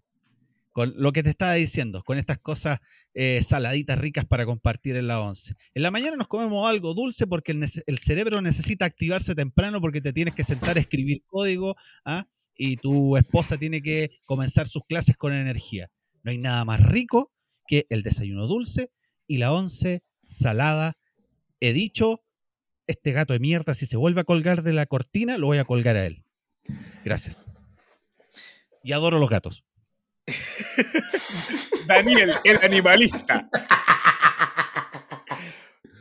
con 0.74 0.92
lo 0.98 1.14
que 1.14 1.22
te 1.22 1.30
estaba 1.30 1.54
diciendo, 1.54 2.04
con 2.04 2.18
estas 2.18 2.40
cosas 2.40 2.80
eh, 3.14 3.42
saladitas 3.44 4.00
ricas 4.00 4.26
para 4.26 4.46
compartir 4.46 4.96
en 4.96 5.08
la 5.08 5.22
once. 5.22 5.54
En 5.76 5.84
la 5.84 5.92
mañana 5.92 6.18
nos 6.18 6.28
comemos 6.28 6.68
algo 6.68 6.96
dulce 6.96 7.28
porque 7.28 7.52
el, 7.52 8.00
cerebro 8.00 8.42
necesita 8.42 8.86
activarse 8.86 9.36
temprano 9.36 9.80
porque 9.80 10.02
te 10.02 10.14
tienes 10.14 10.34
que 10.34 10.44
sentar 10.44 10.78
a 10.78 10.80
escribir 10.80 11.22
código 11.28 11.76
¿ah? 12.06 12.26
Y 12.56 12.78
tu 12.78 13.18
esposa 13.18 13.58
tiene 13.58 13.82
que 13.82 14.12
comenzar 14.26 14.68
sus 14.68 14.84
clases 14.86 15.16
con 15.18 15.34
energía. 15.34 15.90
No 16.24 16.32
hay 16.32 16.38
nada 16.38 16.64
más 16.66 16.82
rico 16.82 17.32
que 17.68 17.86
el 17.90 18.04
desayuno 18.04 18.48
dulce 18.48 18.92
y 19.28 19.38
la 19.38 19.52
once 19.54 20.04
salada. 20.26 20.94
He 21.60 21.74
dicho, 21.74 22.22
este 22.88 23.12
gato 23.12 23.34
de 23.34 23.40
mierda, 23.40 23.74
si 23.76 23.86
se 23.86 23.98
vuelve 23.98 24.22
a 24.22 24.26
colgar 24.26 24.64
de 24.64 24.74
la 24.74 24.86
cortina, 24.86 25.38
lo 25.38 25.48
voy 25.48 25.58
a 25.58 25.66
colgar 25.66 25.96
a 25.96 26.06
él. 26.06 26.24
Gracias. 27.04 27.50
Y 28.84 28.92
adoro 28.92 29.20
los 29.20 29.30
gatos. 29.30 29.64
Daniel, 31.88 32.34
el 32.44 32.60
animalista. 32.64 33.50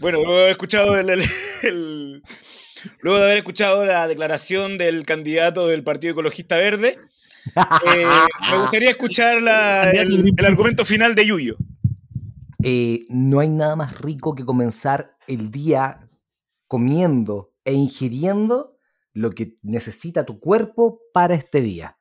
Bueno, 0.01 0.19
haber 0.27 0.51
escuchado 0.51 0.99
el, 0.99 1.09
el- 1.11 1.31
el- 1.63 2.23
luego 3.01 3.19
de 3.19 3.25
haber 3.25 3.39
escuchado 3.39 3.85
la 3.85 4.07
declaración 4.09 4.79
del 4.79 5.05
candidato 5.05 5.67
del 5.67 5.83
Partido 5.85 6.13
Ecologista 6.13 6.57
Verde, 6.57 6.99
eh, 7.95 8.07
me 8.51 8.59
gustaría 8.61 8.91
escuchar 8.91 9.43
la- 9.43 9.91
el, 9.91 10.33
argumento 10.45 10.85
final 10.85 11.15
de 11.15 11.27
Yuyo. 11.27 11.57
Eh, 12.63 13.01
no 13.09 13.41
hay 13.41 13.49
nada 13.49 13.75
más 13.77 14.01
rico 14.01 14.35
que 14.35 14.45
comenzar 14.45 15.17
el 15.27 15.51
día 15.51 16.09
comiendo 16.69 17.53
e 17.65 17.73
ingiriendo 17.73 18.77
lo 19.13 19.31
que 19.33 19.59
necesita 19.63 20.25
tu 20.25 20.39
cuerpo 20.41 21.01
para 21.13 21.35
este 21.35 21.61
día. 21.61 21.99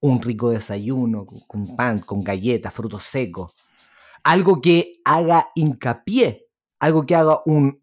Un 0.00 0.20
rico 0.22 0.50
desayuno 0.50 1.24
con 1.48 1.74
pan, 1.76 1.98
con 2.00 2.22
galletas, 2.22 2.74
frutos 2.74 3.04
secos. 3.04 3.68
Algo 4.22 4.60
que 4.60 5.00
haga 5.04 5.48
hincapié, 5.54 6.46
algo 6.78 7.06
que 7.06 7.14
haga 7.14 7.40
un- 7.46 7.82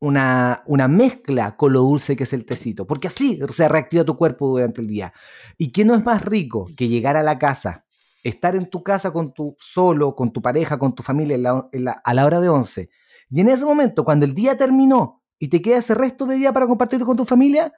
una, 0.00 0.62
una 0.66 0.88
mezcla 0.88 1.56
con 1.56 1.72
lo 1.72 1.80
dulce 1.80 2.16
que 2.16 2.24
es 2.24 2.32
el 2.32 2.44
tecito, 2.46 2.86
porque 2.86 3.08
así 3.08 3.38
se 3.50 3.68
reactiva 3.68 4.04
tu 4.04 4.16
cuerpo 4.16 4.48
durante 4.48 4.80
el 4.80 4.86
día. 4.86 5.12
¿Y 5.58 5.72
qué 5.72 5.84
no 5.84 5.94
es 5.94 6.04
más 6.04 6.24
rico 6.24 6.68
que 6.76 6.88
llegar 6.88 7.16
a 7.16 7.22
la 7.22 7.38
casa, 7.38 7.84
estar 8.22 8.56
en 8.56 8.66
tu 8.66 8.82
casa 8.82 9.12
con 9.12 9.32
tu 9.32 9.56
solo, 9.58 10.14
con 10.14 10.32
tu 10.32 10.40
pareja, 10.42 10.78
con 10.78 10.94
tu 10.94 11.02
familia 11.02 11.36
en 11.72 11.84
la- 11.84 11.92
a 12.04 12.14
la 12.14 12.24
hora 12.26 12.40
de 12.40 12.48
11? 12.48 12.88
Y 13.30 13.40
en 13.40 13.48
ese 13.50 13.64
momento, 13.64 14.04
cuando 14.04 14.24
el 14.24 14.34
día 14.34 14.56
terminó 14.56 15.22
y 15.38 15.48
te 15.48 15.62
queda 15.62 15.78
ese 15.78 15.94
resto 15.94 16.26
de 16.26 16.36
día 16.36 16.52
para 16.52 16.66
compartir 16.66 17.04
con 17.04 17.16
tu 17.16 17.24
familia, 17.24 17.72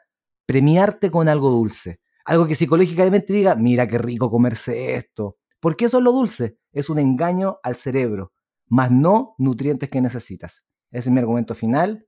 premiarte 0.47 1.11
con 1.11 1.29
algo 1.29 1.51
dulce. 1.51 2.01
Algo 2.25 2.47
que 2.47 2.55
psicológicamente 2.55 3.33
diga, 3.33 3.55
mira 3.57 3.87
qué 3.87 3.99
rico 3.99 4.31
comerse 4.31 4.95
esto. 4.95 5.39
Porque 5.61 5.85
eso 5.87 5.99
es 5.99 6.05
lo 6.05 6.13
dulce, 6.13 6.59
es 6.73 6.91
un 6.91 6.99
engaño 6.99 7.59
al 7.63 7.77
cerebro, 7.77 8.33
más 8.69 8.91
no 8.91 9.35
nutrientes 9.39 9.89
que 9.89 10.01
necesitas. 10.01 10.65
Ese 10.91 11.09
es 11.09 11.13
mi 11.13 11.19
argumento 11.21 11.55
final. 11.55 12.07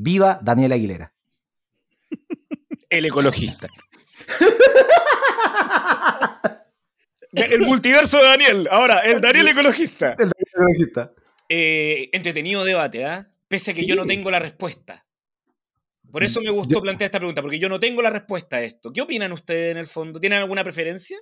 Viva 0.00 0.38
Daniel 0.40 0.70
Aguilera. 0.72 1.12
El 2.88 3.04
ecologista. 3.04 3.68
El 7.32 7.60
multiverso 7.62 8.18
de 8.18 8.24
Daniel. 8.24 8.68
Ahora, 8.70 8.98
el 9.00 9.20
Daniel 9.20 9.48
ecologista. 9.48 10.16
Eh, 11.48 12.08
entretenido 12.12 12.64
debate, 12.64 13.04
¿ah? 13.04 13.28
Pese 13.48 13.72
a 13.72 13.74
que 13.74 13.86
yo 13.86 13.96
no 13.96 14.06
tengo 14.06 14.30
la 14.30 14.38
respuesta. 14.38 15.04
Por 16.10 16.24
eso 16.24 16.40
me 16.40 16.50
gustó 16.50 16.76
Yo- 16.76 16.82
plantear 16.82 17.06
esta 17.08 17.18
pregunta, 17.18 17.42
porque 17.42 17.58
yo 17.58 17.68
no 17.68 17.78
tengo 17.78 18.00
la 18.02 18.10
respuesta 18.10 18.56
a 18.56 18.62
esto. 18.62 18.92
¿Qué 18.92 19.02
opinan 19.02 19.32
ustedes 19.32 19.72
en 19.72 19.78
el 19.78 19.86
fondo? 19.86 20.20
¿Tienen 20.20 20.38
alguna 20.38 20.64
preferencia? 20.64 21.18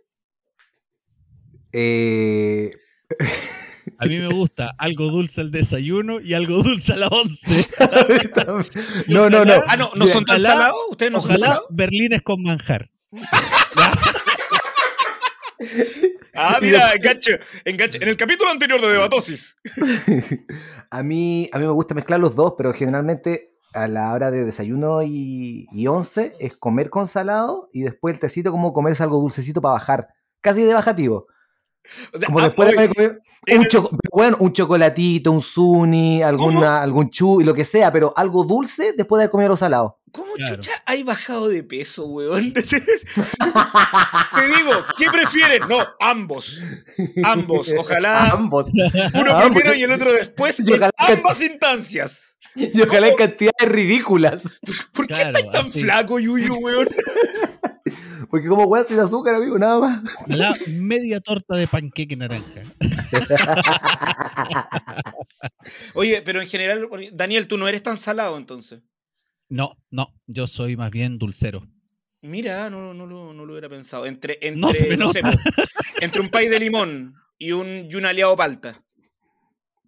Eh, 1.73 2.71
A 3.99 4.07
mí 4.07 4.19
me 4.19 4.29
gusta 4.29 4.73
algo 4.79 5.07
dulce 5.07 5.41
al 5.41 5.51
desayuno 5.51 6.21
y 6.21 6.35
algo 6.35 6.63
dulce 6.63 6.93
a 6.93 6.97
la 6.97 7.09
once. 7.09 7.67
no, 9.09 9.31
no, 9.31 9.45
no. 9.45 9.55
Ah, 9.67 9.77
no, 9.77 9.91
¿no 9.97 10.07
son 10.07 10.25
tan 10.25 10.41
salados? 10.41 10.77
¿Ustedes 10.91 11.13
no 11.13 11.21
son 11.21 11.31
Ojalá 11.31 11.47
salados? 11.47 11.67
berlines 11.71 12.23
con 12.23 12.43
manjar. 12.43 12.91
Ah, 16.39 16.59
mira, 16.61 16.93
enganche, 16.93 17.41
enganche. 17.65 17.99
En 18.03 18.09
el 18.09 18.17
capítulo 18.19 18.51
anterior 18.51 18.79
de 18.79 18.89
Debatosis. 18.89 19.57
a, 20.91 21.03
mí, 21.03 21.49
a 21.51 21.59
mí 21.59 21.65
me 21.65 21.71
gusta 21.71 21.95
mezclar 21.95 22.21
los 22.21 22.35
dos, 22.37 22.55
pero 22.59 22.75
generalmente 22.75 23.55
a 23.73 23.89
la 23.89 24.13
hora 24.13 24.31
de 24.31 24.45
desayuno 24.45 25.03
y, 25.03 25.67
y 25.73 25.87
once 25.87 26.33
es 26.39 26.57
comer 26.59 26.91
con 26.91 27.09
salado 27.09 27.71
y 27.73 27.83
después 27.83 28.15
el 28.15 28.21
tecito 28.21 28.51
como 28.51 28.75
comerse 28.75 29.03
algo 29.03 29.19
dulcecito 29.19 29.63
para 29.63 29.75
bajar. 29.75 30.09
Casi 30.43 30.63
de 30.63 30.75
bajativo. 30.75 31.27
O 32.13 32.19
sea, 32.19 32.27
Como 32.27 32.39
ah, 32.41 32.45
después 32.45 32.69
de 32.69 32.75
oye, 32.77 32.85
haber 32.85 32.95
comido 32.95 33.15
en 33.47 33.59
un, 33.59 33.65
el- 33.65 33.69
choco- 33.71 33.97
bueno, 34.13 34.37
un 34.41 34.53
chocolatito, 34.53 35.33
un 35.33 35.43
suni, 35.43 36.23
alguna, 36.23 36.83
algún 36.83 37.11
chu 37.11 37.41
y 37.41 37.45
lo 37.45 37.55
que 37.55 37.65
sea, 37.65 37.93
pero 37.93 38.13
algo 38.17 38.45
dulce 38.45 38.93
después 38.97 39.19
de 39.19 39.25
haber 39.25 39.31
comido 39.31 39.49
lo 39.51 39.57
salado. 39.57 39.99
¿Cómo 40.13 40.33
Claro. 40.35 40.55
chucha 40.57 40.71
hay 40.87 41.03
bajado 41.03 41.49
de 41.49 41.63
peso, 41.63 42.07
weón? 42.07 42.53
Te 42.55 42.63
digo, 42.63 44.73
¿qué 44.97 45.07
prefieren? 45.13 45.69
No, 45.69 45.79
ambos. 46.01 46.61
Ambos. 47.25 47.69
Ojalá 47.79 48.31
Ambos. 48.33 48.69
uno 49.15 49.37
ambos. 49.37 49.51
primero 49.53 49.75
y 49.75 49.83
el 49.83 49.93
otro 49.93 50.13
después. 50.13 50.59
Y 50.61 50.73
ojalá 50.73 50.91
que- 51.07 51.13
ambas 51.13 51.41
instancias. 51.41 52.39
Y 52.55 52.81
ojalá 52.81 53.09
en 53.09 53.17
cantidades 53.17 53.69
ridículas. 53.69 54.59
¿Por 54.93 55.07
qué 55.07 55.15
Claro, 55.15 55.39
estás 55.39 55.53
tan 55.53 55.71
así. 55.71 55.81
flaco, 55.83 56.19
Yuyu, 56.19 56.55
weón? 56.57 56.89
Porque 58.31 58.49
como 58.49 58.65
weá 58.65 58.83
sin 58.85 58.99
azúcar, 58.99 59.35
amigo, 59.37 59.59
nada 59.59 59.79
más. 59.79 60.03
La 60.29 60.55
media 60.67 61.21
torta 61.21 61.57
de 61.57 61.69
panqueque 61.69 62.17
naranja. 62.17 62.63
Oye, 65.95 66.23
pero 66.23 66.41
en 66.41 66.47
general, 66.49 66.89
Daniel, 67.13 67.47
tú 67.49 67.57
no 67.59 67.69
eres 67.69 67.83
tan 67.83 67.97
salado 67.97 68.37
entonces. 68.37 68.83
No, 69.49 69.77
no, 69.91 70.13
yo 70.27 70.47
soy 70.47 70.77
más 70.77 70.91
bien 70.91 71.19
dulcero. 71.19 71.67
Mira, 72.23 72.69
no, 72.71 72.93
no, 72.95 73.07
lo, 73.07 73.33
no 73.33 73.45
lo 73.45 73.53
hubiera 73.53 73.69
pensado. 73.69 74.07
Entre, 74.07 74.35
entre, 74.35 74.57
No 74.57 74.73
se 74.73 74.89
me 74.89 74.97
no 74.97 75.13
sé, 75.13 75.23
nota. 75.23 75.37
po, 75.37 75.39
entre 76.01 76.21
un 76.21 76.29
pay 76.29 76.49
de 76.49 76.59
limón 76.59 77.15
y 77.39 77.53
un, 77.53 77.87
y 77.91 77.95
un 77.95 78.07
aliado 78.07 78.35
palta. 78.37 78.83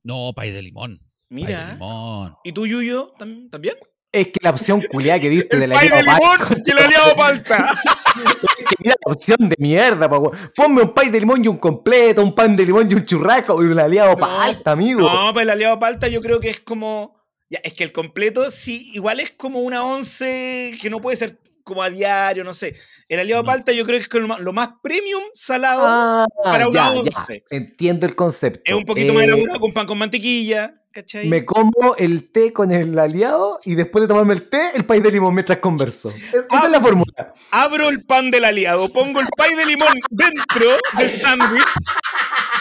No, 0.05 0.33
pay 0.35 0.51
de 0.53 0.63
limón. 0.63 0.99
Pay 0.99 1.05
de 1.41 1.47
Mira. 1.47 1.73
limón. 1.73 2.37
¿Y 2.45 2.53
tú, 2.53 2.67
Yuyo, 2.67 3.13
tam- 3.19 3.51
también? 3.51 3.75
Es 4.11 4.27
que 4.29 4.39
la 4.43 4.51
opción 4.51 4.81
culiada 4.91 5.21
que 5.21 5.29
diste 5.29 5.59
de 5.59 5.67
la 5.67 5.75
pay 5.75 5.89
de 5.91 6.03
limón 6.03 6.39
y 6.65 6.71
el 6.71 6.79
aliado 6.79 7.15
palta. 7.15 7.75
Es 8.17 8.65
que 8.67 8.77
mira 8.83 8.95
la 9.05 9.13
opción 9.13 9.49
de 9.51 9.57
mierda, 9.59 10.09
po. 10.09 10.33
Ponme 10.57 10.83
un 10.83 10.95
pay 10.95 11.11
de 11.11 11.21
limón 11.21 11.45
y 11.45 11.49
un 11.49 11.59
completo, 11.59 12.23
un 12.23 12.35
pan 12.35 12.57
de 12.57 12.65
limón 12.65 12.91
y 12.91 12.95
un 12.95 13.05
churrasco 13.05 13.63
y 13.63 13.67
un 13.67 13.79
aliado 13.79 14.11
No, 14.13 14.17
palta, 14.19 14.73
amigo. 14.73 15.01
No, 15.03 15.33
pues 15.35 15.43
el 15.45 15.51
aliado 15.51 15.79
palta 15.79 16.09
yo 16.09 16.21
creo 16.23 16.41
que 16.41 16.51
es 16.51 16.61
como. 16.61 17.17
Ya, 17.51 17.61
es 17.63 17.73
que 17.75 17.85
el 17.85 17.93
completo 17.93 18.51
sí, 18.51 18.91
igual 18.95 19.21
es 19.21 19.31
como 19.33 19.61
una 19.61 19.85
once 19.85 20.73
que 20.81 20.91
no 20.91 21.01
puede 21.01 21.17
ser 21.17 21.39
como 21.65 21.83
a 21.83 21.91
diario, 21.91 22.45
no 22.45 22.55
sé. 22.55 22.75
El 23.09 23.21
aliado 23.21 23.43
No. 23.43 23.47
palta 23.47 23.73
yo 23.73 23.85
creo 23.85 23.99
que 23.99 24.05
es 24.17 24.23
lo 24.23 24.27
más, 24.29 24.41
lo 24.41 24.53
más 24.55 24.71
premium 24.83 25.23
salado. 25.35 25.83
Ah, 25.87 26.27
para 26.43 26.69
una 26.69 26.75
ya, 26.75 26.91
once. 26.99 27.11
ya. 27.11 27.57
Entiendo 27.57 28.07
el 28.07 28.15
concepto. 28.17 28.61
es 28.65 28.75
un 28.75 28.85
poquito 28.87 29.13
más 29.13 29.23
Eh, 29.23 29.27
elaborado 29.27 29.61
con 29.61 29.73
pan 29.73 29.87
con 29.87 29.99
mantequilla. 29.99 30.75
¿Cachai? 30.99 31.29
Me 31.29 31.45
como 31.45 31.95
el 31.97 32.31
té 32.33 32.53
con 32.53 32.73
el 32.73 32.99
aliado 32.99 33.61
y 33.65 33.77
después 33.77 34.03
de 34.03 34.09
tomarme 34.09 34.35
el 34.35 34.49
té, 34.49 34.73
el 34.75 34.85
pay 34.85 34.99
de 35.01 35.13
limón 35.13 35.33
mientras 35.33 35.59
converso. 35.61 36.11
Es- 36.11 36.47
esa 36.51 36.65
es 36.65 36.71
la 36.71 36.81
fórmula. 36.81 37.33
Abro 37.53 37.89
el 37.89 38.05
pan 38.05 38.33
del 38.33 38.45
aliado, 38.45 38.89
pongo 38.93 39.21
el 39.21 39.29
pay 39.37 39.55
de 39.55 39.65
limón 39.67 39.95
dentro 40.11 40.77
del 40.97 41.13
sándwich 41.13 41.63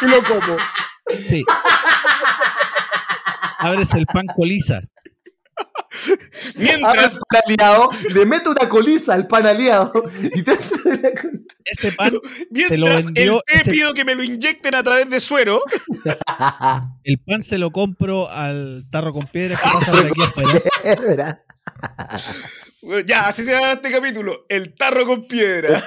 y 0.01 0.05
lo 0.05 0.23
como. 0.23 0.55
Sí. 1.29 1.43
Abres 3.57 3.93
el 3.95 4.05
pan 4.05 4.25
coliza. 4.35 4.81
Mientras, 6.55 7.15
el 7.15 7.19
pan 7.29 7.41
aliado, 7.47 7.89
le 8.09 8.25
meto 8.25 8.51
una 8.51 8.67
coliza 8.69 9.13
al 9.13 9.27
pan 9.27 9.45
aliado 9.47 9.91
y 10.33 10.41
dentro 10.41 10.77
de 10.83 10.97
la 11.01 11.11
col- 11.21 11.45
Este 11.65 11.91
pan, 11.91 12.13
mientras 12.49 12.79
lo 12.79 12.85
vendió 12.87 13.35
el 13.35 13.41
té 13.45 13.61
ese- 13.61 13.71
pido 13.71 13.93
que 13.93 14.05
me 14.05 14.15
lo 14.15 14.23
inyecten 14.23 14.75
a 14.75 14.83
través 14.83 15.09
de 15.09 15.19
suero. 15.19 15.61
el 17.03 17.19
pan 17.19 17.41
se 17.43 17.57
lo 17.57 17.71
compro 17.71 18.29
al 18.29 18.85
tarro 18.89 19.13
con 19.13 19.27
piedras 19.27 19.61
que 19.61 19.69
pasa 19.69 19.91
por 19.91 20.05
aquí 20.05 20.21
afuera. 20.23 20.61
Es 20.83 21.01
verdad. 21.01 21.41
Bueno, 22.81 23.05
Ya, 23.05 23.27
así 23.27 23.43
se 23.43 23.51
llama 23.51 23.73
este 23.73 23.91
capítulo. 23.91 24.45
El 24.49 24.73
tarro 24.75 25.05
con 25.05 25.27
piedra. 25.27 25.83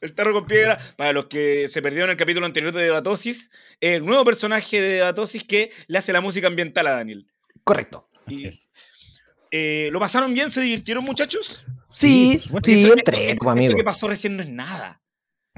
El 0.00 0.14
tarro 0.14 0.32
con 0.34 0.44
piedra, 0.46 0.78
para 0.96 1.12
los 1.12 1.26
que 1.26 1.68
se 1.70 1.80
perdieron 1.80 2.10
el 2.10 2.16
capítulo 2.16 2.44
anterior 2.44 2.72
de 2.72 2.82
Debatosis, 2.82 3.50
el 3.80 4.04
nuevo 4.04 4.22
personaje 4.24 4.80
de 4.80 4.88
Debatosis 4.96 5.44
que 5.44 5.70
le 5.86 5.98
hace 5.98 6.12
la 6.12 6.20
música 6.20 6.46
ambiental 6.46 6.86
a 6.88 6.92
Daniel. 6.92 7.26
Correcto. 7.62 8.08
Y, 8.28 8.48
eh, 9.50 9.88
¿Lo 9.92 10.00
pasaron 10.00 10.32
bien? 10.34 10.50
¿Se 10.50 10.60
divirtieron, 10.60 11.04
muchachos? 11.04 11.64
Sí, 11.92 12.40
sí, 12.42 12.50
Esto- 12.54 12.56
entrete, 12.94 13.30
esto- 13.30 13.50
amigo. 13.50 13.66
Esto 13.66 13.76
que 13.76 13.84
pasó 13.84 14.08
recién 14.08 14.36
no 14.36 14.42
es 14.42 14.48
nada. 14.48 15.00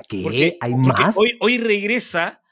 ¿Qué? 0.09 0.21
Porque, 0.23 0.59
¿Hay 0.61 0.73
porque 0.73 0.87
más? 1.03 1.17
Hoy, 1.17 1.37
hoy 1.41 1.59
regresa 1.59 2.43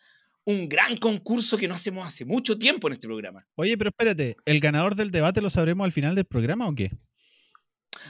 un 0.47 0.69
gran 0.69 0.97
concurso 0.97 1.57
que 1.59 1.69
no 1.69 1.75
hacemos 1.75 2.07
hace 2.07 2.25
mucho 2.25 2.59
tiempo 2.59 2.87
en 2.89 2.95
este 2.95 3.07
programa. 3.09 3.47
Oye, 3.57 3.77
pero 3.77 3.91
espérate, 3.91 4.37
¿el 4.47 4.61
ganador 4.61 4.95
del 4.95 5.11
debate 5.11 5.41
lo 5.43 5.51
sabremos 5.51 5.85
al 5.85 5.93
final 5.93 6.15
del 6.15 6.25
programa 6.25 6.69
o 6.69 6.75
qué? 6.75 6.91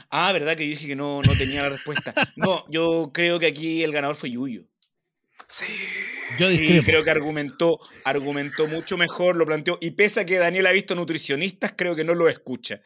Ah, 0.09 0.31
¿verdad? 0.33 0.55
Que 0.55 0.63
yo 0.65 0.69
dije 0.71 0.87
que 0.87 0.95
no, 0.95 1.21
no 1.21 1.33
tenía 1.37 1.63
la 1.63 1.69
respuesta. 1.69 2.13
No, 2.35 2.65
yo 2.69 3.11
creo 3.13 3.39
que 3.39 3.45
aquí 3.47 3.83
el 3.83 3.91
ganador 3.91 4.15
fue 4.15 4.31
Yuyo. 4.31 4.65
Sí. 5.47 5.65
Yo 6.39 6.49
Y 6.51 6.57
discrepo. 6.57 6.85
creo 6.85 7.03
que 7.03 7.11
argumentó, 7.11 7.79
argumentó 8.03 8.67
mucho 8.67 8.97
mejor, 8.97 9.35
lo 9.35 9.45
planteó. 9.45 9.77
Y 9.81 9.91
pese 9.91 10.21
a 10.21 10.25
que 10.25 10.37
Daniel 10.37 10.67
ha 10.67 10.71
visto 10.71 10.95
nutricionistas, 10.95 11.73
creo 11.77 11.95
que 11.95 12.03
no 12.03 12.13
lo 12.15 12.27
escucha. 12.29 12.81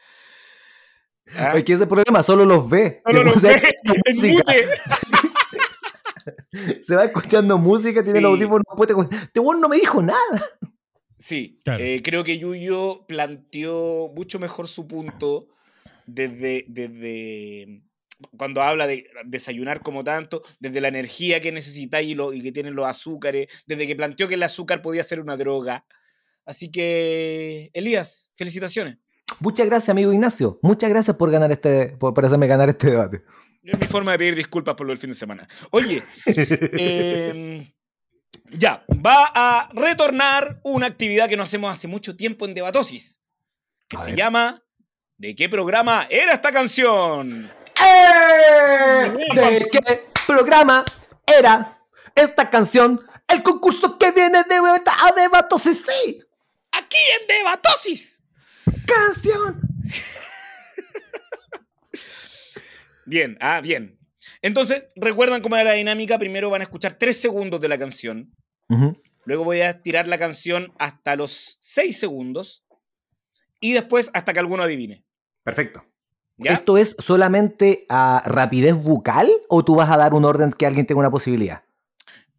¿Ah? 1.36 1.52
Es 1.56 1.64
que 1.64 1.72
ese 1.74 1.86
problema 1.86 2.22
solo 2.22 2.44
los 2.44 2.68
ve. 2.68 3.02
Solo 3.06 3.24
Después 3.24 3.34
lo 3.34 3.40
se 4.20 4.34
va 4.34 4.42
ve. 4.52 4.66
Se 6.82 6.94
va 6.96 7.04
escuchando 7.04 7.56
música, 7.58 8.02
tiene 8.02 8.18
Sí. 8.18 8.24
el 8.24 8.30
audífono 8.30 8.62
puesto. 8.76 9.08
Este 9.10 9.40
no 9.40 9.68
me 9.68 9.76
dijo 9.76 10.02
nada. 10.02 10.18
Sí, 11.16 11.60
Claro. 11.64 11.82
eh, 11.84 12.00
creo 12.02 12.24
que 12.24 12.38
Yuyo 12.38 13.04
planteó 13.06 14.10
mucho 14.14 14.38
mejor 14.38 14.68
su 14.68 14.86
punto 14.88 15.48
desde, 16.06 16.64
desde 16.68 17.82
cuando 18.36 18.62
habla 18.62 18.86
de 18.86 19.08
desayunar 19.24 19.80
como 19.80 20.04
tanto, 20.04 20.42
desde 20.58 20.80
la 20.80 20.88
energía 20.88 21.40
que 21.40 21.52
necesitáis 21.52 22.08
y, 22.10 22.14
lo- 22.14 22.32
y 22.32 22.42
que 22.42 22.52
tienen 22.52 22.74
los 22.74 22.86
azúcares, 22.86 23.48
desde 23.66 23.86
que 23.86 23.96
planteó 23.96 24.28
que 24.28 24.34
el 24.34 24.42
azúcar 24.42 24.82
podía 24.82 25.02
ser 25.04 25.20
una 25.20 25.36
droga. 25.36 25.84
Así 26.44 26.70
que, 26.70 27.70
Elías, 27.74 28.30
felicitaciones. 28.36 28.98
Muchas 29.38 29.66
gracias, 29.66 29.90
amigo 29.90 30.12
Ignacio. 30.12 30.58
Muchas 30.62 30.90
gracias 30.90 31.16
por 31.16 31.30
ganar 31.30 31.52
este, 31.52 31.88
por, 31.96 32.12
por 32.12 32.24
hacerme 32.24 32.46
ganar 32.46 32.68
este 32.68 32.90
debate. 32.90 33.22
Es 33.62 33.78
mi 33.78 33.86
forma 33.86 34.12
de 34.12 34.18
pedir 34.18 34.34
disculpas 34.34 34.74
por 34.74 34.86
lo 34.86 34.90
del 34.92 34.98
fin 34.98 35.10
de 35.10 35.16
semana. 35.16 35.46
Oye, 35.70 36.02
em, 36.26 37.70
ya, 38.52 38.84
va 38.88 39.30
a 39.34 39.68
retornar 39.72 40.60
una 40.64 40.86
actividad 40.86 41.28
que 41.28 41.36
no 41.36 41.42
hacemos 41.44 41.72
hace 41.72 41.86
mucho 41.86 42.16
tiempo 42.16 42.46
en 42.46 42.54
Debatosis, 42.54 43.20
que 43.88 43.96
A 43.96 44.00
se 44.00 44.06
ver. 44.08 44.16
llama 44.16 44.64
¿De 45.16 45.34
qué 45.34 45.48
programa 45.50 46.06
era 46.10 46.32
esta 46.32 46.50
canción? 46.50 47.48
¡Eh! 47.82 49.12
¿De 49.34 49.68
qué 49.70 50.10
programa 50.26 50.84
era 51.26 51.78
esta 52.14 52.50
canción? 52.50 53.00
El 53.28 53.42
concurso 53.42 53.98
que 53.98 54.10
viene 54.12 54.42
de 54.48 54.60
vuelta 54.60 54.92
a 55.06 55.12
debatos 55.12 55.66
y 55.66 55.74
sí. 55.74 56.22
Aquí 56.72 56.98
en 57.20 57.26
Debatosis. 57.26 58.22
Canción. 58.86 59.60
Bien, 63.06 63.36
ah, 63.40 63.60
bien. 63.60 63.98
Entonces, 64.40 64.84
¿recuerdan 64.94 65.42
cómo 65.42 65.56
era 65.56 65.70
la 65.70 65.76
dinámica? 65.76 66.18
Primero 66.18 66.48
van 66.48 66.60
a 66.60 66.64
escuchar 66.64 66.96
tres 66.98 67.20
segundos 67.20 67.60
de 67.60 67.68
la 67.68 67.78
canción. 67.78 68.32
Luego 69.24 69.44
voy 69.44 69.62
a 69.62 69.82
tirar 69.82 70.06
la 70.06 70.16
canción 70.16 70.72
hasta 70.78 71.16
los 71.16 71.58
seis 71.60 71.98
segundos. 71.98 72.64
Y 73.58 73.72
después 73.72 74.10
hasta 74.14 74.32
que 74.32 74.38
alguno 74.40 74.62
adivine. 74.62 75.04
Perfecto. 75.42 75.84
¿Ya? 76.42 76.52
¿Esto 76.52 76.78
es 76.78 76.96
solamente 76.98 77.84
a 77.88 78.22
rapidez 78.24 78.74
bucal 78.74 79.30
o 79.48 79.64
tú 79.64 79.74
vas 79.74 79.90
a 79.90 79.96
dar 79.96 80.14
un 80.14 80.24
orden 80.24 80.52
que 80.52 80.66
alguien 80.66 80.86
tenga 80.86 81.00
una 81.00 81.10
posibilidad? 81.10 81.62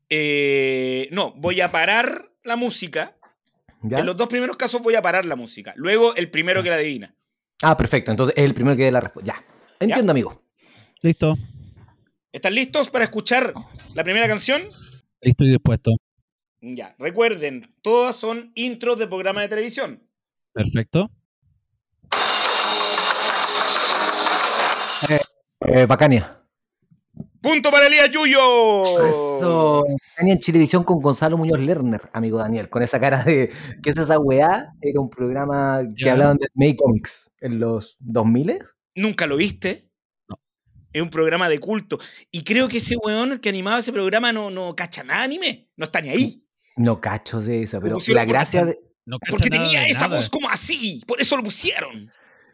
Eh, 0.09 1.07
no, 1.11 1.33
voy 1.33 1.61
a 1.61 1.71
parar 1.71 2.31
la 2.43 2.55
música. 2.55 3.15
¿Ya? 3.83 3.99
En 3.99 4.05
los 4.05 4.17
dos 4.17 4.27
primeros 4.27 4.57
casos 4.57 4.81
voy 4.81 4.95
a 4.95 5.01
parar 5.01 5.25
la 5.25 5.35
música. 5.35 5.73
Luego 5.75 6.15
el 6.15 6.29
primero 6.29 6.63
que 6.63 6.69
la 6.69 6.75
adivina. 6.75 7.15
Ah, 7.61 7.77
perfecto. 7.77 8.11
Entonces 8.11 8.35
es 8.35 8.43
el 8.43 8.53
primero 8.53 8.75
que 8.75 8.85
dé 8.85 8.91
la 8.91 9.01
respuesta. 9.01 9.33
Ya. 9.33 9.45
Entiendo, 9.79 10.11
amigo. 10.11 10.41
Listo, 11.01 11.37
¿Están 12.31 12.55
listos 12.55 12.89
para 12.89 13.03
escuchar 13.03 13.53
la 13.93 14.03
primera 14.03 14.27
canción? 14.27 14.63
listo 15.21 15.43
y 15.43 15.49
dispuesto. 15.49 15.91
Ya, 16.61 16.95
recuerden, 16.97 17.75
todas 17.81 18.15
son 18.15 18.51
intros 18.55 18.97
de 18.99 19.07
programa 19.07 19.41
de 19.41 19.49
televisión. 19.49 20.03
Perfecto. 20.53 21.11
Eh, 25.67 25.85
Bacania. 25.85 26.37
¡Punto 27.41 27.71
para 27.71 27.87
Elías 27.87 28.09
Yuyo! 28.11 29.07
Eso. 29.07 29.83
Bacania 30.15 30.33
en 30.33 30.39
Chilevisión 30.39 30.83
con 30.83 30.99
Gonzalo 31.01 31.37
Muñoz 31.37 31.59
Lerner, 31.59 32.01
amigo 32.13 32.37
Daniel, 32.37 32.69
con 32.69 32.83
esa 32.83 32.99
cara 32.99 33.23
de. 33.23 33.51
¿Qué 33.81 33.89
es 33.89 33.97
esa 33.97 34.19
weá? 34.19 34.73
Era 34.81 34.99
un 34.99 35.09
programa 35.09 35.81
que 35.95 36.05
Ya. 36.05 36.13
hablaban 36.13 36.37
de 36.37 36.47
May 36.53 36.75
Comics 36.75 37.31
en 37.39 37.59
los 37.59 37.97
2000 37.99 38.59
¿Nunca 38.95 39.25
lo 39.25 39.37
viste? 39.37 39.89
No. 40.29 40.39
Es 40.93 41.01
un 41.01 41.09
programa 41.09 41.49
de 41.49 41.59
culto. 41.59 41.99
Y 42.29 42.43
creo 42.43 42.67
que 42.67 42.77
ese 42.77 42.95
weón, 42.97 43.31
el 43.31 43.39
que 43.39 43.49
animaba 43.49 43.79
ese 43.79 43.91
programa, 43.93 44.31
no, 44.31 44.49
no 44.51 44.75
cacha 44.75 45.03
nada 45.03 45.23
anime. 45.23 45.69
No 45.77 45.85
está 45.85 46.01
ni 46.01 46.09
ahí. 46.09 46.45
No 46.77 47.01
cacho 47.01 47.41
de 47.41 47.63
eso, 47.63 47.79
pero 47.81 47.97
la 48.09 48.25
gracia 48.25 48.65
de. 48.65 48.79
No 49.05 49.17
Porque 49.29 49.49
tenía 49.49 49.87
esa 49.87 50.01
nada. 50.07 50.17
voz 50.17 50.29
como 50.29 50.47
así. 50.49 51.01
Por 51.07 51.19
eso 51.19 51.35
lo 51.35 51.43
pusieron. 51.43 52.11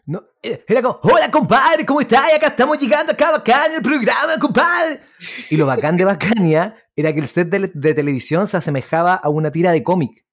No, 0.07 0.23
eh, 0.41 0.63
era 0.69 0.81
como, 0.81 0.99
hola 1.03 1.29
compadre, 1.29 1.85
¿cómo 1.85 1.99
estás? 1.99 2.33
Acá 2.33 2.47
estamos 2.47 2.79
llegando 2.79 3.11
acá 3.11 3.29
Bacania, 3.29 3.75
el 3.75 3.83
programa, 3.83 4.39
compadre. 4.39 5.01
Y 5.49 5.57
lo 5.57 5.65
bacán 5.65 5.97
de 5.97 6.05
Bacania 6.05 6.77
era 6.95 7.11
que 7.11 7.19
el 7.19 7.27
set 7.27 7.49
de, 7.49 7.69
de 7.73 7.93
televisión 7.93 8.47
se 8.47 8.55
asemejaba 8.55 9.15
a 9.15 9.27
una 9.27 9.51
tira 9.51 9.73
de 9.73 9.83
cómic. 9.83 10.25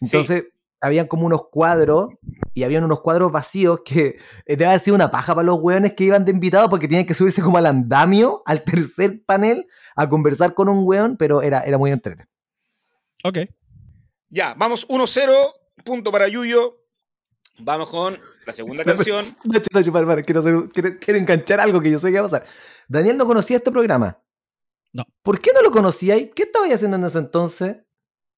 Entonces, 0.00 0.44
habían 0.80 1.08
como 1.08 1.26
unos 1.26 1.48
cuadros 1.50 2.10
y 2.54 2.62
habían 2.62 2.84
unos 2.84 3.00
cuadros 3.00 3.32
vacíos 3.32 3.80
que 3.84 4.06
eh, 4.06 4.16
debe 4.56 4.66
haber 4.66 4.78
sido 4.78 4.94
una 4.94 5.10
paja 5.10 5.34
para 5.34 5.44
los 5.44 5.58
hueones 5.60 5.94
que 5.94 6.04
iban 6.04 6.24
de 6.24 6.30
invitados 6.30 6.70
porque 6.70 6.86
tienen 6.86 7.04
que 7.04 7.14
subirse 7.14 7.42
como 7.42 7.58
al 7.58 7.66
andamio, 7.66 8.44
al 8.46 8.62
tercer 8.62 9.24
panel, 9.26 9.66
a 9.96 10.08
conversar 10.08 10.54
con 10.54 10.68
un 10.68 10.86
hueón, 10.86 11.16
pero 11.16 11.42
era, 11.42 11.62
era 11.62 11.78
muy 11.78 11.90
entretenido. 11.90 12.30
Ok. 13.24 13.38
Ya, 14.28 14.54
vamos 14.56 14.86
1-0. 14.86 15.52
Punto 15.84 16.12
para 16.12 16.28
Yuyo. 16.28 16.85
Vamos 17.58 17.88
con 17.90 18.18
la 18.46 18.52
segunda 18.52 18.84
canción. 18.84 19.24
Nacho, 19.44 19.66
Nacho, 19.72 19.92
para, 19.92 20.06
para, 20.06 20.22
quiero, 20.22 20.40
hacer- 20.40 20.68
quiero- 20.72 20.98
quiero 21.00 21.18
enganchar 21.18 21.60
algo 21.60 21.80
que 21.80 21.90
yo 21.90 21.98
sé 21.98 22.08
que 22.12 22.20
va 22.20 22.26
a 22.26 22.30
pasar. 22.30 22.46
Daniel 22.88 23.16
no 23.16 23.26
conocía 23.26 23.56
este 23.56 23.70
programa. 23.70 24.20
No. 24.92 25.04
¿Por 25.22 25.40
qué 25.40 25.50
no 25.54 25.62
lo 25.62 25.70
conocíais? 25.70 26.30
¿Qué 26.34 26.44
estabais 26.44 26.72
haciendo 26.74 26.96
en 26.96 27.04
ese 27.04 27.18
entonces? 27.18 27.76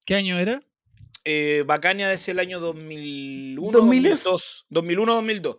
¿Qué 0.05 0.15
año 0.15 0.39
era? 0.39 0.61
Eh, 1.25 1.63
Bacania 1.67 2.13
es 2.13 2.29
el 2.29 2.39
año 2.39 2.59
2001, 2.61 3.71
2000 3.73 4.07
es? 4.07 4.25
2002. 4.25 4.67
2001, 4.71 5.15
2002. 5.15 5.57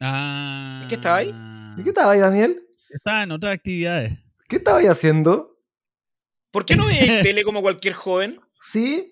Ah, 0.00 0.86
qué 0.88 0.94
estaba 0.96 1.16
ahí? 1.18 1.34
¿Y 1.78 1.82
¿Qué 1.82 1.90
estabais, 1.90 2.20
Daniel? 2.20 2.66
Estaba 2.88 3.22
en 3.22 3.30
otras 3.32 3.54
actividades. 3.54 4.18
¿Qué 4.48 4.56
estabais 4.56 4.88
haciendo? 4.88 5.58
¿Por 6.50 6.64
qué 6.64 6.74
no 6.76 6.86
veis 6.86 6.98
tele 7.22 7.44
como 7.44 7.62
cualquier 7.62 7.94
joven? 7.94 8.40
¿Sí? 8.62 9.10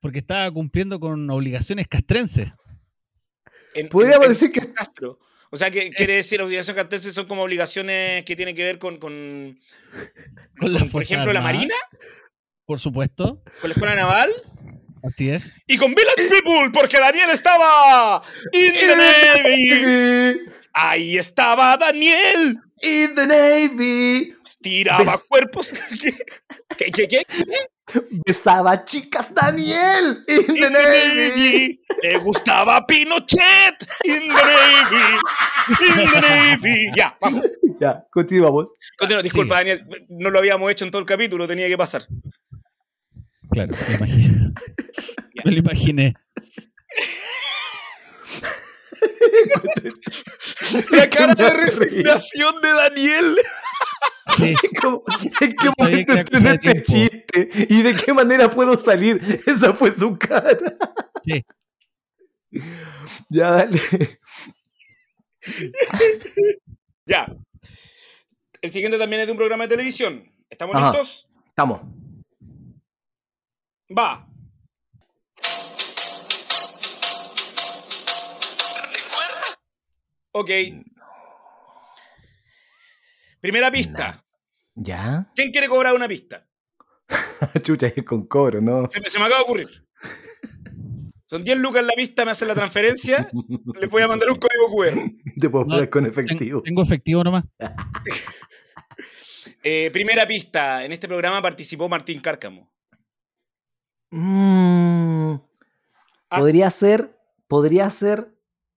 Porque 0.00 0.20
estaba 0.20 0.50
cumpliendo 0.50 0.98
con 1.00 1.28
obligaciones 1.30 1.86
castrenses. 1.88 2.52
En- 3.74 3.88
Podríamos 3.88 4.24
en- 4.26 4.32
en 4.32 4.34
decir 4.34 4.52
que- 4.52 4.72
Castro. 4.72 5.18
O 5.50 5.56
sea, 5.56 5.70
que 5.70 5.88
quiere 5.90 6.14
decir 6.16 6.42
obligaciones 6.42 6.76
castrenses 6.82 7.14
son 7.14 7.26
como 7.26 7.42
obligaciones 7.42 8.22
que 8.24 8.36
tienen 8.36 8.54
que 8.54 8.64
ver 8.64 8.78
con, 8.78 8.98
con, 8.98 9.58
Con 10.60 10.72
las 10.74 10.82
con, 10.82 10.90
por 10.92 11.02
ejemplo, 11.02 11.32
la. 11.32 11.40
Marina, 11.40 11.74
Por 12.66 12.78
supuesto. 12.80 13.42
con 13.60 13.70
la 13.70 13.72
Escuela 13.74 13.94
Naval 13.94 14.30
Así 15.02 15.30
es. 15.30 15.54
y 15.66 15.78
con 15.78 15.94
Village 15.94 16.28
People, 16.28 16.70
porque 16.70 16.98
Daniel 17.00 17.30
estaba 17.30 18.22
in 18.52 18.72
the 18.74 18.96
Navy. 18.96 20.40
Ahí 20.74 21.16
estaba 21.16 21.76
Daniel. 21.78 22.58
In 22.82 23.14
the 23.14 23.26
Navy. 23.26 24.34
Tiraba 24.60 25.02
Bes- 25.04 25.24
cuerpos. 25.28 25.72
¿Qué, 26.78 26.90
qué, 26.90 27.08
qué? 27.08 27.26
Besaba 28.26 28.84
chicas, 28.84 29.32
Daniel. 29.34 30.22
In 30.28 30.36
In 30.36 30.46
the 30.46 30.60
the 30.60 30.70
Navy. 30.70 31.80
Le 32.02 32.18
gustaba 32.18 32.86
Pinochet. 32.86 33.76
In 34.04 34.28
the 34.28 34.34
Navy. 34.34 35.18
In 35.86 36.10
the 36.10 36.20
Navy. 36.20 36.90
Ya, 36.94 37.16
vamos. 37.20 37.44
Ya, 37.80 38.04
continuamos. 38.10 38.74
Continúa, 38.98 39.22
disculpa. 39.22 39.56
Daniel. 39.56 39.86
No 40.08 40.30
lo 40.30 40.38
habíamos 40.38 40.70
hecho 40.70 40.84
en 40.84 40.90
todo 40.90 41.00
el 41.00 41.06
capítulo, 41.06 41.46
tenía 41.46 41.68
que 41.68 41.78
pasar. 41.78 42.06
Claro, 43.50 43.74
me 43.88 43.94
imaginé. 43.94 44.52
me 45.44 45.52
lo 45.52 45.58
imaginé. 45.58 46.14
La 50.90 51.08
cara 51.08 51.34
de 51.34 51.50
resignación 51.50 52.60
de 52.60 52.68
Daniel. 52.68 53.36
Sí, 54.38 54.54
¿Cómo- 54.82 55.02
¿En 55.40 55.50
qué 55.56 55.64
Yo 55.64 55.70
momento 55.78 56.12
este 56.14 56.58
tiempo. 56.58 56.82
chiste? 56.84 57.48
¿Y 57.68 57.82
de 57.82 57.94
qué 57.94 58.12
manera 58.12 58.50
puedo 58.50 58.78
salir? 58.78 59.20
Esa 59.46 59.72
fue 59.74 59.90
su 59.90 60.16
cara. 60.16 60.56
sí. 61.22 61.44
Ya, 63.28 63.50
dale. 63.52 63.80
Ya. 67.06 67.26
El 68.60 68.70
siguiente 68.72 68.98
también 68.98 69.20
es 69.20 69.26
de 69.26 69.32
un 69.32 69.38
programa 69.38 69.64
de 69.64 69.68
televisión. 69.70 70.30
¿Estamos 70.50 70.76
Ajá. 70.76 70.90
listos? 70.90 71.26
Estamos. 71.48 71.80
Va. 73.96 74.26
Ok. 80.32 80.50
Primera 83.40 83.70
pista. 83.70 84.24
¿Ya? 84.80 85.30
¿Quién 85.34 85.50
quiere 85.50 85.68
cobrar 85.68 85.94
una 85.94 86.06
pista? 86.08 86.46
Chucha, 87.62 87.88
es 87.88 88.04
con 88.04 88.26
cobro, 88.26 88.60
¿no? 88.60 88.88
Se 88.90 89.00
me, 89.00 89.10
se 89.10 89.18
me 89.18 89.24
acaba 89.24 89.38
de 89.40 89.44
ocurrir. 89.44 89.68
Son 91.26 91.42
10 91.44 91.58
lucas 91.58 91.80
en 91.82 91.88
la 91.88 91.92
pista, 91.94 92.24
me 92.24 92.30
hacen 92.30 92.48
la 92.48 92.54
transferencia, 92.54 93.28
les 93.80 93.90
voy 93.90 94.02
a 94.02 94.08
mandar 94.08 94.30
un 94.30 94.36
código 94.38 94.74
QR. 94.74 95.10
Te 95.38 95.50
puedo 95.50 95.64
No, 95.64 95.70
pagar 95.74 95.90
con 95.90 96.06
efectivo. 96.06 96.62
tengo 96.62 96.82
efectivo 96.82 97.24
nomás. 97.24 97.44
Eh, 99.64 99.90
primera 99.92 100.24
pista. 100.24 100.84
En 100.84 100.92
este 100.92 101.08
programa 101.08 101.42
participó 101.42 101.88
Martín 101.88 102.20
Cárcamo. 102.20 102.72
Mm, 104.10 105.34
Ah. 106.30 106.38
podría 106.38 106.70
ser, 106.70 107.18
podría 107.48 107.90
ser. 107.90 108.32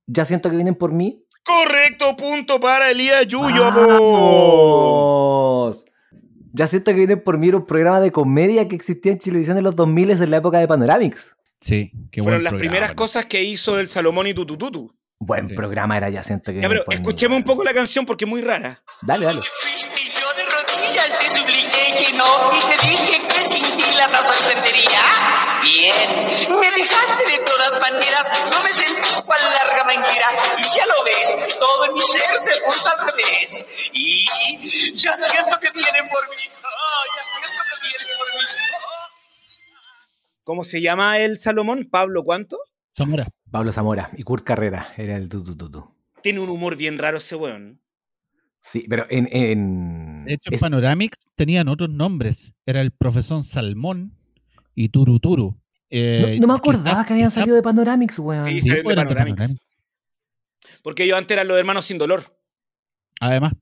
Ya 0.07 0.25
siento 0.25 0.49
que 0.49 0.55
vienen 0.55 0.73
por 0.75 0.91
mí. 0.91 1.23
Correcto, 1.43 2.17
punto 2.17 2.59
para 2.59 2.89
Elías 2.89 3.27
Yuyo. 3.27 3.61
¡Vamos! 3.71 5.85
Ya 6.53 6.67
siento 6.67 6.91
que 6.91 6.97
vienen 6.97 7.23
por 7.23 7.37
mí 7.37 7.49
un 7.49 7.65
programa 7.65 7.99
de 7.99 8.11
comedia 8.11 8.67
que 8.67 8.75
existía 8.75 9.11
en 9.13 9.19
Chilevisión 9.19 9.57
en 9.57 9.63
los 9.63 9.75
2000 9.75 10.11
en 10.11 10.31
la 10.31 10.37
época 10.37 10.59
de 10.59 10.67
Panoramics. 10.67 11.35
Sí, 11.59 11.91
qué 12.11 12.21
Fueron 12.21 12.39
buen 12.39 12.43
las 12.43 12.51
programa, 12.51 12.59
primeras 12.59 12.89
¿no? 12.91 12.95
cosas 12.95 13.25
que 13.27 13.43
hizo 13.43 13.79
el 13.79 13.87
Salomón 13.87 14.27
y 14.27 14.33
Tutututu. 14.33 14.93
Buen 15.19 15.47
Sí. 15.49 15.53
programa 15.53 15.95
era 15.97 16.09
ya 16.09 16.23
siento 16.23 16.45
que 16.51 16.55
Ya, 16.55 16.67
vienen 16.67 16.69
pero 16.71 16.85
por 16.85 16.93
mí. 16.93 16.95
escuchemos 16.95 17.37
un 17.37 17.43
poco 17.43 17.63
la 17.63 17.73
canción 17.73 18.05
porque 18.05 18.25
es 18.25 18.29
muy 18.29 18.41
rara. 18.41 18.81
Dale, 19.03 19.25
dale. 19.25 19.39
Y 19.41 20.19
yo 20.19 20.27
de 20.35 20.43
rodillas 20.45 21.19
te 21.21 21.35
supliqué 21.37 22.03
que 22.07 22.13
no, 22.17 22.51
y 22.51 22.59
te 22.69 22.87
dije 22.87 23.21
que 23.27 23.39
sin 23.55 23.77
ti 23.77 23.95
la 23.95 24.05
entendería. 24.39 25.50
Bien, 25.63 25.95
me 26.60 26.67
dejaste 26.71 27.24
de 27.32 27.39
todas 27.45 27.80
maneras, 27.80 28.26
no 28.52 28.63
me 28.63 28.69
sentí 28.82 29.10
cual 29.26 29.41
larga 29.43 29.84
mentira, 29.86 30.28
y 30.58 30.63
ya 30.78 30.86
lo 30.88 31.04
ves, 31.06 31.60
todo 31.60 31.86
en 31.86 31.93
mi 31.93 32.02
ser 32.02 32.36
se 32.45 32.62
puso 32.65 32.89
al 32.89 33.08
revés. 33.08 33.65
Y 33.93 34.26
ya 34.97 35.15
siento 35.17 35.60
que 35.60 35.71
vienen 35.74 36.10
por 36.10 36.28
mí, 36.30 36.43
oh, 36.63 37.04
ya 37.15 37.24
siento 37.39 37.63
que 37.69 37.88
vienen 37.88 38.17
por 38.17 38.28
mí. 38.28 38.45
oh. 38.76 40.41
¿Cómo 40.43 40.63
se 40.63 40.82
llama 40.82 41.17
el 41.19 41.38
Salomón? 41.38 41.88
¿Pablo 41.91 42.24
cuánto? 42.24 42.58
Zamora. 42.95 43.28
Pablo 43.52 43.71
Zamora 43.74 44.10
y 44.17 44.24
Kurt 44.24 44.43
Carrera 44.45 44.88
era 44.97 45.15
el 45.17 45.30
tutututu. 45.30 45.93
Tiene 46.24 46.39
un 46.39 46.50
humor 46.50 46.76
bien 46.76 46.97
raro 46.97 47.17
ese 47.17 47.36
weón. 47.36 47.82
Sí, 48.60 48.86
pero 48.89 49.06
en. 49.10 49.28
en 49.32 50.26
De 50.26 50.34
hecho, 50.34 50.50
en 50.50 50.54
es- 50.56 50.62
Panoramics 50.62 51.17
tenían 51.36 51.67
otros 51.67 51.89
nombres. 51.89 52.54
Era 52.65 52.82
el 52.82 52.91
profesor 52.91 53.43
Salmón 53.43 54.17
y 54.75 54.89
Turuturu. 54.89 55.51
no, 55.51 55.57
Eh, 55.89 56.38
no 56.39 56.47
me 56.47 56.53
acordaba 56.53 57.05
que 57.05 57.13
habían 57.13 57.31
salido 57.31 57.55
de 57.55 57.62
Panoramics, 57.62 58.19
weón. 58.19 58.45
Sí, 58.45 58.60
Sí, 58.60 58.69
de 58.69 58.84
Panoramics. 58.84 59.39
Panoramics. 59.39 59.77
Porque 60.84 61.03
ellos 61.03 61.17
antes 61.17 61.36
eran 61.36 61.47
los 61.47 61.57
hermanos 61.57 61.86
sin 61.86 61.97
dolor. 61.97 62.23
Además, 63.19 63.53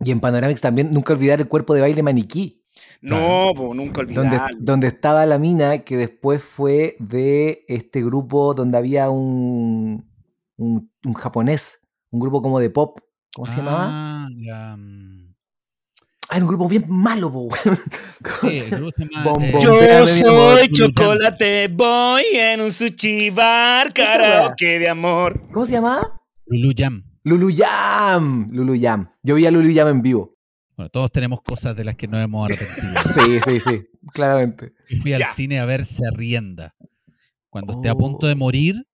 Y 0.00 0.10
en 0.10 0.20
Panoramics 0.20 0.60
también, 0.60 0.90
nunca 0.92 1.12
olvidar 1.14 1.40
el 1.40 1.48
cuerpo 1.48 1.72
de 1.74 1.80
baile 1.80 2.02
maniquí. 2.02 2.62
No, 3.00 3.52
pues 3.56 3.70
nunca 3.74 4.02
Donde, 4.02 4.20
olvidarlo. 4.20 4.58
donde 4.60 4.86
estaba 4.88 5.24
la 5.24 5.38
mina 5.38 5.78
que 5.84 5.96
después 5.96 6.42
fue 6.42 6.96
de 6.98 7.64
este 7.68 8.02
grupo 8.02 8.52
donde 8.54 8.76
había 8.76 9.08
un, 9.10 10.10
un, 10.56 10.90
un 11.04 11.12
japonés, 11.14 11.80
un 12.10 12.20
grupo 12.20 12.42
como 12.42 12.58
de 12.60 12.70
pop. 12.70 12.98
¿Cómo 13.34 13.46
se 13.46 13.58
llamaba? 13.58 13.86
Ah, 13.90 14.28
la, 14.36 14.76
mm, 14.76 15.23
Ah, 16.30 16.36
era 16.36 16.44
un 16.44 16.48
grupo 16.48 16.68
bien 16.68 16.84
malo, 16.88 17.30
po, 17.30 17.40
weón. 17.42 17.78
¿Cómo 18.40 18.50
sí, 18.52 18.58
se 18.58 18.64
el 18.64 18.70
llama? 18.70 18.76
grupo 18.78 18.90
se 18.92 19.04
llama, 19.04 19.24
Bom, 19.24 19.42
eh, 19.42 19.52
bom. 19.52 19.60
Yo 19.62 19.78
Véame, 19.78 20.20
soy 20.20 20.68
chocolate 20.72 21.68
boy 21.68 22.22
en 22.34 22.60
un 22.62 22.72
sushi 22.72 23.30
bar, 23.30 23.92
karaoke 23.92 24.78
de 24.78 24.88
amor. 24.88 25.40
¿Cómo 25.52 25.66
se 25.66 25.72
llamaba? 25.74 26.20
Lulu 26.46 26.72
Jam. 26.76 27.04
Lulu 27.24 27.50
Jam. 27.56 28.46
Lulu 28.50 28.74
Jam. 28.80 29.08
Yo 29.22 29.34
vi 29.34 29.46
a 29.46 29.50
Lulu 29.50 29.74
Jam 29.74 29.88
en 29.88 30.02
vivo. 30.02 30.36
Bueno, 30.76 30.88
todos 30.90 31.12
tenemos 31.12 31.40
cosas 31.42 31.76
de 31.76 31.84
las 31.84 31.94
que 31.94 32.08
nos 32.08 32.22
hemos 32.22 32.50
arrepentido. 32.50 32.94
Sí, 33.14 33.38
sí, 33.44 33.60
sí. 33.60 33.88
Claramente. 34.12 34.72
Yo 34.90 34.96
fui 35.00 35.12
al 35.12 35.24
cine 35.30 35.60
a 35.60 35.66
ver 35.66 35.84
Rienda. 36.14 36.74
Cuando 37.48 37.74
esté 37.74 37.88
a 37.88 37.94
punto 37.94 38.26
de 38.26 38.32
Oh. 38.32 38.36
morir. 38.36 38.86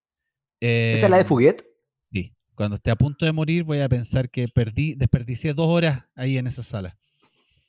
eh, 0.60 0.92
¿Esa 0.94 1.06
es 1.06 1.10
la 1.10 1.16
de 1.16 1.24
Fuguet? 1.24 1.64
Sí. 2.12 2.34
Cuando 2.54 2.76
esté 2.76 2.90
a 2.90 2.96
punto 2.96 3.24
de 3.24 3.32
morir, 3.32 3.64
voy 3.64 3.80
a 3.80 3.88
pensar 3.88 4.28
que 4.30 4.46
perdí, 4.48 4.94
desperdicié 4.94 5.54
dos 5.54 5.68
horas 5.68 6.04
ahí 6.14 6.36
en 6.36 6.46
esa 6.46 6.62
sala. 6.62 6.96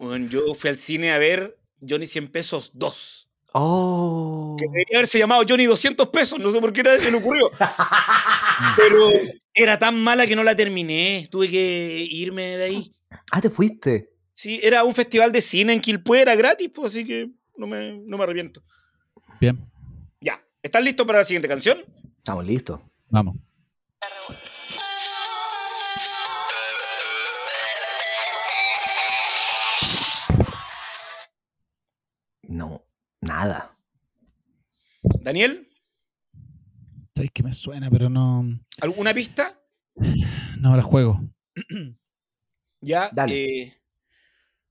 Bueno, 0.01 0.27
yo 0.27 0.55
fui 0.55 0.71
al 0.71 0.79
cine 0.79 1.11
a 1.11 1.19
ver 1.19 1.59
Johnny 1.87 2.07
100 2.07 2.29
pesos 2.29 2.71
2. 2.73 3.29
Oh. 3.53 4.55
Que 4.57 4.65
debería 4.65 4.97
haberse 4.97 5.19
llamado 5.19 5.43
Johnny 5.47 5.65
200 5.65 6.09
pesos, 6.09 6.39
no 6.39 6.51
sé 6.51 6.59
por 6.59 6.73
qué 6.73 6.81
nadie 6.81 6.97
se 6.97 7.11
le 7.11 7.17
ocurrió. 7.17 7.51
Pero 8.77 9.11
era 9.53 9.77
tan 9.77 10.01
mala 10.01 10.25
que 10.25 10.35
no 10.35 10.43
la 10.43 10.55
terminé, 10.55 11.27
tuve 11.29 11.49
que 11.49 12.07
irme 12.09 12.57
de 12.57 12.63
ahí. 12.63 12.95
Ah, 13.31 13.41
te 13.41 13.51
fuiste. 13.51 14.09
Sí, 14.33 14.59
era 14.63 14.83
un 14.83 14.95
festival 14.95 15.31
de 15.31 15.41
cine 15.41 15.73
en 15.73 15.81
Quilpue, 15.81 16.21
era 16.21 16.35
gratis, 16.35 16.71
pues 16.73 16.93
así 16.93 17.05
que 17.05 17.29
no 17.55 17.67
me, 17.67 17.99
no 18.03 18.17
me 18.17 18.23
arrepiento. 18.23 18.63
Bien, 19.39 19.59
Ya, 20.19 20.43
¿están 20.63 20.83
listos 20.83 21.05
para 21.05 21.19
la 21.19 21.25
siguiente 21.25 21.47
canción? 21.47 21.77
Estamos 22.17 22.43
listos. 22.45 22.79
vamos. 23.09 23.35
Nada. 33.21 33.77
Daniel, 35.21 35.67
Sabéis 37.15 37.31
que 37.33 37.43
me 37.43 37.53
suena, 37.53 37.89
pero 37.91 38.09
no, 38.09 38.45
¿alguna 38.81 39.13
pista? 39.13 39.59
no 40.59 40.75
la 40.75 40.83
juego. 40.83 41.21
Ya, 42.83 43.11
Dale. 43.13 43.61
eh, 43.61 43.81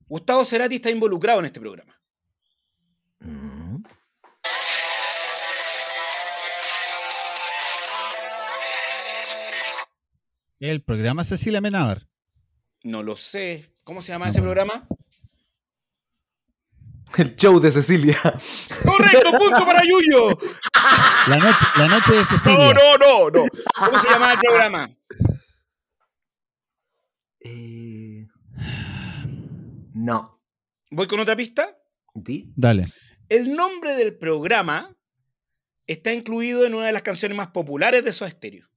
Gustavo 0.09 0.45
Cerati 0.45 0.75
está 0.75 0.91
involucrado 0.91 1.39
en 1.39 1.47
este 1.47 1.61
programa. 1.61 1.95
Mm. 3.21 3.85
El 10.59 10.83
programa 10.83 11.25
Cecilia 11.25 11.61
Menábar. 11.61 12.09
No 12.83 13.03
lo 13.03 13.15
sé. 13.17 13.75
¿Cómo 13.85 14.03
se 14.03 14.13
llama 14.13 14.27
No, 14.27 14.31
ese 14.31 14.43
programa? 14.43 14.87
El 17.17 17.37
show 17.37 17.59
de 17.61 17.73
Cecilia. 17.73 18.17
¡Correcto! 18.85 19.31
¡Punto 19.33 19.67
para 19.67 19.83
Yuyo! 19.83 20.39
La 21.27 21.37
noche, 21.37 21.67
la 21.77 21.89
noche 21.89 22.15
de 22.15 22.25
Cecilia. 22.25 22.59
No, 22.59 22.73
no, 22.73 22.99
no, 22.99 23.31
no. 23.31 23.45
¿Cómo 23.85 23.99
se 23.99 24.09
llama 24.09 24.33
el 24.33 24.39
programa? 24.39 24.89
Eh, 27.41 28.27
No. 29.95 30.41
¿Voy 30.91 31.07
con 31.07 31.21
otra 31.21 31.37
pista? 31.37 31.77
¿Di? 32.15 32.53
Dale. 32.57 32.87
El 33.29 33.55
nombre 33.55 33.95
del 33.95 34.17
programa 34.17 34.97
está 35.87 36.13
incluido 36.13 36.65
en 36.65 36.75
una 36.75 36.87
de 36.87 36.93
las 36.93 37.03
canciones 37.03 37.37
más 37.37 37.49
populares 37.49 38.05
de 38.05 38.13
Soda 38.13 38.31
Stereo. 38.31 38.69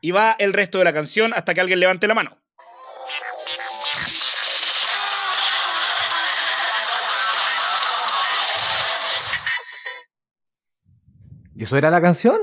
Y 0.00 0.12
va 0.12 0.32
el 0.38 0.52
resto 0.52 0.78
de 0.78 0.84
la 0.84 0.92
canción 0.94 1.32
hasta 1.34 1.52
que 1.52 1.60
alguien 1.60 1.80
levante 1.80 2.06
la 2.06 2.14
mano. 2.14 2.38
¿Y 11.60 11.64
eso 11.64 11.76
era 11.76 11.90
la 11.90 12.00
canción? 12.00 12.38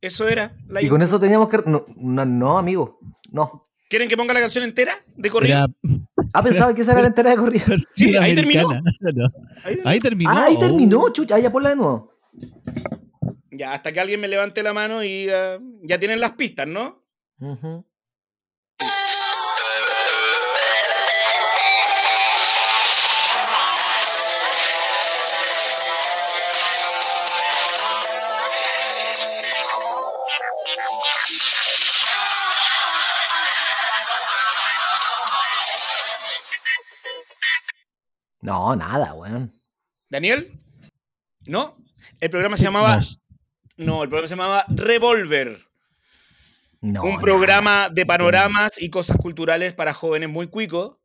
Eso 0.00 0.28
era. 0.28 0.56
La 0.68 0.80
Y 0.80 0.88
con 0.88 1.02
eso 1.02 1.18
teníamos 1.18 1.48
que. 1.48 1.58
No, 1.66 1.84
no, 1.96 2.24
no, 2.24 2.56
amigo. 2.56 3.00
No. 3.32 3.66
¿Quieren 3.88 4.08
que 4.08 4.16
ponga 4.16 4.32
la 4.32 4.38
canción 4.40 4.62
entera? 4.62 4.94
De 5.16 5.28
corrido. 5.28 5.56
Era 5.56 5.66
Ah, 6.32 6.40
pensaba 6.44 6.72
que 6.72 6.82
esa 6.82 6.92
era 6.92 7.00
la 7.00 7.08
entera 7.08 7.30
de 7.30 7.36
corrida. 7.36 7.64
versión 7.66 7.90
Sí, 8.10 8.16
ahí 8.16 8.36
terminó. 8.36 8.68
No. 9.12 9.28
Ahí- 9.64 9.80
Ahí 9.84 9.98
terminó. 9.98 10.30
Ah, 10.30 10.44
ahí 10.44 10.54
Oh. 10.56 10.60
terminó, 10.60 11.08
chucha. 11.08 11.34
Ah, 11.34 11.38
ya 11.40 11.50
ponla 11.50 11.70
de 11.70 11.76
nuevo. 11.76 12.12
Ya, 13.50 13.72
hasta 13.72 13.90
que 13.92 13.98
alguien 13.98 14.20
me 14.20 14.28
levante 14.28 14.62
la 14.62 14.72
mano 14.72 15.02
y 15.02 15.26
ya 15.82 15.98
tienen 15.98 16.20
las 16.20 16.32
pistas, 16.34 16.68
¿no? 16.68 17.02
No, 38.40 38.74
nada, 38.76 39.14
weón. 39.14 39.52
¿Daniel? 40.08 40.52
¿No? 41.46 41.74
El 42.20 42.30
programa 42.30 42.56
Sí, 42.56 42.60
se 42.60 42.64
llamaba. 42.66 42.96
no. 43.76 43.84
No, 43.86 44.02
el 44.02 44.08
programa 44.08 44.28
se 44.28 44.34
llamaba 44.34 44.64
Revolver. 44.68 45.60
No, 46.82 47.02
un 47.02 47.10
nada. 47.10 47.20
programa 47.20 47.88
de 47.90 48.06
panoramas 48.06 48.80
y 48.80 48.88
cosas 48.90 49.16
culturales 49.18 49.74
para 49.74 49.92
jóvenes 49.94 50.28
muy 50.30 50.48
cuicos, 50.48 50.96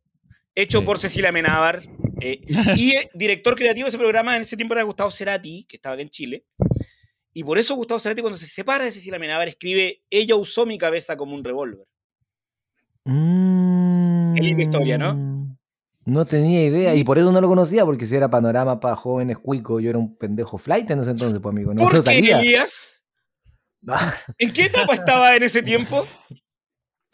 hecho 0.56 0.80
Sí. 0.80 0.86
por 0.86 1.00
Cecilia 1.00 1.32
Menábar. 1.32 1.84
eh, 2.22 2.42
y 2.82 2.96
eh, 2.96 3.10
director 3.14 3.56
creativo 3.56 3.86
de 3.86 3.90
ese 3.90 3.98
programa 3.98 4.36
en 4.38 4.42
ese 4.44 4.56
tiempo 4.56 4.74
era 4.74 4.84
Gustavo 4.84 5.12
Cerati, 5.12 5.66
que 5.68 5.76
estaba 5.76 5.94
acá 5.96 6.02
en 6.02 6.10
Chile. 6.10 6.46
Y 7.34 7.44
por 7.44 7.58
eso 7.58 7.76
Gustavo 7.76 8.00
Cerati, 8.00 8.22
cuando 8.22 8.38
se 8.40 8.48
separa 8.48 8.86
de 8.86 8.92
Cecilia 8.94 9.20
Menábar, 9.20 9.50
escribe: 9.50 10.02
Ella 10.10 10.36
usó 10.38 10.66
mi 10.66 10.78
cabeza 10.78 11.18
como 11.18 11.36
un 11.36 11.44
revólver. 11.44 11.86
Mm, 13.04 14.34
Qué 14.36 14.42
linda 14.42 14.64
historia, 14.64 14.98
¿no? 14.98 15.14
No 16.06 16.26
tenía 16.26 16.64
idea 16.64 16.94
y 16.96 17.04
por 17.04 17.18
eso 17.18 17.32
no 17.32 17.42
lo 17.42 17.48
conocía, 17.48 17.84
porque 17.84 18.06
si 18.06 18.16
era 18.16 18.30
panorama 18.30 18.80
para 18.80 18.96
jóvenes 18.96 19.40
cuicos, 19.40 19.82
yo 19.82 19.90
era 19.90 19.98
un 20.00 20.16
pendejo 20.18 20.58
flight 20.58 20.90
en 20.92 21.00
ese 21.00 21.12
entonces, 21.12 21.40
pues 21.42 21.52
amigo. 21.52 21.74
No, 21.74 21.82
¿Por 21.90 22.04
qué. 22.04 22.20
Elías? 22.20 23.04
¿En 24.38 24.54
qué 24.54 24.66
etapa 24.66 24.94
estaba 24.94 25.36
en 25.36 25.44
ese 25.44 25.62
tiempo? 25.64 26.06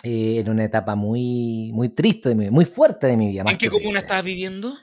Eh, 0.04 0.42
en 0.44 0.50
una 0.50 0.64
etapa 0.66 0.96
muy, 0.96 1.72
muy 1.74 1.90
triste, 1.90 2.30
de 2.30 2.36
mi- 2.36 2.50
muy 2.50 2.66
fuerte 2.66 3.08
de 3.08 3.16
mi 3.18 3.28
vida. 3.30 3.44
¿En 3.48 3.58
qué 3.58 3.70
comuna 3.70 4.00
estabas 4.00 4.24
viviendo? 4.24 4.74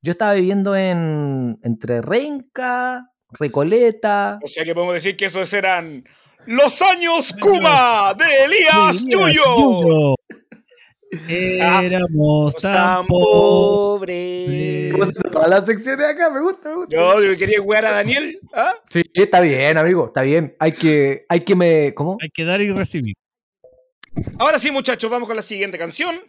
Yo 0.00 0.12
estaba 0.12 0.34
viviendo 0.34 0.76
en 0.76 1.58
entre 1.62 2.00
Renca, 2.00 3.10
Recoleta. 3.30 4.38
O 4.42 4.48
sea 4.48 4.64
que 4.64 4.72
podemos 4.74 4.94
decir 4.94 5.16
que 5.16 5.24
esos 5.26 5.52
eran 5.52 6.04
los 6.46 6.80
años 6.80 7.34
Kuma 7.40 8.14
de 8.14 8.44
Elías 8.44 9.02
Elías 9.02 9.34
Yuyo. 9.34 10.14
Yuyo. 11.26 11.80
Éramos 11.82 12.54
tan 12.56 12.72
Tan 12.74 13.06
pobres. 13.06 14.46
pobres. 14.46 14.92
¿Cómo 14.92 15.04
se 15.06 15.12
todas 15.30 15.48
las 15.48 15.66
secciones 15.66 16.06
acá? 16.06 16.30
Me 16.30 16.40
gusta, 16.40 16.68
me 16.68 16.74
gusta. 16.76 16.94
Yo, 16.96 17.22
yo 17.22 17.36
quería 17.36 17.60
jugar 17.60 17.84
a 17.86 17.92
Daniel. 17.92 18.38
¿ah? 18.52 18.74
Sí, 18.88 19.02
está 19.14 19.40
bien, 19.40 19.76
amigo, 19.78 20.06
está 20.06 20.22
bien. 20.22 20.54
Hay 20.58 20.72
que, 20.72 21.24
hay 21.28 21.40
que 21.40 21.54
me. 21.56 21.94
¿Cómo? 21.94 22.16
Hay 22.20 22.30
que 22.30 22.44
dar 22.44 22.60
y 22.60 22.70
recibir. 22.72 23.14
Ahora 24.38 24.58
sí, 24.58 24.70
muchachos, 24.70 25.10
vamos 25.10 25.26
con 25.26 25.36
la 25.36 25.42
siguiente 25.42 25.78
canción. 25.78 26.20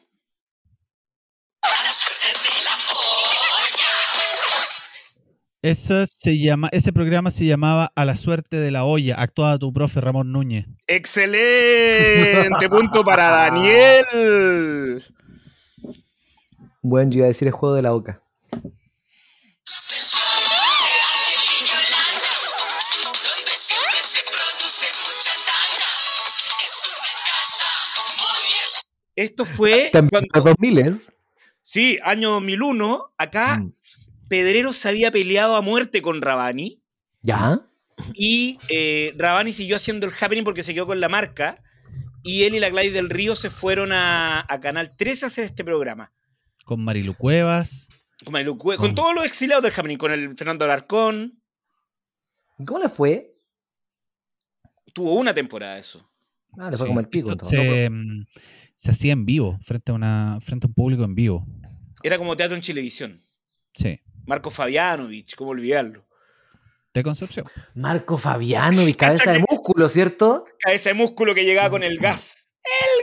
Esa 5.61 6.07
se 6.07 6.37
llama, 6.39 6.69
ese 6.71 6.93
programa 6.93 7.31
se 7.31 7.45
llamaba 7.45 7.91
A 7.93 8.05
la 8.05 8.15
suerte 8.15 8.55
de 8.55 8.71
la 8.71 8.85
olla, 8.85 9.15
actuaba 9.15 9.57
tu 9.59 9.73
profe 9.73 9.99
Ramón 9.99 10.31
Núñez. 10.31 10.65
Excelente 10.87 12.69
punto 12.69 13.03
para 13.03 13.29
Daniel. 13.51 15.03
Bueno, 16.81 17.11
yo 17.11 17.17
iba 17.17 17.25
a 17.25 17.27
decir 17.27 17.49
el 17.49 17.53
juego 17.53 17.75
de 17.75 17.81
la 17.81 17.91
boca. 17.91 18.21
Esto 29.15 29.45
fue 29.45 29.89
También 29.91 30.25
cuando, 30.31 30.49
los 30.49 30.57
2000 30.57 30.77
es. 30.79 31.13
sí, 31.61 31.99
año 32.03 32.31
2001. 32.31 33.11
Acá 33.17 33.57
Mm. 33.59 33.73
Pedrero 34.29 34.71
se 34.73 34.87
había 34.87 35.11
peleado 35.11 35.55
a 35.55 35.61
muerte 35.61 36.01
con 36.01 36.21
Rabani 36.21 36.81
¿Ya? 37.21 37.61
y 38.13 38.57
eh, 38.69 39.13
Rabani 39.17 39.51
siguió 39.51 39.75
haciendo 39.75 40.07
el 40.07 40.13
happening 40.19 40.43
porque 40.43 40.63
se 40.63 40.73
quedó 40.73 40.85
con 40.87 40.99
la 41.01 41.09
marca 41.09 41.61
y 42.23 42.43
él 42.43 42.55
y 42.55 42.59
la 42.59 42.69
Gladys 42.69 42.93
del 42.93 43.09
Río 43.09 43.35
se 43.35 43.49
fueron 43.49 43.91
a, 43.91 44.45
a 44.47 44.59
Canal 44.59 44.95
13 44.95 45.25
a 45.25 45.27
hacer 45.27 45.43
este 45.45 45.63
programa. 45.63 46.13
Con 46.65 46.83
Marilu 46.83 47.15
Cuevas. 47.15 47.89
Con, 48.23 48.33
Marilu 48.33 48.55
Cue- 48.57 48.75
con 48.77 48.87
Con- 48.87 48.95
todos 48.95 49.15
los 49.15 49.25
exiliados 49.25 49.63
del 49.63 49.73
happening, 49.75 49.97
con 49.97 50.11
el 50.11 50.35
Fernando 50.37 50.63
Alarcón. 50.65 51.41
¿Cómo 52.65 52.79
le 52.79 52.89
fue? 52.89 53.33
Tuvo 54.93 55.13
una 55.15 55.33
temporada 55.33 55.77
eso. 55.77 56.05
Ah, 56.57 56.69
le 56.71 56.77
fue 56.77 56.85
Sí, 56.85 56.87
como 56.87 56.99
el 56.99 57.07
pico. 57.07 57.27
eso 57.29 57.31
entonces. 57.33 57.59
se, 57.59 57.89
mm, 57.89 58.25
se 58.75 58.91
hacía 58.91 59.13
en 59.13 59.25
vivo, 59.25 59.57
frente 59.61 59.91
a, 59.91 59.95
una, 59.95 60.39
frente 60.41 60.65
a 60.65 60.69
un 60.69 60.73
público 60.73 61.03
en 61.03 61.15
vivo. 61.15 61.47
Era 62.03 62.17
como 62.17 62.35
teatro 62.35 62.55
en 62.55 62.61
Chilevisión. 62.61 63.23
Sí, 63.73 63.99
Marco 64.25 64.49
Fabianovich, 64.51 65.35
¿cómo 65.35 65.51
olvidarlo? 65.51 66.05
de 66.93 67.03
Concepción. 67.03 67.45
Marco 67.75 68.17
Fabiano, 68.17 68.83
mi 68.83 68.93
cabeza 68.95 69.31
de 69.31 69.39
músculo, 69.47 69.87
¿cierto? 69.89 70.43
Cabeza 70.59 70.89
de 70.89 70.95
músculo 70.95 71.35
que 71.35 71.45
llegaba 71.45 71.69
con 71.69 71.83
el 71.83 71.97
gas. 71.99 72.49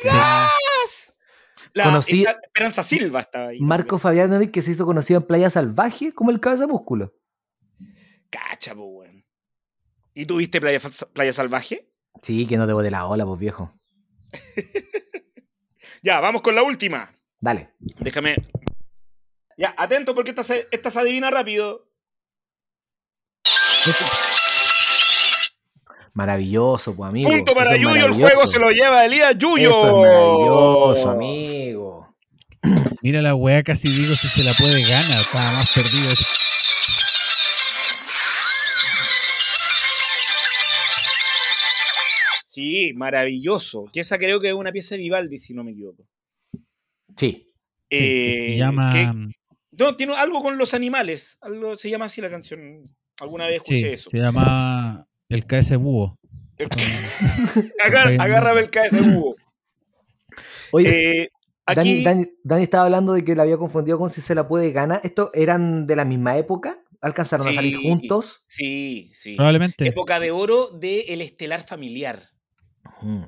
Sí. 0.02 0.09
¡Gas! 0.09 1.18
La 1.72 1.85
Conocí- 1.85 2.26
Esperanza 2.42 2.83
Silva 2.83 3.20
estaba 3.20 3.48
ahí. 3.48 3.61
Marco 3.61 3.98
Fabianovic 3.98 4.50
que 4.50 4.61
se 4.62 4.72
hizo 4.72 4.85
conocido 4.85 5.20
en 5.20 5.26
Playa 5.26 5.48
Salvaje 5.50 6.12
como 6.12 6.31
el 6.31 6.40
cabeza 6.40 6.64
de 6.66 6.72
músculo. 6.72 7.14
Cacha, 8.29 8.74
po, 8.74 8.85
weón. 8.87 9.24
¿Y 10.14 10.26
tuviste 10.26 10.61
Playa, 10.61 10.81
Playa 11.12 11.33
Salvaje? 11.33 11.88
Sí, 12.22 12.46
que 12.46 12.57
no 12.59 12.66
te 12.66 12.72
bote 12.72 12.90
la 12.90 13.07
ola, 13.07 13.24
pues 13.24 13.38
viejo. 13.38 13.72
Ya, 16.02 16.20
vamos 16.20 16.42
con 16.42 16.55
la 16.55 16.62
última. 16.62 17.12
Dale. 17.40 17.70
Déjame. 18.00 18.37
Ya, 19.56 19.74
atento 19.78 20.14
porque 20.14 20.30
esta 20.30 20.44
se, 20.44 20.68
esta 20.70 20.90
se 20.90 21.00
adivina 21.00 21.30
rápido. 21.30 21.88
Maravilloso, 26.12 26.94
pues 26.96 27.08
amigo. 27.08 27.28
Punto 27.30 27.54
para 27.54 27.70
Eso 27.76 27.80
Yuyo, 27.82 28.06
el 28.06 28.12
juego 28.14 28.46
se 28.46 28.58
lo 28.58 28.70
lleva 28.70 29.04
Elías 29.04 29.36
Yuyo. 29.36 29.70
Eso 29.70 29.86
es 29.86 29.92
maravilloso, 29.94 31.10
amigo. 31.10 32.16
Mira 33.02 33.22
la 33.22 33.34
weá, 33.34 33.62
casi 33.62 33.88
digo 33.88 34.16
si 34.16 34.28
se 34.28 34.42
la 34.42 34.52
puede 34.54 34.82
ganar, 34.82 35.20
estaba 35.20 35.52
más 35.52 35.70
perdido. 35.74 36.10
Sí, 42.44 42.92
maravilloso. 42.94 43.84
Que 43.92 44.00
esa 44.00 44.18
creo 44.18 44.40
que 44.40 44.48
es 44.48 44.54
una 44.54 44.72
pieza 44.72 44.94
de 44.94 45.02
Vivaldi, 45.02 45.38
si 45.38 45.52
no 45.54 45.62
me 45.64 45.72
equivoco. 45.72 46.06
Sí. 47.16 47.42
Sí, 47.88 47.98
que 47.98 48.28
Eh, 48.30 48.52
se 48.52 48.56
llama. 48.58 48.92
que- 48.92 49.32
no, 49.78 49.96
tiene 49.96 50.14
algo 50.14 50.42
con 50.42 50.58
los 50.58 50.74
animales. 50.74 51.38
Algo, 51.40 51.76
se 51.76 51.90
llama 51.90 52.07
así 52.07 52.20
la 52.20 52.30
canción. 52.30 52.94
Alguna 53.20 53.46
vez 53.46 53.57
escuché 53.57 53.78
Sí, 53.78 53.84
eso. 53.86 54.11
se 54.11 54.18
llama 54.18 55.07
El 55.28 55.46
KS 55.46 55.76
Búho. 55.76 56.18
Agar- 57.84 58.16
agárrame 58.20 58.61
el 58.61 58.70
KS 58.70 59.12
búho. 59.14 59.34
Oye, 60.72 61.22
Eh, 61.22 61.28
aquí, 61.66 62.03
Dani, 62.03 62.24
Dani- 62.24 62.30
Dani 62.42 62.62
estaba 62.62 62.84
hablando 62.84 63.12
de 63.12 63.24
que 63.24 63.34
la 63.36 63.42
había 63.42 63.57
confundido 63.57 63.98
con 63.98 64.11
si 64.11 64.20
se 64.20 64.34
la 64.34 64.46
puede 64.48 64.72
ganar. 64.72 65.01
¿Estos 65.05 65.30
eran 65.34 65.86
de 65.86 65.96
la 65.96 66.05
misma 66.05 66.36
época? 66.38 66.78
¿Alcanzaron 67.03 67.46
a 67.48 67.53
salir 67.53 67.76
juntos? 67.76 68.42
sí, 68.46 69.11
sí. 69.14 69.36
Probablemente. 69.36 69.86
Época 69.86 70.18
de 70.18 70.30
oro 70.30 70.70
de 70.70 71.01
El 71.09 71.20
Estelar 71.20 71.66
Familiar. 71.66 72.30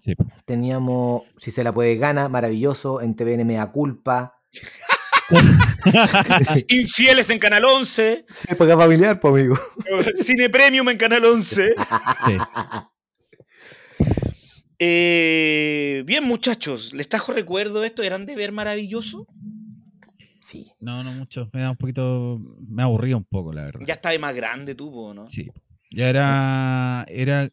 Sí. 0.00 0.14
Teníamos, 0.46 1.22
si 1.36 1.50
se 1.50 1.62
la 1.62 1.72
puede 1.72 1.96
gana, 1.96 2.28
maravilloso, 2.28 3.00
en 3.02 3.14
TVN 3.14 3.44
Mea 3.44 3.66
Culpa. 3.70 4.40
Infieles 6.68 7.30
en 7.30 7.38
Canal 7.38 7.64
11. 7.64 8.24
Época 8.48 8.76
familiar, 8.76 9.20
pues 9.20 9.32
amigo. 9.32 9.58
Cine 10.22 10.48
Premium 10.48 10.88
en 10.88 10.96
Canal 10.96 11.24
11. 11.24 11.74
Sí. 12.26 12.36
Eh, 14.78 16.02
bien, 16.06 16.24
muchachos, 16.24 16.92
¿les 16.92 17.08
trajo 17.08 17.32
recuerdo 17.32 17.82
esto? 17.84 18.02
¿Eran 18.02 18.26
de 18.26 18.36
ver 18.36 18.52
maravilloso? 18.52 19.26
Sí. 20.40 20.72
No, 20.80 21.02
no 21.02 21.12
mucho. 21.12 21.50
Me 21.52 21.60
da 21.60 21.70
un 21.70 21.76
poquito. 21.76 22.40
Me 22.66 22.82
aburría 22.82 23.16
un 23.16 23.24
poco, 23.24 23.52
la 23.52 23.64
verdad. 23.64 23.80
Ya 23.86 23.94
estaba 23.94 24.12
de 24.12 24.18
más 24.18 24.34
grande 24.34 24.74
tú, 24.74 25.12
¿no? 25.12 25.28
Sí. 25.28 25.50
Ya 25.90 26.08
era. 26.08 27.04
Era 27.08 27.48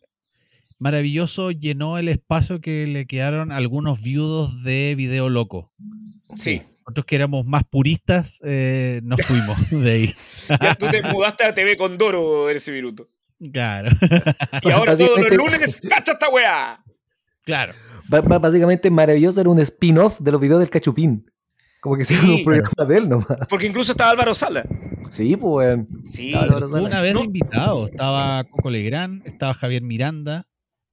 maravilloso. 0.79 1.51
Llenó 1.51 1.97
el 1.97 2.07
espacio 2.07 2.61
que 2.61 2.87
le 2.87 3.05
quedaron 3.05 3.51
algunos 3.51 4.01
viudos 4.01 4.63
de 4.63 4.95
Video 4.95 5.27
Loco. 5.29 5.73
Sí. 6.35 6.61
Nosotros 6.85 7.05
que 7.05 7.15
éramos 7.15 7.45
más 7.45 7.63
puristas, 7.69 8.39
eh, 8.43 9.01
nos 9.03 9.19
fuimos 9.25 9.57
de 9.71 9.91
ahí. 9.91 10.15
Ya 10.61 10.75
tú 10.75 10.85
te 10.87 11.01
mudaste 11.03 11.43
a 11.45 11.53
TV 11.55 11.75
Condoro 11.77 12.49
en 12.49 12.57
ese 12.57 12.71
minuto. 12.71 13.09
Claro. 13.51 13.89
Y 14.61 14.69
ahora 14.71 14.95
todos 14.95 15.19
los 15.19 15.35
lunes, 15.35 15.81
¡cacha 15.89 16.13
esta 16.13 16.29
weá! 16.29 16.83
Claro. 17.43 17.73
Básicamente, 18.07 18.89
maravilloso 18.89 19.41
era 19.41 19.49
un 19.49 19.59
spin-off 19.59 20.19
de 20.19 20.31
los 20.31 20.39
videos 20.39 20.59
del 20.59 20.69
Cachupín. 20.69 21.29
Como 21.81 21.97
que 21.97 22.05
se 22.05 22.15
Sí. 22.19 22.29
un 22.39 22.43
programa 22.43 22.85
de 22.87 22.97
él 22.97 23.09
nomás. 23.09 23.27
Porque 23.49 23.65
incluso 23.67 23.91
estaba 23.91 24.11
Álvaro 24.11 24.33
Sala. 24.33 24.63
Sí, 25.09 25.35
pues. 25.35 25.79
Sí. 26.09 26.33
Álvaro 26.33 26.67
Sala. 26.67 26.81
Una 26.87 27.01
vez 27.01 27.13
No. 27.13 27.23
invitado. 27.23 27.85
Estaba 27.87 28.43
Coco 28.45 28.69
Legrand, 28.71 29.25
estaba 29.27 29.53
Javier 29.53 29.81
Miranda, 29.83 30.47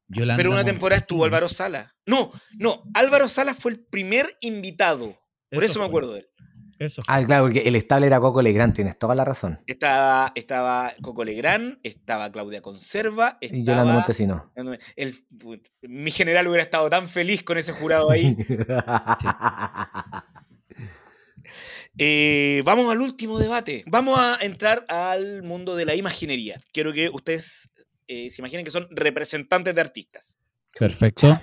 Yolanda. 0.08 0.36
Pero 0.36 0.50
una 0.50 0.64
temporada 0.64 0.98
estuvo 0.98 1.24
Álvaro 1.24 1.48
Sala. 1.48 1.94
No, 2.06 2.30
no, 2.58 2.82
Álvaro 2.94 3.28
Sala 3.28 3.54
fue 3.54 3.72
el 3.72 3.80
primer 3.80 4.36
invitado. 4.40 5.16
Por 5.52 5.64
eso, 5.64 5.78
me 5.78 5.84
acuerdo 5.86 6.14
de 6.14 6.20
él. 6.20 6.28
Eso. 6.78 7.00
Ah, 7.06 7.22
claro, 7.24 7.44
porque 7.44 7.60
el 7.60 7.76
estable 7.76 8.06
era 8.06 8.18
Coco 8.18 8.42
Legrand, 8.42 8.74
tienes 8.74 8.98
toda 8.98 9.14
la 9.14 9.24
razón. 9.24 9.60
Estaba, 9.66 10.32
estaba 10.34 10.92
Coco 11.00 11.22
Legrand, 11.24 11.78
estaba 11.84 12.32
Claudia 12.32 12.60
Conserva, 12.60 13.38
estaba... 13.40 13.60
Y 13.60 13.64
Yolanda 13.64 13.92
Montesino. 13.92 14.52
el- 14.96 15.24
mi 15.82 16.10
general 16.10 16.48
hubiera 16.48 16.64
estado 16.64 16.90
tan 16.90 17.08
feliz 17.08 17.44
con 17.44 17.56
ese 17.58 17.72
jurado 17.72 18.10
ahí. 18.10 18.36
Eh, 21.98 22.62
vamos 22.64 22.90
al 22.90 23.00
último 23.02 23.38
debate. 23.38 23.84
Vamos 23.86 24.18
a 24.18 24.38
entrar 24.40 24.84
al 24.88 25.42
mundo 25.42 25.76
de 25.76 25.84
la 25.84 25.94
imaginería. 25.94 26.58
Quiero 26.72 26.92
que 26.92 27.10
ustedes 27.10 27.70
eh, 28.08 28.30
se 28.30 28.40
imaginen 28.40 28.64
que 28.64 28.70
son 28.70 28.88
representantes 28.90 29.74
de 29.74 29.80
artistas. 29.80 30.38
Perfecto. 30.78 31.38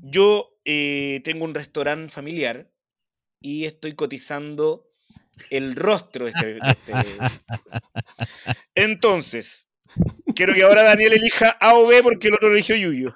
Yo 0.00 0.49
eh, 0.72 1.20
tengo 1.24 1.44
un 1.44 1.54
restaurante 1.54 2.12
familiar 2.12 2.70
y 3.42 3.64
estoy 3.64 3.94
cotizando 3.94 4.86
el 5.50 5.74
rostro 5.74 6.26
de 6.26 6.30
este, 6.32 6.46
de 6.54 6.58
este- 6.64 6.92
Entonces, 8.74 9.68
quiero 10.34 10.54
que 10.54 10.62
ahora 10.62 10.82
Daniel 10.82 11.14
elija 11.14 11.50
A 11.60 11.74
o 11.74 11.86
B 11.86 12.02
porque 12.02 12.28
el 12.28 12.34
otro 12.34 12.52
eligió 12.52 12.76
Yuyo. 12.76 13.12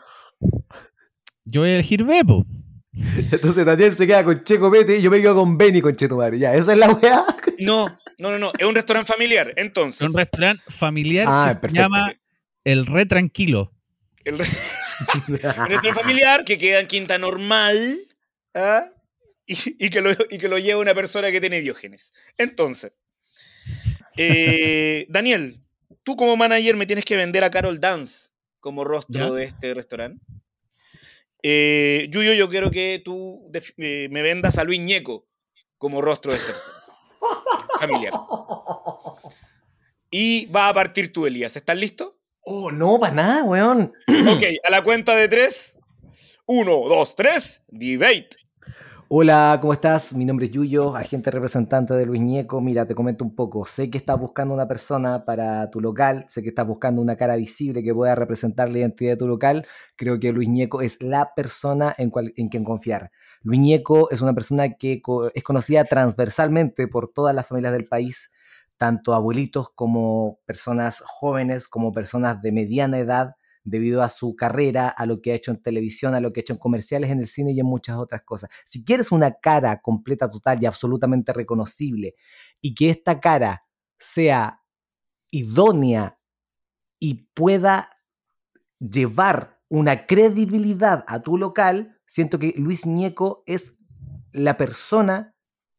Yo 1.44 1.61
voy 1.61 1.70
a 1.70 1.74
elegir 1.74 2.05
Bebo. 2.05 2.44
Entonces 3.32 3.66
Daniel 3.66 3.92
se 3.92 4.07
queda 4.07 4.24
con 4.24 4.42
Checo 4.44 4.70
Pete 4.70 4.98
y 4.98 5.02
yo 5.02 5.11
me 5.11 5.20
quedo 5.20 5.34
con 5.34 5.59
Benny 5.59 5.80
con 5.80 5.94
Chetumare. 5.96 6.38
Ya, 6.38 6.55
esa 6.55 6.72
es 6.72 6.78
la 6.78 6.90
weá. 6.90 7.24
No, 7.59 7.86
no, 8.18 8.30
no, 8.30 8.38
no. 8.38 8.52
Es 8.59 8.64
un 8.64 8.74
restaurante 8.74 9.11
familiar. 9.12 9.52
Entonces, 9.57 10.00
Un 10.09 10.16
restaurante 10.16 10.62
familiar 10.68 11.26
Ah, 11.28 11.59
que 11.61 11.68
se 11.68 11.74
llama 11.76 12.14
El 12.64 12.86
Re 12.86 13.05
Tranquilo. 13.07 13.72
el 14.24 14.38
re- 14.38 14.46
restaurante 15.28 15.92
familiar 15.92 16.45
que 16.45 16.59
queda 16.59 16.80
en 16.80 16.86
Quinta 16.86 17.18
Normal 17.18 18.01
¿ah? 18.55 18.90
y, 19.47 19.84
y 19.86 19.90
que 19.90 20.01
lo, 20.01 20.11
y 20.30 20.38
que 20.38 20.49
lo 20.49 20.59
lleva 20.59 20.80
una 20.80 20.95
persona 20.95 21.30
que 21.30 21.40
tiene 21.40 21.61
diógenes. 21.61 22.12
Entonces, 22.38 22.92
eh, 24.16 25.07
Daniel, 25.09 25.61
tú 26.03 26.16
como 26.16 26.36
manager 26.36 26.76
me 26.76 26.86
tienes 26.86 27.05
que 27.05 27.16
vender 27.16 27.45
a 27.45 27.51
Carol 27.51 27.80
Dance 27.80 28.30
como 28.61 28.84
rostro 28.84 29.28
Ya. 29.28 29.34
de 29.34 29.45
este 29.45 29.74
restaurante. 29.74 30.24
Eh, 31.42 32.09
Yuyo, 32.11 32.32
yo 32.32 32.49
quiero 32.49 32.70
que 32.70 33.03
tú 33.05 33.51
eh, 33.76 34.09
me 34.11 34.22
vendas 34.22 34.57
a 34.57 34.64
Luis 34.64 34.80
Ñeco 34.80 35.26
como 35.76 36.01
rostro 36.01 36.32
de 36.32 36.38
este 36.38 36.53
restaurante 36.53 37.74
familiar. 37.78 38.12
Y 40.11 40.47
va 40.47 40.68
a 40.68 40.74
partir 40.74 41.12
tú, 41.12 41.26
Elías. 41.26 41.57
¿Estás 41.57 41.76
listo? 41.76 42.18
Oh, 42.45 42.70
no, 42.70 42.99
para 42.99 43.14
nada, 43.14 43.45
weón. 43.45 43.92
Ok, 44.28 44.42
a 44.64 44.70
la 44.70 44.82
cuenta 44.82 45.14
de 45.16 45.28
tres. 45.28 45.78
Uno, 46.47 46.72
dos, 46.88 47.14
tres. 47.16 47.62
Debate. 47.68 48.36
Hola, 49.09 49.59
¿cómo 49.61 49.72
estás? 49.74 50.14
Mi 50.14 50.24
nombre 50.24 50.47
es 50.47 50.53
Yuyo, 50.53 50.97
agente 50.97 51.30
representante 51.30 51.95
de 51.95 52.07
Luis 52.07 52.20
Ñeco. 52.22 52.61
Mira, 52.61 52.86
te 52.86 52.95
comento 52.95 53.22
un 53.24 53.34
poco. 53.34 53.64
Sé 53.64 53.88
que 53.90 53.99
estás 53.99 54.18
buscando 54.18 54.53
una 54.55 54.66
persona 54.66 55.24
para 55.24 55.70
tu 55.70 55.80
local, 55.80 56.24
sé 56.28 56.42
que 56.42 56.49
estás 56.49 56.66
buscando 56.66 57.01
una 57.01 57.14
cara 57.16 57.36
visible 57.36 57.82
que 57.82 57.95
pueda 57.95 58.14
representar 58.14 58.70
la 58.70 58.78
identidad 58.78 59.12
de 59.12 59.16
tu 59.18 59.28
local. 59.28 59.66
Creo 59.97 60.18
que 60.18 60.32
Luis 60.32 60.49
Ñeco 60.49 60.80
es 60.80 61.03
la 61.03 61.32
persona 61.34 61.95
en, 61.99 62.11
cual- 62.11 62.32
en 62.36 62.49
quien 62.49 62.64
confiar. 62.64 63.11
Luis 63.42 63.61
Ñeco 63.61 64.11
es 64.11 64.20
una 64.20 64.34
persona 64.34 64.70
que 64.74 65.01
co- 65.01 65.30
es 65.32 65.42
conocida 65.45 65.84
transversalmente 65.84 66.88
por 66.88 67.12
todas 67.12 67.34
las 67.34 67.47
familias 67.47 67.72
del 67.74 67.84
país, 67.84 68.34
tanto 68.77 69.14
abuelitos 69.14 69.70
como 69.70 70.41
personas 70.47 71.03
jóvenes, 71.07 71.68
como 71.68 71.93
personas 71.93 72.43
de 72.43 72.53
mediana 72.53 72.99
edad, 72.99 73.37
debido 73.64 74.03
a 74.03 74.09
su 74.09 74.37
carrera, 74.37 74.89
a 74.89 75.07
lo 75.07 75.22
que 75.22 75.33
ha 75.33 75.35
hecho 75.35 75.51
en 75.51 75.62
televisión, 75.62 76.14
a 76.14 76.20
lo 76.20 76.33
que 76.33 76.41
ha 76.41 76.43
hecho 76.43 76.53
en 76.53 76.59
comerciales, 76.59 77.11
en 77.11 77.20
el 77.20 77.27
cine 77.27 77.53
y 77.53 77.61
en 77.61 77.66
muchas 77.66 77.97
otras 77.97 78.22
cosas. 78.22 78.51
Si 78.64 78.85
quieres 78.85 79.11
una 79.11 79.33
cara 79.33 79.81
completa, 79.81 80.31
total 80.31 80.62
y 80.62 80.66
absolutamente 80.66 81.33
reconocible, 81.33 82.14
y 82.61 82.75
que 82.75 82.91
esta 82.91 83.20
cara 83.20 83.64
sea 83.99 84.62
idónea 85.31 86.18
y 87.01 87.29
pueda 87.35 87.89
llevar 88.79 89.61
una 89.68 90.07
credibilidad 90.07 91.05
a 91.09 91.20
tu 91.20 91.39
local, 91.39 91.99
siento 92.07 92.39
que 92.39 92.55
Luis 92.57 92.87
Ñeco 92.87 93.43
es 93.47 93.79
la 94.33 94.57
persona 94.57 95.35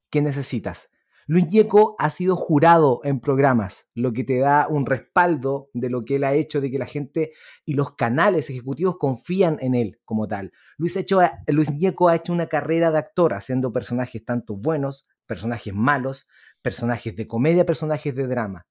que 0.10 0.22
necesitas. 0.22 0.90
Luis 1.28 1.48
Ñeco 1.48 1.96
ha 1.98 2.12
sido 2.12 2.36
jurado 2.36 3.00
en 3.04 3.20
programas, 3.20 3.90
lo 3.96 4.14
que 4.14 4.24
te 4.24 4.38
da 4.38 4.68
un 4.70 4.86
respaldo 4.86 5.72
de 5.74 5.90
lo 5.90 6.06
que 6.06 6.18
él 6.18 6.24
ha 6.24 6.34
hecho, 6.34 6.62
de 6.62 6.70
que 6.70 6.78
la 6.78 6.86
gente 6.86 7.32
y 7.66 7.74
los 7.74 7.96
canales 7.96 8.52
ejecutivos 8.52 8.98
confían 9.00 9.58
en 9.60 9.74
él 9.74 10.00
como 10.06 10.28
tal. 10.28 10.52
Luis, 10.78 10.96
hecho, 10.96 11.22
Luis 11.48 11.72
ha 11.72 12.16
hecho 12.16 12.32
una 12.32 12.46
carrera 12.46 12.92
de 12.92 13.00
actor 13.00 13.34
haciendo 13.34 13.74
personajes 13.74 14.24
tanto 14.24 14.56
buenos, 14.56 15.08
personajes 15.26 15.74
malos, 15.74 16.28
personajes 16.62 17.16
de 17.16 17.28
comedia, 17.28 17.66
personajes 17.66 18.14
de 18.14 18.28
drama. 18.28 18.68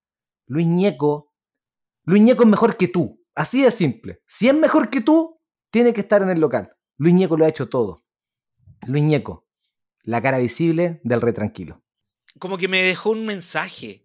Luis 0.46 0.68
Ñeco, 0.68 1.32
Luis 2.04 2.28
es 2.28 2.46
mejor 2.46 2.76
que 2.76 2.86
tú, 2.86 3.20
así 3.34 3.62
de 3.62 3.72
simple. 3.72 4.22
Si 4.28 4.48
es 4.48 4.54
mejor 4.54 4.90
que 4.90 5.00
tú, 5.00 5.40
tiene 5.70 5.92
que 5.92 6.02
estar 6.02 6.22
en 6.22 6.30
el 6.30 6.40
local. 6.40 6.76
Luis 6.98 7.14
Ñeco 7.14 7.36
lo 7.36 7.46
ha 7.46 7.48
hecho 7.48 7.68
todo. 7.68 8.04
Luis 8.86 9.02
Ñeco, 9.02 9.48
la 10.04 10.22
cara 10.22 10.38
visible 10.38 11.00
del 11.02 11.20
re 11.20 11.32
tranquilo. 11.32 11.83
Como 12.38 12.58
que 12.58 12.68
me 12.68 12.82
dejó 12.82 13.10
un 13.10 13.24
mensaje. 13.26 14.02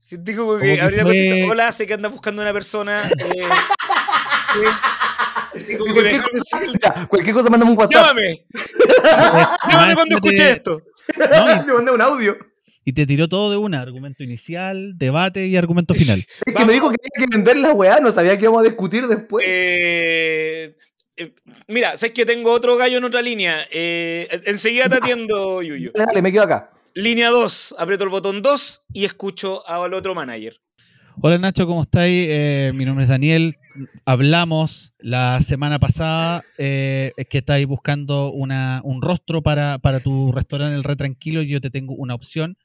Sentí 0.00 0.34
como 0.34 0.52
Como 0.52 0.60
que 0.62 0.74
que 0.74 0.80
abrí 0.80 0.96
la 0.96 1.02
fue- 1.04 1.28
cuenta, 1.28 1.52
Hola, 1.52 1.72
sé 1.72 1.86
que 1.86 1.94
anda 1.94 2.08
buscando 2.08 2.42
una 2.42 2.52
persona. 2.52 3.02
eh, 3.08 3.12
sí. 4.54 4.60
Sí, 5.66 5.76
Cualquier 5.76 6.04
dejó 6.12 6.28
cosa, 6.30 6.60
mira, 6.60 7.06
cualquier 7.08 7.34
cosa, 7.34 7.48
mándame 7.48 7.70
un 7.72 7.78
WhatsApp. 7.78 8.06
Llámame. 8.06 8.44
Llámame 9.70 9.94
cuando 9.94 10.14
escuche 10.16 10.50
esto. 10.50 10.82
No, 11.16 11.24
y- 11.54 11.58
Le 11.66 11.72
mandé 11.74 11.92
un 11.92 12.02
audio. 12.02 12.36
y 12.84 12.92
te 12.92 13.06
tiró 13.06 13.28
todo 13.28 13.50
de 13.52 13.56
una, 13.56 13.80
argumento 13.80 14.24
inicial, 14.24 14.98
debate 14.98 15.46
y 15.46 15.56
argumento 15.56 15.94
final. 15.94 16.18
Es 16.18 16.26
que 16.44 16.52
Vamos. 16.52 16.66
me 16.66 16.72
dijo 16.72 16.90
que 16.90 16.96
tenía 16.98 17.26
que 17.28 17.36
vender 17.36 17.56
la 17.58 17.72
weá, 17.72 18.00
no 18.00 18.10
sabía 18.10 18.36
que 18.36 18.42
íbamos 18.44 18.60
a 18.62 18.64
discutir 18.64 19.06
después. 19.06 19.46
Eh, 19.48 20.76
eh, 21.16 21.34
mira, 21.68 21.96
sabes 21.96 22.12
que 22.12 22.26
tengo 22.26 22.50
otro 22.50 22.76
gallo 22.76 22.98
en 22.98 23.04
otra 23.04 23.22
línea. 23.22 23.64
Eh, 23.70 24.28
enseguida 24.46 24.88
te 24.88 24.96
atiendo, 24.96 25.62
Yuyo. 25.62 25.92
Dale, 25.94 26.20
me 26.20 26.32
quedo 26.32 26.42
acá. 26.42 26.70
Línea 26.96 27.30
2, 27.30 27.74
aprieto 27.76 28.04
el 28.04 28.10
botón 28.10 28.40
2 28.40 28.82
y 28.92 29.04
escucho 29.04 29.68
al 29.68 29.94
otro 29.94 30.14
manager. 30.14 30.60
Hola 31.20 31.38
Nacho, 31.38 31.66
¿cómo 31.66 31.82
estáis? 31.82 32.28
Eh, 32.30 32.70
mi 32.72 32.84
nombre 32.84 33.02
es 33.02 33.08
Daniel. 33.08 33.58
Hablamos 34.04 34.94
la 34.98 35.40
semana 35.40 35.80
pasada 35.80 36.44
eh, 36.56 37.10
que 37.28 37.38
estáis 37.38 37.66
buscando 37.66 38.30
una, 38.30 38.80
un 38.84 39.02
rostro 39.02 39.42
para, 39.42 39.78
para 39.78 39.98
tu 39.98 40.30
restaurante 40.30 40.76
El 40.76 40.84
Re 40.84 40.94
Tranquilo 40.94 41.42
y 41.42 41.48
yo 41.48 41.60
te 41.60 41.70
tengo 41.70 41.94
una 41.94 42.14
opción 42.14 42.56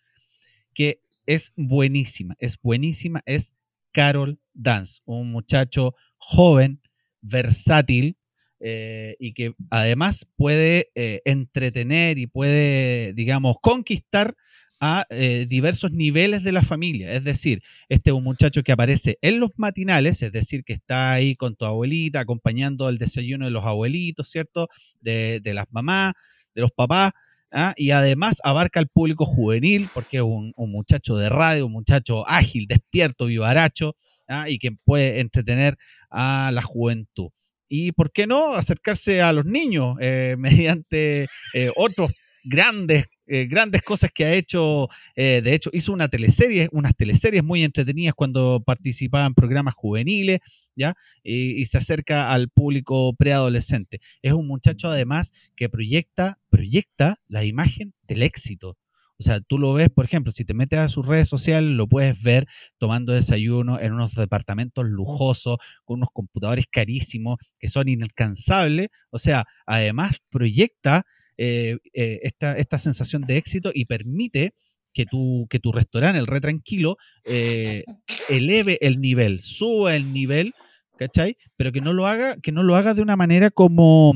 que 0.76 1.02
es 1.26 1.52
buenísima, 1.56 2.36
es 2.38 2.62
buenísima, 2.62 3.24
es 3.26 3.56
Carol 3.92 4.40
Dance, 4.54 5.02
un 5.06 5.32
muchacho 5.32 5.96
joven, 6.20 6.84
versátil 7.22 8.16
eh, 8.60 9.16
y 9.20 9.34
que 9.34 9.54
además 9.70 10.28
puede 10.36 10.92
eh, 10.96 11.22
entretener 11.26 12.18
y 12.18 12.28
puede, 12.28 13.14
digamos, 13.14 13.58
conquistar 13.62 14.36
a 14.80 15.06
eh, 15.10 15.46
diversos 15.48 15.92
niveles 15.92 16.44
de 16.44 16.52
la 16.52 16.64
familia. 16.64 17.12
Es 17.14 17.24
decir, 17.24 17.62
este 17.90 18.12
es 18.12 18.14
un 18.14 18.24
muchacho 18.24 18.64
que 18.64 18.72
aparece 18.72 19.18
en 19.22 19.40
los 19.40 19.52
matinales, 19.58 20.22
es 20.22 20.32
decir, 20.32 20.64
que 20.64 20.74
está 20.74 21.12
ahí 21.14 21.36
con 21.36 21.56
tu 21.56 21.66
abuelita, 21.66 22.22
acompañando 22.22 22.88
el 22.90 22.98
desayuno 22.98 23.46
de 23.46 23.52
los 23.52 23.66
abuelitos, 23.66 24.30
¿cierto? 24.30 24.70
De, 25.02 25.42
las 25.46 25.66
mamás, 25.72 26.14
de 26.56 26.62
los 26.62 26.72
papás. 26.72 27.12
¿ah? 27.52 27.74
Y 27.76 27.92
además 27.92 28.40
abarca 28.44 28.80
al 28.80 28.88
público 28.88 29.26
juvenil, 29.26 29.90
porque 29.94 30.18
es 30.18 30.24
un, 30.24 30.54
un 30.56 30.72
muchacho 30.72 31.18
de 31.18 31.30
radio, 31.30 31.66
un 31.66 31.74
muchacho 31.74 32.28
ágil, 32.28 32.66
despierto, 32.68 33.26
vivaracho, 33.26 33.96
¿ah? 34.28 34.50
y 34.50 34.60
que 34.60 34.72
puede 34.72 35.20
entretener 35.20 35.78
a 36.10 36.52
la 36.54 36.62
juventud. 36.62 37.30
Y 37.70 37.92
por 37.94 38.12
qué 38.12 38.28
no 38.28 38.54
acercarse 38.54 39.22
a 39.22 39.32
los 39.32 39.46
niños 39.46 39.96
eh, 40.02 40.36
mediante 40.40 41.28
eh, 41.54 41.72
otros 41.76 42.12
grandes 42.44 43.06
eh, 43.32 43.46
grandes 43.46 43.84
cosas 43.84 44.10
que 44.12 44.26
ha 44.26 44.34
hecho. 44.34 44.88
eh, 45.16 45.42
de 45.44 45.54
hecho, 45.54 45.70
hizo 45.72 45.94
una 45.94 46.08
teleserie, 46.08 46.68
unas 46.72 46.96
teleseries 46.96 47.44
muy 47.44 47.62
entretenidas 47.64 48.16
cuando 48.16 48.64
participaba 48.66 49.28
en 49.28 49.36
programas 49.36 49.76
juveniles, 49.76 50.40
¿ya? 50.76 50.96
Y, 51.24 51.62
y 51.62 51.66
se 51.66 51.78
acerca 51.78 52.32
al 52.32 52.50
público 52.50 53.14
preadolescente. 53.16 54.00
Es 54.24 54.34
un 54.34 54.48
muchacho, 54.48 54.90
además, 54.90 55.32
que 55.56 55.70
proyecta, 55.70 56.40
proyecta 56.50 57.20
la 57.28 57.44
imagen 57.44 57.94
del 58.08 58.24
éxito. 58.24 58.79
O 59.20 59.24
sea, 59.24 59.42
tú 59.42 59.60
lo 59.60 59.74
ves, 59.74 59.90
por 59.90 60.06
ejemplo, 60.06 60.32
si 60.32 60.46
te 60.46 60.54
metes 60.54 60.80
a 60.80 60.88
sus 60.88 61.06
redes 61.06 61.28
sociales, 61.28 61.70
lo 61.72 61.88
puedes 61.88 62.22
ver 62.24 62.48
tomando 62.78 63.12
desayuno 63.12 63.78
en 63.80 63.92
unos 63.92 64.16
departamentos 64.16 64.86
lujosos, 64.86 65.58
con 65.84 65.98
unos 65.98 66.10
computadores 66.14 66.66
carísimos 66.72 67.38
que 67.60 67.68
son 67.68 67.90
inalcanzables. 67.90 68.88
O 69.10 69.20
sea, 69.20 69.46
además 69.66 70.18
proyecta 70.32 71.06
eh, 71.38 71.78
eh, 71.94 72.20
esta, 72.24 72.78
sensación 72.78 73.24
de 73.24 73.38
éxito 73.38 73.72
y 73.74 73.86
permite 73.86 74.54
que 74.94 75.06
tu, 75.06 75.48
que 75.50 75.60
tu 75.60 75.74
restaurante, 75.74 76.20
el 76.20 76.28
Re 76.28 76.40
Tranquilo, 76.40 76.98
eh, 77.26 77.84
eleve 78.30 78.78
el 78.82 79.02
nivel, 79.02 79.42
suba 79.42 79.98
el 79.98 80.14
nivel, 80.14 80.54
¿cachai? 80.98 81.38
Pero 81.58 81.74
que 81.74 81.82
no 81.82 81.92
lo 81.92 82.08
haga, 82.08 82.38
que 82.38 82.54
no 82.54 82.64
lo 82.64 82.76
haga 82.76 82.94
de 82.94 83.02
una 83.02 83.16
manera 83.18 83.52
como, 83.52 84.14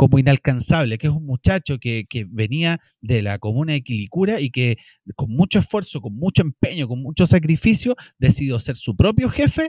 como 0.00 0.18
inalcanzable, 0.18 0.96
que 0.96 1.08
es 1.08 1.12
un 1.12 1.26
muchacho 1.26 1.78
que, 1.78 2.06
que 2.08 2.24
venía 2.26 2.80
de 3.02 3.20
la 3.20 3.38
comuna 3.38 3.74
de 3.74 3.82
Quilicura 3.82 4.40
y 4.40 4.48
que 4.48 4.78
con 5.14 5.30
mucho 5.30 5.58
esfuerzo, 5.58 6.00
con 6.00 6.14
mucho 6.14 6.40
empeño, 6.40 6.88
con 6.88 7.02
mucho 7.02 7.26
sacrificio, 7.26 7.96
decidió 8.18 8.58
ser 8.60 8.76
su 8.76 8.96
propio 8.96 9.28
jefe 9.28 9.68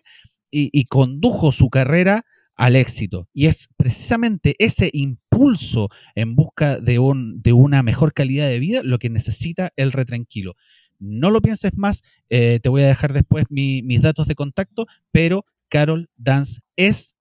y, 0.49 0.86
condujo 0.86 1.51
su 1.51 1.69
carrera 1.69 2.23
al 2.55 2.77
éxito. 2.77 3.27
Y 3.34 3.47
es 3.47 3.67
precisamente 3.75 4.55
ese 4.57 4.89
impulso 4.93 5.89
en 6.15 6.38
busca 6.38 6.79
de, 6.79 6.97
un, 6.97 7.41
de 7.41 7.51
una 7.51 7.84
mejor 7.84 8.13
calidad 8.13 8.47
de 8.47 8.59
vida 8.59 8.84
lo 8.84 8.99
que 8.99 9.09
necesita 9.09 9.73
el 9.75 9.91
retranquilo. 9.91 10.55
No 10.97 11.29
lo 11.29 11.41
pienses 11.41 11.73
más, 11.75 12.03
eh, 12.29 12.61
te 12.63 12.69
voy 12.69 12.84
a 12.84 12.88
dejar 12.88 13.11
después 13.11 13.43
mi- 13.49 13.82
mis 13.82 14.01
datos 14.01 14.27
de 14.27 14.36
contacto, 14.36 14.88
pero 15.11 15.43
Carol 15.67 16.09
Dance 16.15 16.61
es 16.77 17.17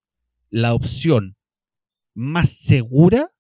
la 0.49 0.75
opción 0.75 1.35
más 2.21 2.51
segura 2.51 3.33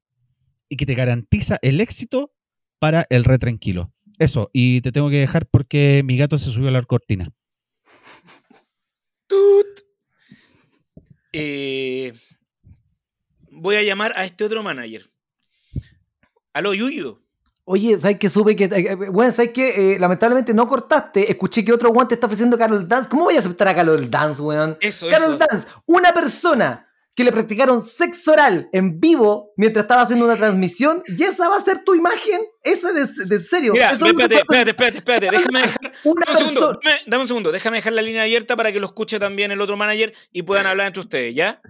y 0.68 0.76
que 0.76 0.86
te 0.86 0.94
garantiza 0.94 1.58
el 1.62 1.80
éxito 1.80 2.32
para 2.78 3.06
el 3.10 3.24
retranquilo. 3.24 3.92
Eso, 4.18 4.50
y 4.52 4.80
te 4.80 4.90
tengo 4.90 5.10
que 5.10 5.18
dejar 5.20 5.46
porque 5.46 6.02
mi 6.04 6.16
gato 6.16 6.38
se 6.38 6.50
subió 6.50 6.68
a 6.68 6.72
la 6.72 6.82
cortina. 6.82 7.30
Tut. 9.26 9.80
Eh, 11.32 12.12
voy 13.50 13.76
a 13.76 13.82
llamar 13.82 14.12
a 14.16 14.24
este 14.24 14.44
otro 14.44 14.62
manager. 14.62 15.10
Aló, 16.52 16.74
Yuyo. 16.74 17.22
Oye, 17.64 17.96
¿sabes 17.98 18.18
que 18.18 18.28
supe 18.28 18.56
que. 18.56 18.64
eh, 18.64 18.94
bueno, 18.94 19.30
¿sabes 19.30 19.52
que 19.52 19.96
lamentablemente 20.00 20.52
no 20.52 20.66
cortaste. 20.66 21.30
Escuché 21.30 21.64
que 21.64 21.72
otro 21.72 21.92
guante 21.92 22.14
está 22.14 22.26
ofreciendo 22.26 22.58
Carol 22.58 22.88
Dance. 22.88 23.08
¿Cómo 23.08 23.24
voy 23.24 23.36
a 23.36 23.38
aceptar 23.38 23.68
a 23.68 23.74
Carol 23.74 24.10
Dance, 24.10 24.42
weón? 24.42 24.76
Eso, 24.80 25.08
Carol 25.08 25.34
eso. 25.34 25.46
Dance, 25.46 25.68
una 25.86 26.12
persona 26.12 26.89
que 27.16 27.24
le 27.24 27.32
practicaron 27.32 27.82
sexo 27.82 28.32
oral 28.32 28.68
en 28.72 29.00
vivo 29.00 29.52
mientras 29.56 29.84
estaba 29.84 30.02
haciendo 30.02 30.24
una 30.24 30.36
transmisión. 30.36 31.02
¿Y 31.08 31.22
esa 31.24 31.48
va 31.48 31.56
a 31.56 31.60
ser 31.60 31.84
tu 31.84 31.94
imagen? 31.94 32.40
¿Esa 32.62 32.92
de, 32.92 33.06
de 33.26 33.38
serio? 33.38 33.72
Mira, 33.72 33.92
espérate, 33.92 34.34
espérate, 34.36 34.70
espérate, 34.70 34.98
espérate, 34.98 35.30
déjame 35.30 35.60
dejar. 35.62 35.92
Una 36.04 36.24
Dame 36.26 36.40
un 36.40 36.48
segundo, 36.48 36.80
dame, 36.82 36.96
dame 37.06 37.22
un 37.22 37.28
segundo, 37.28 37.52
déjame 37.52 37.76
dejar 37.78 37.92
la 37.94 38.02
línea 38.02 38.22
abierta 38.22 38.56
para 38.56 38.72
que 38.72 38.80
lo 38.80 38.86
escuche 38.86 39.18
también 39.18 39.50
el 39.50 39.60
otro 39.60 39.76
manager 39.76 40.14
y 40.32 40.42
puedan 40.42 40.66
hablar 40.66 40.86
entre 40.86 41.00
ustedes, 41.00 41.34
¿ya? 41.34 41.60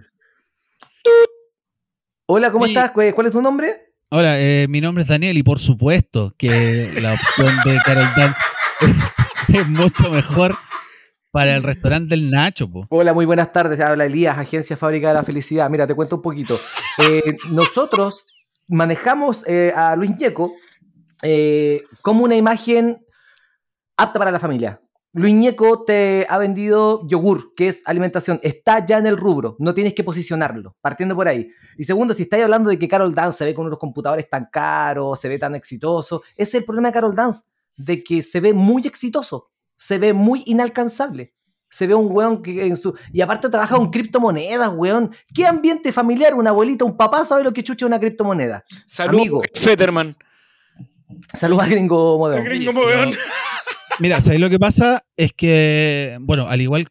Hola, 2.27 2.51
¿cómo 2.51 2.65
estás? 2.65 2.91
¿Cuál 2.91 3.13
cuál 3.13 3.27
es 3.27 3.33
tu 3.33 3.41
nombre? 3.41 3.93
Hola, 4.09 4.39
eh, 4.39 4.67
mi 4.69 4.79
nombre 4.81 5.03
es 5.03 5.09
Daniel 5.09 5.37
y 5.37 5.43
por 5.43 5.59
supuesto 5.59 6.35
que 6.37 6.91
la 7.01 7.13
opción 7.13 7.55
de 7.65 7.79
Carol 7.85 8.09
Dance 8.15 8.39
es 9.47 9.67
mucho 9.67 10.09
mejor 10.11 10.57
para 11.31 11.55
el 11.55 11.63
restaurante 11.63 12.09
del 12.09 12.29
Nacho. 12.29 12.69
po. 12.69 12.85
Hola, 12.89 13.13
muy 13.13 13.25
buenas 13.25 13.51
tardes. 13.51 13.79
Habla 13.79 14.05
Elías, 14.05 14.37
Agencia 14.37 14.75
Fábrica 14.77 15.07
de 15.07 15.13
la 15.13 15.23
Felicidad. 15.23 15.69
Mira, 15.69 15.87
te 15.87 15.95
cuento 15.95 16.17
un 16.17 16.21
poquito. 16.21 16.59
Eh, 16.97 17.37
nosotros 17.49 18.27
manejamos 18.67 19.47
eh, 19.47 19.71
a 19.73 19.95
Luis 19.95 20.11
Ñeco 20.17 20.51
eh, 21.23 21.83
como 22.01 22.25
una 22.25 22.35
imagen 22.35 23.03
apta 23.95 24.19
para 24.19 24.29
la 24.29 24.39
familia. 24.39 24.81
Luis 25.13 25.33
Ñeco 25.33 25.85
te 25.85 26.27
ha 26.29 26.37
vendido 26.37 27.07
yogur, 27.07 27.53
que 27.55 27.69
es 27.69 27.81
alimentación. 27.85 28.41
Está 28.43 28.85
ya 28.85 28.97
en 28.97 29.07
el 29.07 29.15
rubro, 29.15 29.55
no 29.59 29.73
tienes 29.73 29.93
que 29.93 30.03
posicionarlo, 30.03 30.75
partiendo 30.81 31.15
por 31.15 31.29
ahí. 31.29 31.49
Y 31.77 31.85
segundo, 31.85 32.13
si 32.13 32.23
estáis 32.23 32.43
hablando 32.43 32.69
de 32.69 32.77
que 32.77 32.89
Carol 32.89 33.15
Dance 33.15 33.37
se 33.37 33.45
ve 33.45 33.53
con 33.53 33.65
unos 33.65 33.79
computadores 33.79 34.29
tan 34.29 34.47
caros, 34.51 35.19
se 35.19 35.29
ve 35.29 35.39
tan 35.39 35.55
exitoso, 35.55 36.23
ese 36.35 36.57
es 36.57 36.61
el 36.61 36.65
problema 36.65 36.89
de 36.89 36.93
Carol 36.93 37.15
Dance, 37.15 37.43
de 37.77 38.03
que 38.03 38.21
se 38.21 38.41
ve 38.41 38.53
muy 38.53 38.85
exitoso, 38.85 39.51
se 39.81 39.97
ve 39.97 40.13
muy 40.13 40.43
inalcanzable. 40.45 41.33
Se 41.67 41.87
ve 41.87 41.95
un 41.95 42.11
weón 42.11 42.43
que 42.43 42.67
en 42.67 42.77
su... 42.77 42.93
Y 43.11 43.21
aparte 43.21 43.49
trabaja 43.49 43.75
con 43.77 43.89
criptomonedas, 43.89 44.71
weón. 44.75 45.11
¿Qué 45.33 45.47
ambiente 45.47 45.91
familiar? 45.91 46.35
Una 46.35 46.51
abuelita, 46.51 46.85
un 46.85 46.95
papá 46.95 47.25
sabe 47.25 47.43
lo 47.43 47.51
que 47.51 47.63
chucha 47.63 47.87
una 47.87 47.99
criptomoneda. 47.99 48.63
Saludos, 48.85 49.21
Amigo. 49.21 49.41
Fetterman. 49.55 50.15
Saludos 51.33 51.63
a 51.63 51.69
Gringo 51.69 52.19
Modelo. 52.19 52.43
Gringo 52.43 52.73
Moveón. 52.73 53.15
Mira, 53.99 54.21
¿sabes 54.21 54.39
lo 54.39 54.51
que 54.51 54.59
pasa? 54.59 55.03
Es 55.17 55.33
que, 55.33 56.19
bueno, 56.21 56.47
al 56.47 56.61
igual, 56.61 56.85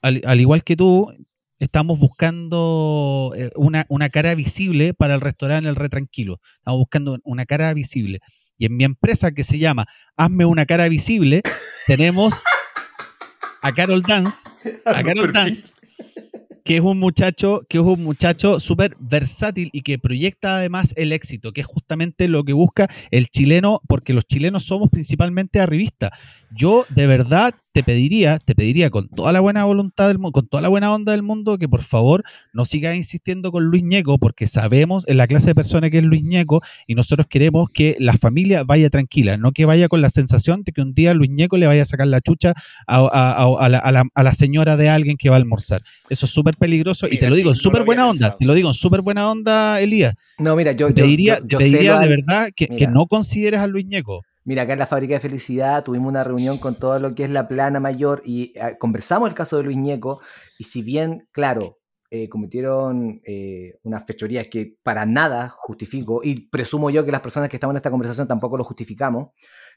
al, 0.00 0.22
al 0.24 0.40
igual 0.40 0.62
que 0.62 0.76
tú, 0.76 1.12
estamos 1.58 1.98
buscando 1.98 3.32
eh, 3.36 3.50
una, 3.56 3.86
una 3.88 4.08
cara 4.08 4.36
visible 4.36 4.94
para 4.94 5.16
el 5.16 5.20
restaurante 5.20 5.68
El 5.68 5.74
Re 5.74 5.88
Tranquilo. 5.88 6.40
Estamos 6.58 6.78
buscando 6.78 7.18
una 7.24 7.44
cara 7.44 7.74
visible. 7.74 8.20
Y 8.60 8.66
en 8.66 8.76
mi 8.76 8.84
empresa 8.84 9.32
que 9.32 9.42
se 9.42 9.58
llama 9.58 9.88
Hazme 10.18 10.44
una 10.44 10.66
cara 10.66 10.86
visible, 10.90 11.40
tenemos 11.86 12.44
a 13.62 13.72
Carol 13.72 14.02
Dance, 14.02 14.50
a 14.84 15.02
Carol 15.02 15.32
Dance, 15.32 15.68
que 16.62 16.76
es 16.76 16.82
un 16.82 16.98
muchacho, 16.98 17.62
que 17.70 17.78
es 17.78 17.84
un 17.84 18.04
muchacho 18.04 18.60
súper 18.60 18.98
versátil 19.00 19.70
y 19.72 19.80
que 19.80 19.98
proyecta 19.98 20.56
además 20.56 20.92
el 20.98 21.12
éxito, 21.12 21.54
que 21.54 21.62
es 21.62 21.66
justamente 21.66 22.28
lo 22.28 22.44
que 22.44 22.52
busca 22.52 22.90
el 23.10 23.28
chileno, 23.28 23.80
porque 23.88 24.12
los 24.12 24.26
chilenos 24.26 24.64
somos 24.64 24.90
principalmente 24.90 25.58
arribistas. 25.58 26.10
Yo 26.50 26.84
de 26.90 27.06
verdad 27.06 27.54
te 27.72 27.84
pediría, 27.84 28.38
te 28.38 28.54
pediría 28.56 28.90
con 28.90 29.08
toda 29.08 29.32
la 29.32 29.38
buena 29.40 29.64
voluntad 29.64 30.08
del 30.08 30.18
mundo, 30.18 30.32
con 30.32 30.48
toda 30.48 30.60
la 30.60 30.68
buena 30.68 30.92
onda 30.92 31.12
del 31.12 31.22
mundo, 31.22 31.56
que 31.56 31.68
por 31.68 31.82
favor 31.84 32.24
no 32.52 32.64
sigas 32.64 32.96
insistiendo 32.96 33.52
con 33.52 33.64
Luis 33.64 33.84
Ñeco, 33.84 34.18
porque 34.18 34.48
sabemos 34.48 35.06
en 35.08 35.16
la 35.16 35.28
clase 35.28 35.46
de 35.48 35.54
persona 35.54 35.88
que 35.88 35.98
es 35.98 36.04
Luis 36.04 36.24
Ñeco 36.24 36.62
y 36.88 36.94
nosotros 36.96 37.28
queremos 37.30 37.68
que 37.72 37.96
la 38.00 38.14
familia 38.16 38.64
vaya 38.64 38.90
tranquila, 38.90 39.36
no 39.36 39.52
que 39.52 39.66
vaya 39.66 39.88
con 39.88 40.00
la 40.02 40.10
sensación 40.10 40.62
de 40.64 40.72
que 40.72 40.80
un 40.82 40.94
día 40.94 41.14
Luis 41.14 41.30
Ñeco 41.30 41.56
le 41.58 41.66
vaya 41.68 41.82
a 41.82 41.84
sacar 41.84 42.08
la 42.08 42.20
chucha 42.20 42.54
a, 42.86 42.96
a- 42.96 43.32
a- 43.44 43.56
a 43.64 43.68
la, 43.68 43.78
a 43.78 43.92
la- 43.92 44.04
a 44.14 44.22
la 44.24 44.34
señora 44.34 44.76
de 44.76 44.88
alguien 44.88 45.16
que 45.16 45.30
va 45.30 45.36
a 45.36 45.38
almorzar. 45.38 45.82
Eso 46.08 46.26
es 46.26 46.32
súper 46.32 46.56
peligroso 46.56 47.06
y 47.08 47.18
te 47.18 47.28
lo 47.28 47.36
digo 47.36 47.50
sí, 47.50 47.52
en 47.52 47.58
no 47.58 47.62
súper 47.62 47.84
buena 47.84 48.08
onda, 48.08 48.18
pensado. 48.18 48.36
te 48.38 48.46
lo 48.46 48.54
digo 48.54 48.68
en 48.68 48.74
súper 48.74 49.02
buena 49.02 49.30
onda, 49.30 49.80
Elías. 49.80 50.14
No, 50.38 50.56
mira, 50.56 50.72
yo, 50.72 50.92
Te 50.92 51.02
diría, 51.04 51.38
yo- 51.38 51.46
yo 51.46 51.58
te 51.58 51.64
diría 51.66 51.98
de 51.98 52.04
al- 52.04 52.08
verdad 52.08 52.48
que, 52.54 52.66
que 52.66 52.86
no 52.88 53.06
consideres 53.06 53.60
a 53.60 53.66
Luis 53.68 53.86
Ñeco. 53.86 54.22
Mira, 54.44 54.62
acá 54.62 54.72
en 54.72 54.78
la 54.78 54.86
Fábrica 54.86 55.14
de 55.14 55.20
Felicidad 55.20 55.84
tuvimos 55.84 56.08
una 56.08 56.24
reunión 56.24 56.58
con 56.58 56.78
todo 56.78 56.98
lo 56.98 57.14
que 57.14 57.24
es 57.24 57.30
la 57.30 57.46
plana 57.46 57.78
mayor 57.78 58.22
y 58.24 58.52
eh, 58.56 58.76
conversamos 58.78 59.28
el 59.28 59.34
caso 59.34 59.56
de 59.58 59.64
Luis 59.64 59.76
Ñeco 59.76 60.20
y 60.58 60.64
si 60.64 60.82
bien, 60.82 61.28
claro, 61.30 61.80
eh, 62.12 62.28
cometieron 62.28 63.20
eh, 63.24 63.78
unas 63.84 64.04
fechorías 64.04 64.48
que 64.48 64.76
para 64.82 65.06
nada 65.06 65.48
justifico 65.48 66.22
y 66.24 66.48
presumo 66.48 66.90
yo 66.90 67.04
que 67.04 67.12
las 67.12 67.20
personas 67.20 67.48
que 67.48 67.56
estamos 67.56 67.72
en 67.72 67.76
esta 67.76 67.90
conversación 67.92 68.26
tampoco 68.26 68.56
lo 68.56 68.64
justificamos, 68.64 69.28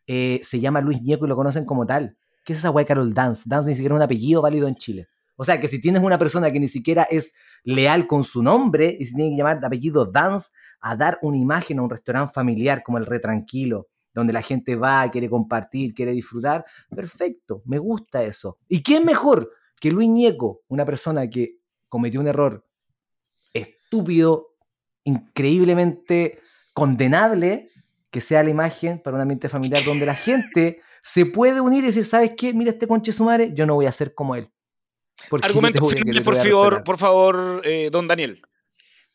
eh, 0.08 0.40
se 0.42 0.60
llama 0.60 0.82
Luis 0.82 1.00
Ñeco 1.04 1.26
y 1.26 1.30
lo 1.30 1.36
conocen 1.36 1.64
como 1.64 1.86
tal. 1.86 2.18
¿Qué 2.44 2.54
es 2.54 2.60
esa 2.60 2.70
guay 2.70 2.86
Carol 2.86 3.14
Dance? 3.14 3.44
Dance 3.46 3.68
ni 3.68 3.76
siquiera 3.76 3.94
es 3.94 4.00
un 4.00 4.04
apellido 4.04 4.42
válido 4.42 4.68
en 4.68 4.74
Chile. 4.74 5.10
O 5.36 5.46
sea, 5.46 5.60
que 5.60 5.68
si 5.68 5.80
tienes 5.80 6.02
una 6.02 6.18
persona 6.18 6.52
que 6.52 6.60
ni 6.60 6.68
siquiera 6.68 7.04
es 7.04 7.36
leal 7.64 8.08
con 8.08 8.24
su 8.24 8.42
nombre 8.42 8.98
y 9.00 9.06
se 9.06 9.14
tiene 9.14 9.30
que 9.30 9.38
llamar 9.38 9.60
de 9.60 9.68
apellido 9.68 10.08
Dance 10.08 10.50
a 10.82 10.96
dar 10.96 11.20
una 11.22 11.38
imagen 11.38 11.78
a 11.78 11.84
un 11.84 11.90
restaurante 11.92 12.34
familiar 12.34 12.82
como 12.82 12.98
el 12.98 13.06
Re 13.06 13.20
Tranquilo, 13.20 13.90
donde 14.14 14.34
la 14.34 14.42
gente 14.42 14.76
va, 14.76 15.10
quiere 15.12 15.30
compartir, 15.30 15.94
quiere 15.94 16.12
disfrutar, 16.12 16.66
perfecto, 16.96 17.62
me 17.66 17.78
gusta 17.80 18.24
eso. 18.24 18.60
¿Y 18.68 18.84
quién 18.84 19.06
mejor 19.06 19.52
que 19.80 19.92
Luis 19.92 20.10
Ñeco, 20.10 20.62
una 20.68 20.86
persona 20.86 21.30
que 21.30 21.58
cometió 21.90 22.20
un 22.20 22.28
error 22.28 22.66
estúpido, 23.54 24.56
increíblemente 25.04 26.40
condenable, 26.74 27.70
que 28.10 28.22
sea 28.22 28.44
la 28.44 28.50
imagen 28.50 29.00
para 29.00 29.16
un 29.16 29.22
ambiente 29.22 29.50
familiar 29.50 29.84
donde 29.84 30.06
la 30.06 30.16
gente 30.16 30.82
se 31.02 31.26
puede 31.26 31.60
unir 31.62 31.84
y 31.84 31.88
decir, 31.88 32.06
¿sabes 32.06 32.34
qué? 32.38 32.54
Mira 32.54 32.72
este 32.72 32.88
conche 32.88 33.12
su 33.12 33.26
madre, 33.26 33.52
yo 33.54 33.66
no 33.66 33.76
voy 33.76 33.86
a 33.86 33.92
ser 33.92 34.14
como 34.14 34.36
él. 34.36 34.50
Le 36.06 36.22
por 36.22 36.36
favor, 36.36 36.84
por 36.84 36.98
favor, 36.98 37.62
eh, 37.64 37.90
don 37.92 38.08
Daniel. 38.08 38.42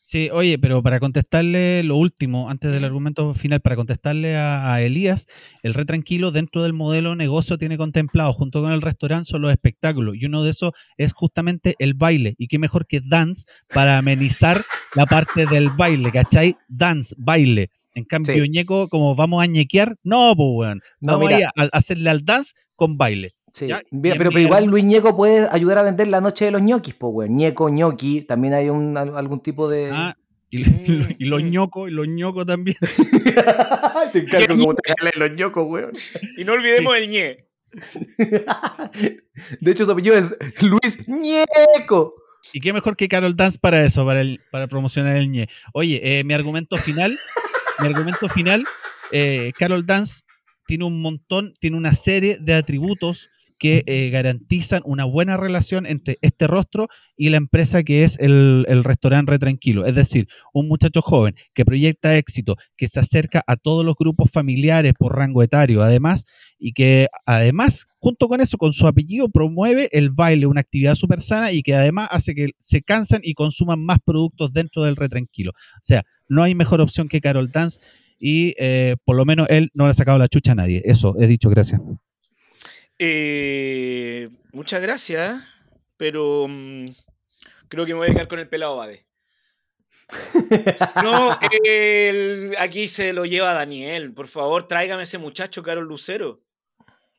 Sí, 0.01 0.29
oye, 0.31 0.57
pero 0.57 0.81
para 0.81 0.99
contestarle 0.99 1.83
lo 1.83 1.95
último, 1.97 2.49
antes 2.49 2.71
del 2.71 2.83
argumento 2.85 3.33
final, 3.33 3.59
para 3.61 3.75
contestarle 3.75 4.37
a, 4.37 4.73
a 4.73 4.81
Elías, 4.81 5.27
el 5.61 5.73
re 5.73 5.85
tranquilo 5.85 6.31
dentro 6.31 6.63
del 6.63 6.73
modelo 6.73 7.15
negocio 7.15 7.57
tiene 7.57 7.77
contemplado 7.77 8.31
junto 8.33 8.61
con 8.61 8.71
el 8.71 8.81
restaurante 8.81 9.25
son 9.29 9.41
los 9.41 9.51
espectáculos 9.51 10.15
y 10.17 10.25
uno 10.25 10.41
de 10.41 10.51
esos 10.51 10.71
es 10.97 11.13
justamente 11.13 11.75
el 11.79 11.93
baile. 11.93 12.33
Y 12.37 12.47
qué 12.47 12.57
mejor 12.57 12.87
que 12.87 13.01
dance 13.05 13.43
para 13.73 13.97
amenizar 13.97 14.63
la 14.95 15.05
parte 15.05 15.45
del 15.45 15.69
baile, 15.69 16.11
¿cachai? 16.11 16.55
Dance, 16.69 17.13
baile. 17.17 17.69
En 17.93 18.05
cambio, 18.05 18.43
Sí. 18.43 18.49
ñeco, 18.49 18.87
como 18.87 19.15
vamos 19.15 19.43
a 19.43 19.47
ñequear, 19.47 19.95
no, 20.03 20.33
pues, 20.35 20.47
weón. 20.53 20.81
No, 21.01 21.13
Vamos 21.19 21.31
mira. 21.33 21.49
a 21.57 21.63
hacerle 21.77 22.09
al 22.09 22.23
dance 22.23 22.53
con 22.75 22.97
baile. 22.97 23.29
Sí. 23.59 23.67
Ya, 23.67 23.81
pero, 24.01 24.29
pero 24.29 24.39
igual 24.39 24.65
Luis 24.65 24.85
Ñeco 24.85 25.15
puede 25.17 25.47
ayudar 25.51 25.77
a 25.79 25.83
vender 25.83 26.07
la 26.07 26.21
noche 26.21 26.45
de 26.45 26.51
los 26.51 26.61
ñoquis, 26.61 26.93
pues, 26.95 27.11
weón. 27.13 27.35
Ñeco, 27.35 27.69
ñoqui, 27.69 28.21
también 28.21 28.53
hay 28.53 28.69
un, 28.69 28.95
al- 28.95 29.17
algún 29.17 29.41
tipo 29.41 29.67
de. 29.67 29.89
Ah, 29.91 30.15
y, 30.49 30.63
Mm, 30.63 31.15
y 31.19 31.25
los 31.25 31.43
ñocos, 31.43 31.89
y 31.89 31.91
los 31.93 32.07
ñocos 32.07 32.45
también. 32.45 32.77
te 34.13 34.19
encargo 34.19 34.57
cómo 34.57 34.73
te 34.75 34.93
jalan 34.97 35.13
los 35.15 35.35
ñocos, 35.35 35.65
weón. 35.67 35.91
Y 36.37 36.43
no 36.45 36.53
olvidemos 36.53 36.95
el 36.95 37.09
ñe. 37.09 37.45
De 39.61 39.71
hecho, 39.71 39.85
su 39.85 39.91
apellido 39.91 40.15
es 40.15 40.35
Luis 40.61 41.07
Ñeco. 41.07 42.15
Y 42.53 42.59
qué 42.61 42.73
mejor 42.73 42.95
que 42.95 43.07
Carol 43.07 43.35
Dance 43.35 43.59
para 43.59 43.83
eso, 43.85 44.05
para, 44.05 44.21
el, 44.21 44.39
para 44.51 44.67
promocionar 44.67 45.15
el 45.17 45.29
ñe. 45.29 45.49
Oye, 45.73 45.99
eh, 46.03 46.23
mi 46.23 46.33
argumento 46.33 46.77
final, 46.77 47.17
mi 47.79 47.87
argumento 47.87 48.27
final, 48.29 48.65
eh, 49.11 49.51
Carol 49.59 49.85
Dance 49.85 50.21
tiene 50.65 50.85
un 50.85 51.01
montón, 51.01 51.53
tiene 51.59 51.77
una 51.77 51.93
serie 51.93 52.37
de 52.39 52.53
atributos 52.53 53.29
que 53.59 53.83
eh, 53.85 54.09
garantizan 54.09 54.81
una 54.85 55.03
buena 55.03 55.37
relación 55.37 55.85
entre 55.85 56.17
este 56.21 56.47
rostro 56.47 56.87
y 57.17 57.29
la 57.29 57.37
empresa 57.37 57.83
que 57.83 58.03
es 58.03 58.17
el, 58.19 58.65
restaurante 58.83 59.33
Re 59.33 59.39
Tranquilo. 59.39 59.85
Es 59.85 59.95
decir, 59.95 60.27
un 60.53 60.67
muchacho 60.67 61.01
joven 61.01 61.35
que 61.53 61.65
proyecta 61.65 62.17
éxito, 62.17 62.55
que 62.77 62.87
se 62.87 63.01
acerca 63.01 63.43
a 63.45 63.57
todos 63.57 63.85
los 63.85 63.95
grupos 63.95 64.31
familiares 64.31 64.93
por 64.97 65.15
rango 65.15 65.43
etario, 65.43 65.83
además, 65.83 66.25
y 66.57 66.71
que 66.71 67.07
además, 67.25 67.85
junto 67.99 68.29
con 68.29 68.39
eso, 68.39 68.57
con 68.57 68.71
su 68.71 68.87
apellido, 68.87 69.27
promueve 69.29 69.89
el 69.91 70.09
baile, 70.09 70.45
una 70.45 70.61
actividad 70.61 70.95
súper 70.95 71.19
sana 71.19 71.51
y 71.51 71.61
que 71.61 71.75
además 71.75 72.07
hace 72.11 72.33
que 72.33 72.51
se 72.57 72.81
cansan 72.81 73.19
y 73.23 73.33
consuman 73.33 73.83
más 73.83 73.99
productos 74.03 74.53
dentro 74.53 74.83
del 74.83 74.95
Re 74.95 75.09
Tranquilo. 75.09 75.51
O 75.51 75.83
sea, 75.83 76.03
no 76.29 76.43
hay 76.43 76.55
mejor 76.55 76.79
opción 76.79 77.09
que 77.09 77.19
Carol 77.19 77.51
Dance 77.51 77.81
y 78.17 78.53
eh, 78.57 78.95
por 79.03 79.17
lo 79.17 79.25
menos 79.25 79.47
él 79.49 79.69
no 79.73 79.85
le 79.85 79.91
ha 79.91 79.93
sacado 79.93 80.17
la 80.17 80.29
chucha 80.29 80.53
a 80.53 80.55
nadie. 80.55 80.81
Eso, 80.85 81.15
he 81.19 81.27
dicho, 81.27 81.49
gracias. 81.49 81.81
Eh, 82.99 84.29
muchas 84.51 84.81
gracias, 84.81 85.41
pero 85.97 86.47
mm, 86.49 86.85
creo 87.69 87.85
que 87.85 87.93
me 87.93 87.99
voy 87.99 88.09
a 88.09 88.13
quedar 88.13 88.27
con 88.27 88.39
el 88.39 88.49
pelado 88.49 88.75
Bade. 88.77 89.05
No, 91.03 91.37
el- 91.63 92.55
aquí 92.59 92.87
se 92.87 93.13
lo 93.13 93.25
lleva 93.25 93.53
Daniel. 93.53 94.11
Por 94.13 94.27
favor, 94.27 94.67
tráigame 94.67 95.03
ese 95.03 95.17
muchacho, 95.17 95.63
Carol 95.63 95.85
Lucero. 95.85 96.41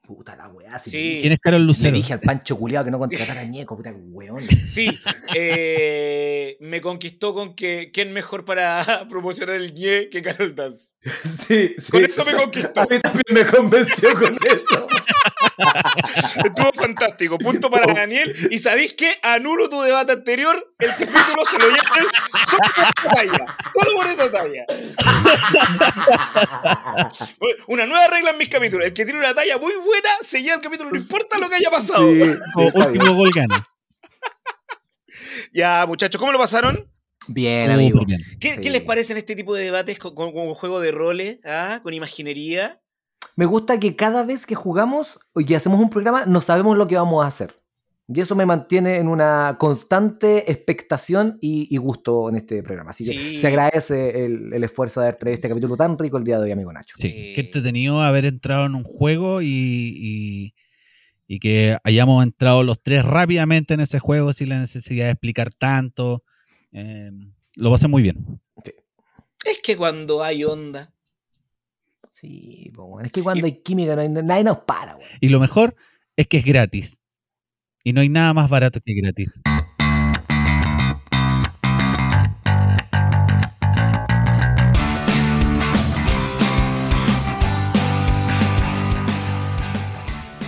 Puta 0.02 0.34
la 0.34 0.48
weá. 0.48 0.76
Si 0.80 0.90
Sí. 0.90 0.96
le 0.96 1.02
dije- 1.04 1.20
¿Quién 1.20 1.32
es 1.34 1.38
Carol 1.38 1.60
Le 1.60 1.66
Lucero? 1.68 1.96
dije 1.96 2.12
al 2.14 2.20
Pancho 2.20 2.58
culiado 2.58 2.84
que 2.84 2.90
no 2.90 2.98
contratara 2.98 3.42
a 3.42 3.44
Ñeco, 3.44 3.76
puta 3.76 3.92
weón. 3.94 4.42
Sí, 4.48 4.90
eh, 5.36 6.56
me 6.60 6.80
conquistó 6.80 7.32
con 7.32 7.54
que 7.54 7.90
quién 7.92 8.12
mejor 8.12 8.44
para 8.44 8.84
promocionar 9.08 9.54
el 9.56 9.72
ñe 9.72 10.08
que 10.10 10.20
Carol 10.20 10.54
Dance. 10.54 10.90
Sí, 11.46 11.74
sí. 11.78 11.92
Con 11.92 12.04
eso 12.04 12.24
me 12.24 12.32
conquistó. 12.34 12.80
A 12.80 12.86
mí 12.90 12.98
también 13.00 13.22
me 13.30 13.46
convenció 13.46 14.12
con 14.18 14.36
eso. 14.46 14.86
Estuvo 16.44 16.72
fantástico. 16.72 17.38
Punto 17.38 17.70
para 17.70 17.92
Daniel. 17.92 18.34
Y 18.50 18.58
sabéis 18.58 18.94
qué? 18.94 19.18
Anulo 19.22 19.68
tu 19.68 19.80
debate 19.82 20.12
anterior. 20.12 20.74
El 20.78 20.90
capítulo 20.90 21.44
se 21.50 21.58
lo 21.58 21.68
lleva 21.68 21.82
él 21.98 22.06
solo 22.48 22.62
por 22.74 22.84
esa 22.84 22.92
talla. 23.14 23.56
Solo 23.74 23.96
por 23.96 24.06
esa 24.06 24.30
talla. 24.30 24.64
Una 27.68 27.86
nueva 27.86 28.06
regla 28.08 28.30
en 28.30 28.38
mis 28.38 28.48
capítulos. 28.48 28.86
El 28.86 28.92
que 28.94 29.04
tiene 29.04 29.18
una 29.20 29.34
talla 29.34 29.58
muy 29.58 29.74
buena 29.74 30.08
se 30.24 30.42
lleva 30.42 30.56
el 30.56 30.60
capítulo. 30.60 30.90
No 30.90 30.96
importa 30.96 31.38
lo 31.38 31.48
que 31.48 31.54
haya 31.56 31.70
pasado. 31.70 32.08
Sí, 32.10 32.22
sí, 32.24 32.70
último 32.74 33.14
gol 33.14 33.30
gana. 33.34 33.66
Ya, 35.52 35.84
muchachos, 35.86 36.18
¿cómo 36.18 36.32
lo 36.32 36.38
pasaron? 36.38 36.90
Bien, 37.28 37.70
amigo. 37.70 38.00
Súper 38.00 38.16
bien. 38.16 38.38
¿Qué, 38.40 38.54
Sí. 38.54 38.60
qué 38.60 38.70
les 38.70 38.82
parecen 38.82 39.16
este 39.16 39.36
tipo 39.36 39.54
de 39.54 39.64
debates 39.64 39.98
con, 39.98 40.14
con- 40.14 40.32
con 40.32 40.52
juego 40.54 40.80
de 40.80 40.90
roles? 40.90 41.38
¿Ah? 41.44 41.80
Con 41.82 41.94
imaginería. 41.94 42.80
Me 43.36 43.46
gusta 43.46 43.78
que 43.80 43.96
cada 43.96 44.22
vez 44.24 44.46
que 44.46 44.54
jugamos 44.54 45.18
y 45.34 45.54
hacemos 45.54 45.80
un 45.80 45.90
programa, 45.90 46.26
no 46.26 46.40
sabemos 46.40 46.76
lo 46.76 46.86
que 46.88 46.96
vamos 46.96 47.24
a 47.24 47.28
hacer. 47.28 47.54
Y 48.12 48.20
eso 48.20 48.34
me 48.34 48.44
mantiene 48.44 48.96
en 48.96 49.06
una 49.06 49.56
constante 49.58 50.50
expectación 50.50 51.38
y, 51.40 51.72
y 51.72 51.76
gusto 51.76 52.28
en 52.28 52.34
este 52.36 52.60
programa. 52.62 52.90
Así 52.90 53.04
que 53.04 53.12
Sí. 53.12 53.38
se 53.38 53.46
agradece 53.46 54.24
el, 54.24 54.52
el 54.52 54.64
esfuerzo 54.64 55.00
de 55.00 55.06
haber 55.06 55.18
traído 55.20 55.34
este 55.36 55.48
capítulo 55.48 55.76
tan 55.76 55.96
rico 55.96 56.16
el 56.18 56.24
día 56.24 56.38
de 56.38 56.44
hoy, 56.44 56.50
amigo 56.50 56.72
Nacho. 56.72 56.96
Sí, 56.98 57.06
Eh, 57.06 57.32
qué 57.36 57.42
entretenido 57.42 58.00
haber 58.00 58.24
entrado 58.24 58.66
en 58.66 58.74
un 58.74 58.82
juego 58.82 59.42
y, 59.42 59.46
y- 59.48 60.54
y 61.28 61.38
que 61.38 61.78
hayamos 61.84 62.24
entrado 62.24 62.64
los 62.64 62.82
tres 62.82 63.04
rápidamente 63.04 63.74
en 63.74 63.80
ese 63.80 64.00
juego 64.00 64.32
sin 64.32 64.48
la 64.48 64.58
necesidad 64.58 65.04
de 65.04 65.12
explicar 65.12 65.52
tanto. 65.54 66.24
Eh, 66.72 67.12
lo 67.54 67.70
pasé 67.70 67.86
muy 67.86 68.02
bien. 68.02 68.40
Es 69.44 69.58
que 69.62 69.76
cuando 69.76 70.24
hay 70.24 70.42
onda. 70.42 70.92
Sí, 72.10 72.70
weón. 72.76 73.06
es 73.06 73.12
que 73.12 73.22
cuando 73.22 73.46
hay 73.46 73.62
química 73.62 73.94
no 73.94 74.02
hay- 74.02 74.08
nadie 74.08 74.44
nos 74.44 74.58
para, 74.60 74.96
weón. 74.96 75.08
Y 75.20 75.28
lo 75.28 75.40
mejor 75.40 75.74
es 76.16 76.26
que 76.26 76.38
es 76.38 76.44
gratis. 76.44 77.00
Y 77.82 77.92
no 77.92 78.00
hay 78.02 78.08
nada 78.08 78.34
más 78.34 78.50
barato 78.50 78.80
que 78.84 78.94
gratis. 78.94 79.40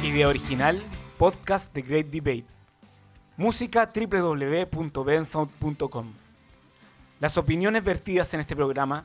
Idea 0.02 0.28
original, 0.28 0.82
podcast 1.16 1.72
The 1.72 1.80
Great 1.82 2.06
Debate. 2.08 2.44
Música 3.36 3.90
www.bensound.com. 3.94 6.12
Las 7.20 7.36
opiniones 7.38 7.84
vertidas 7.84 8.34
en 8.34 8.40
este 8.40 8.56
programa 8.56 9.04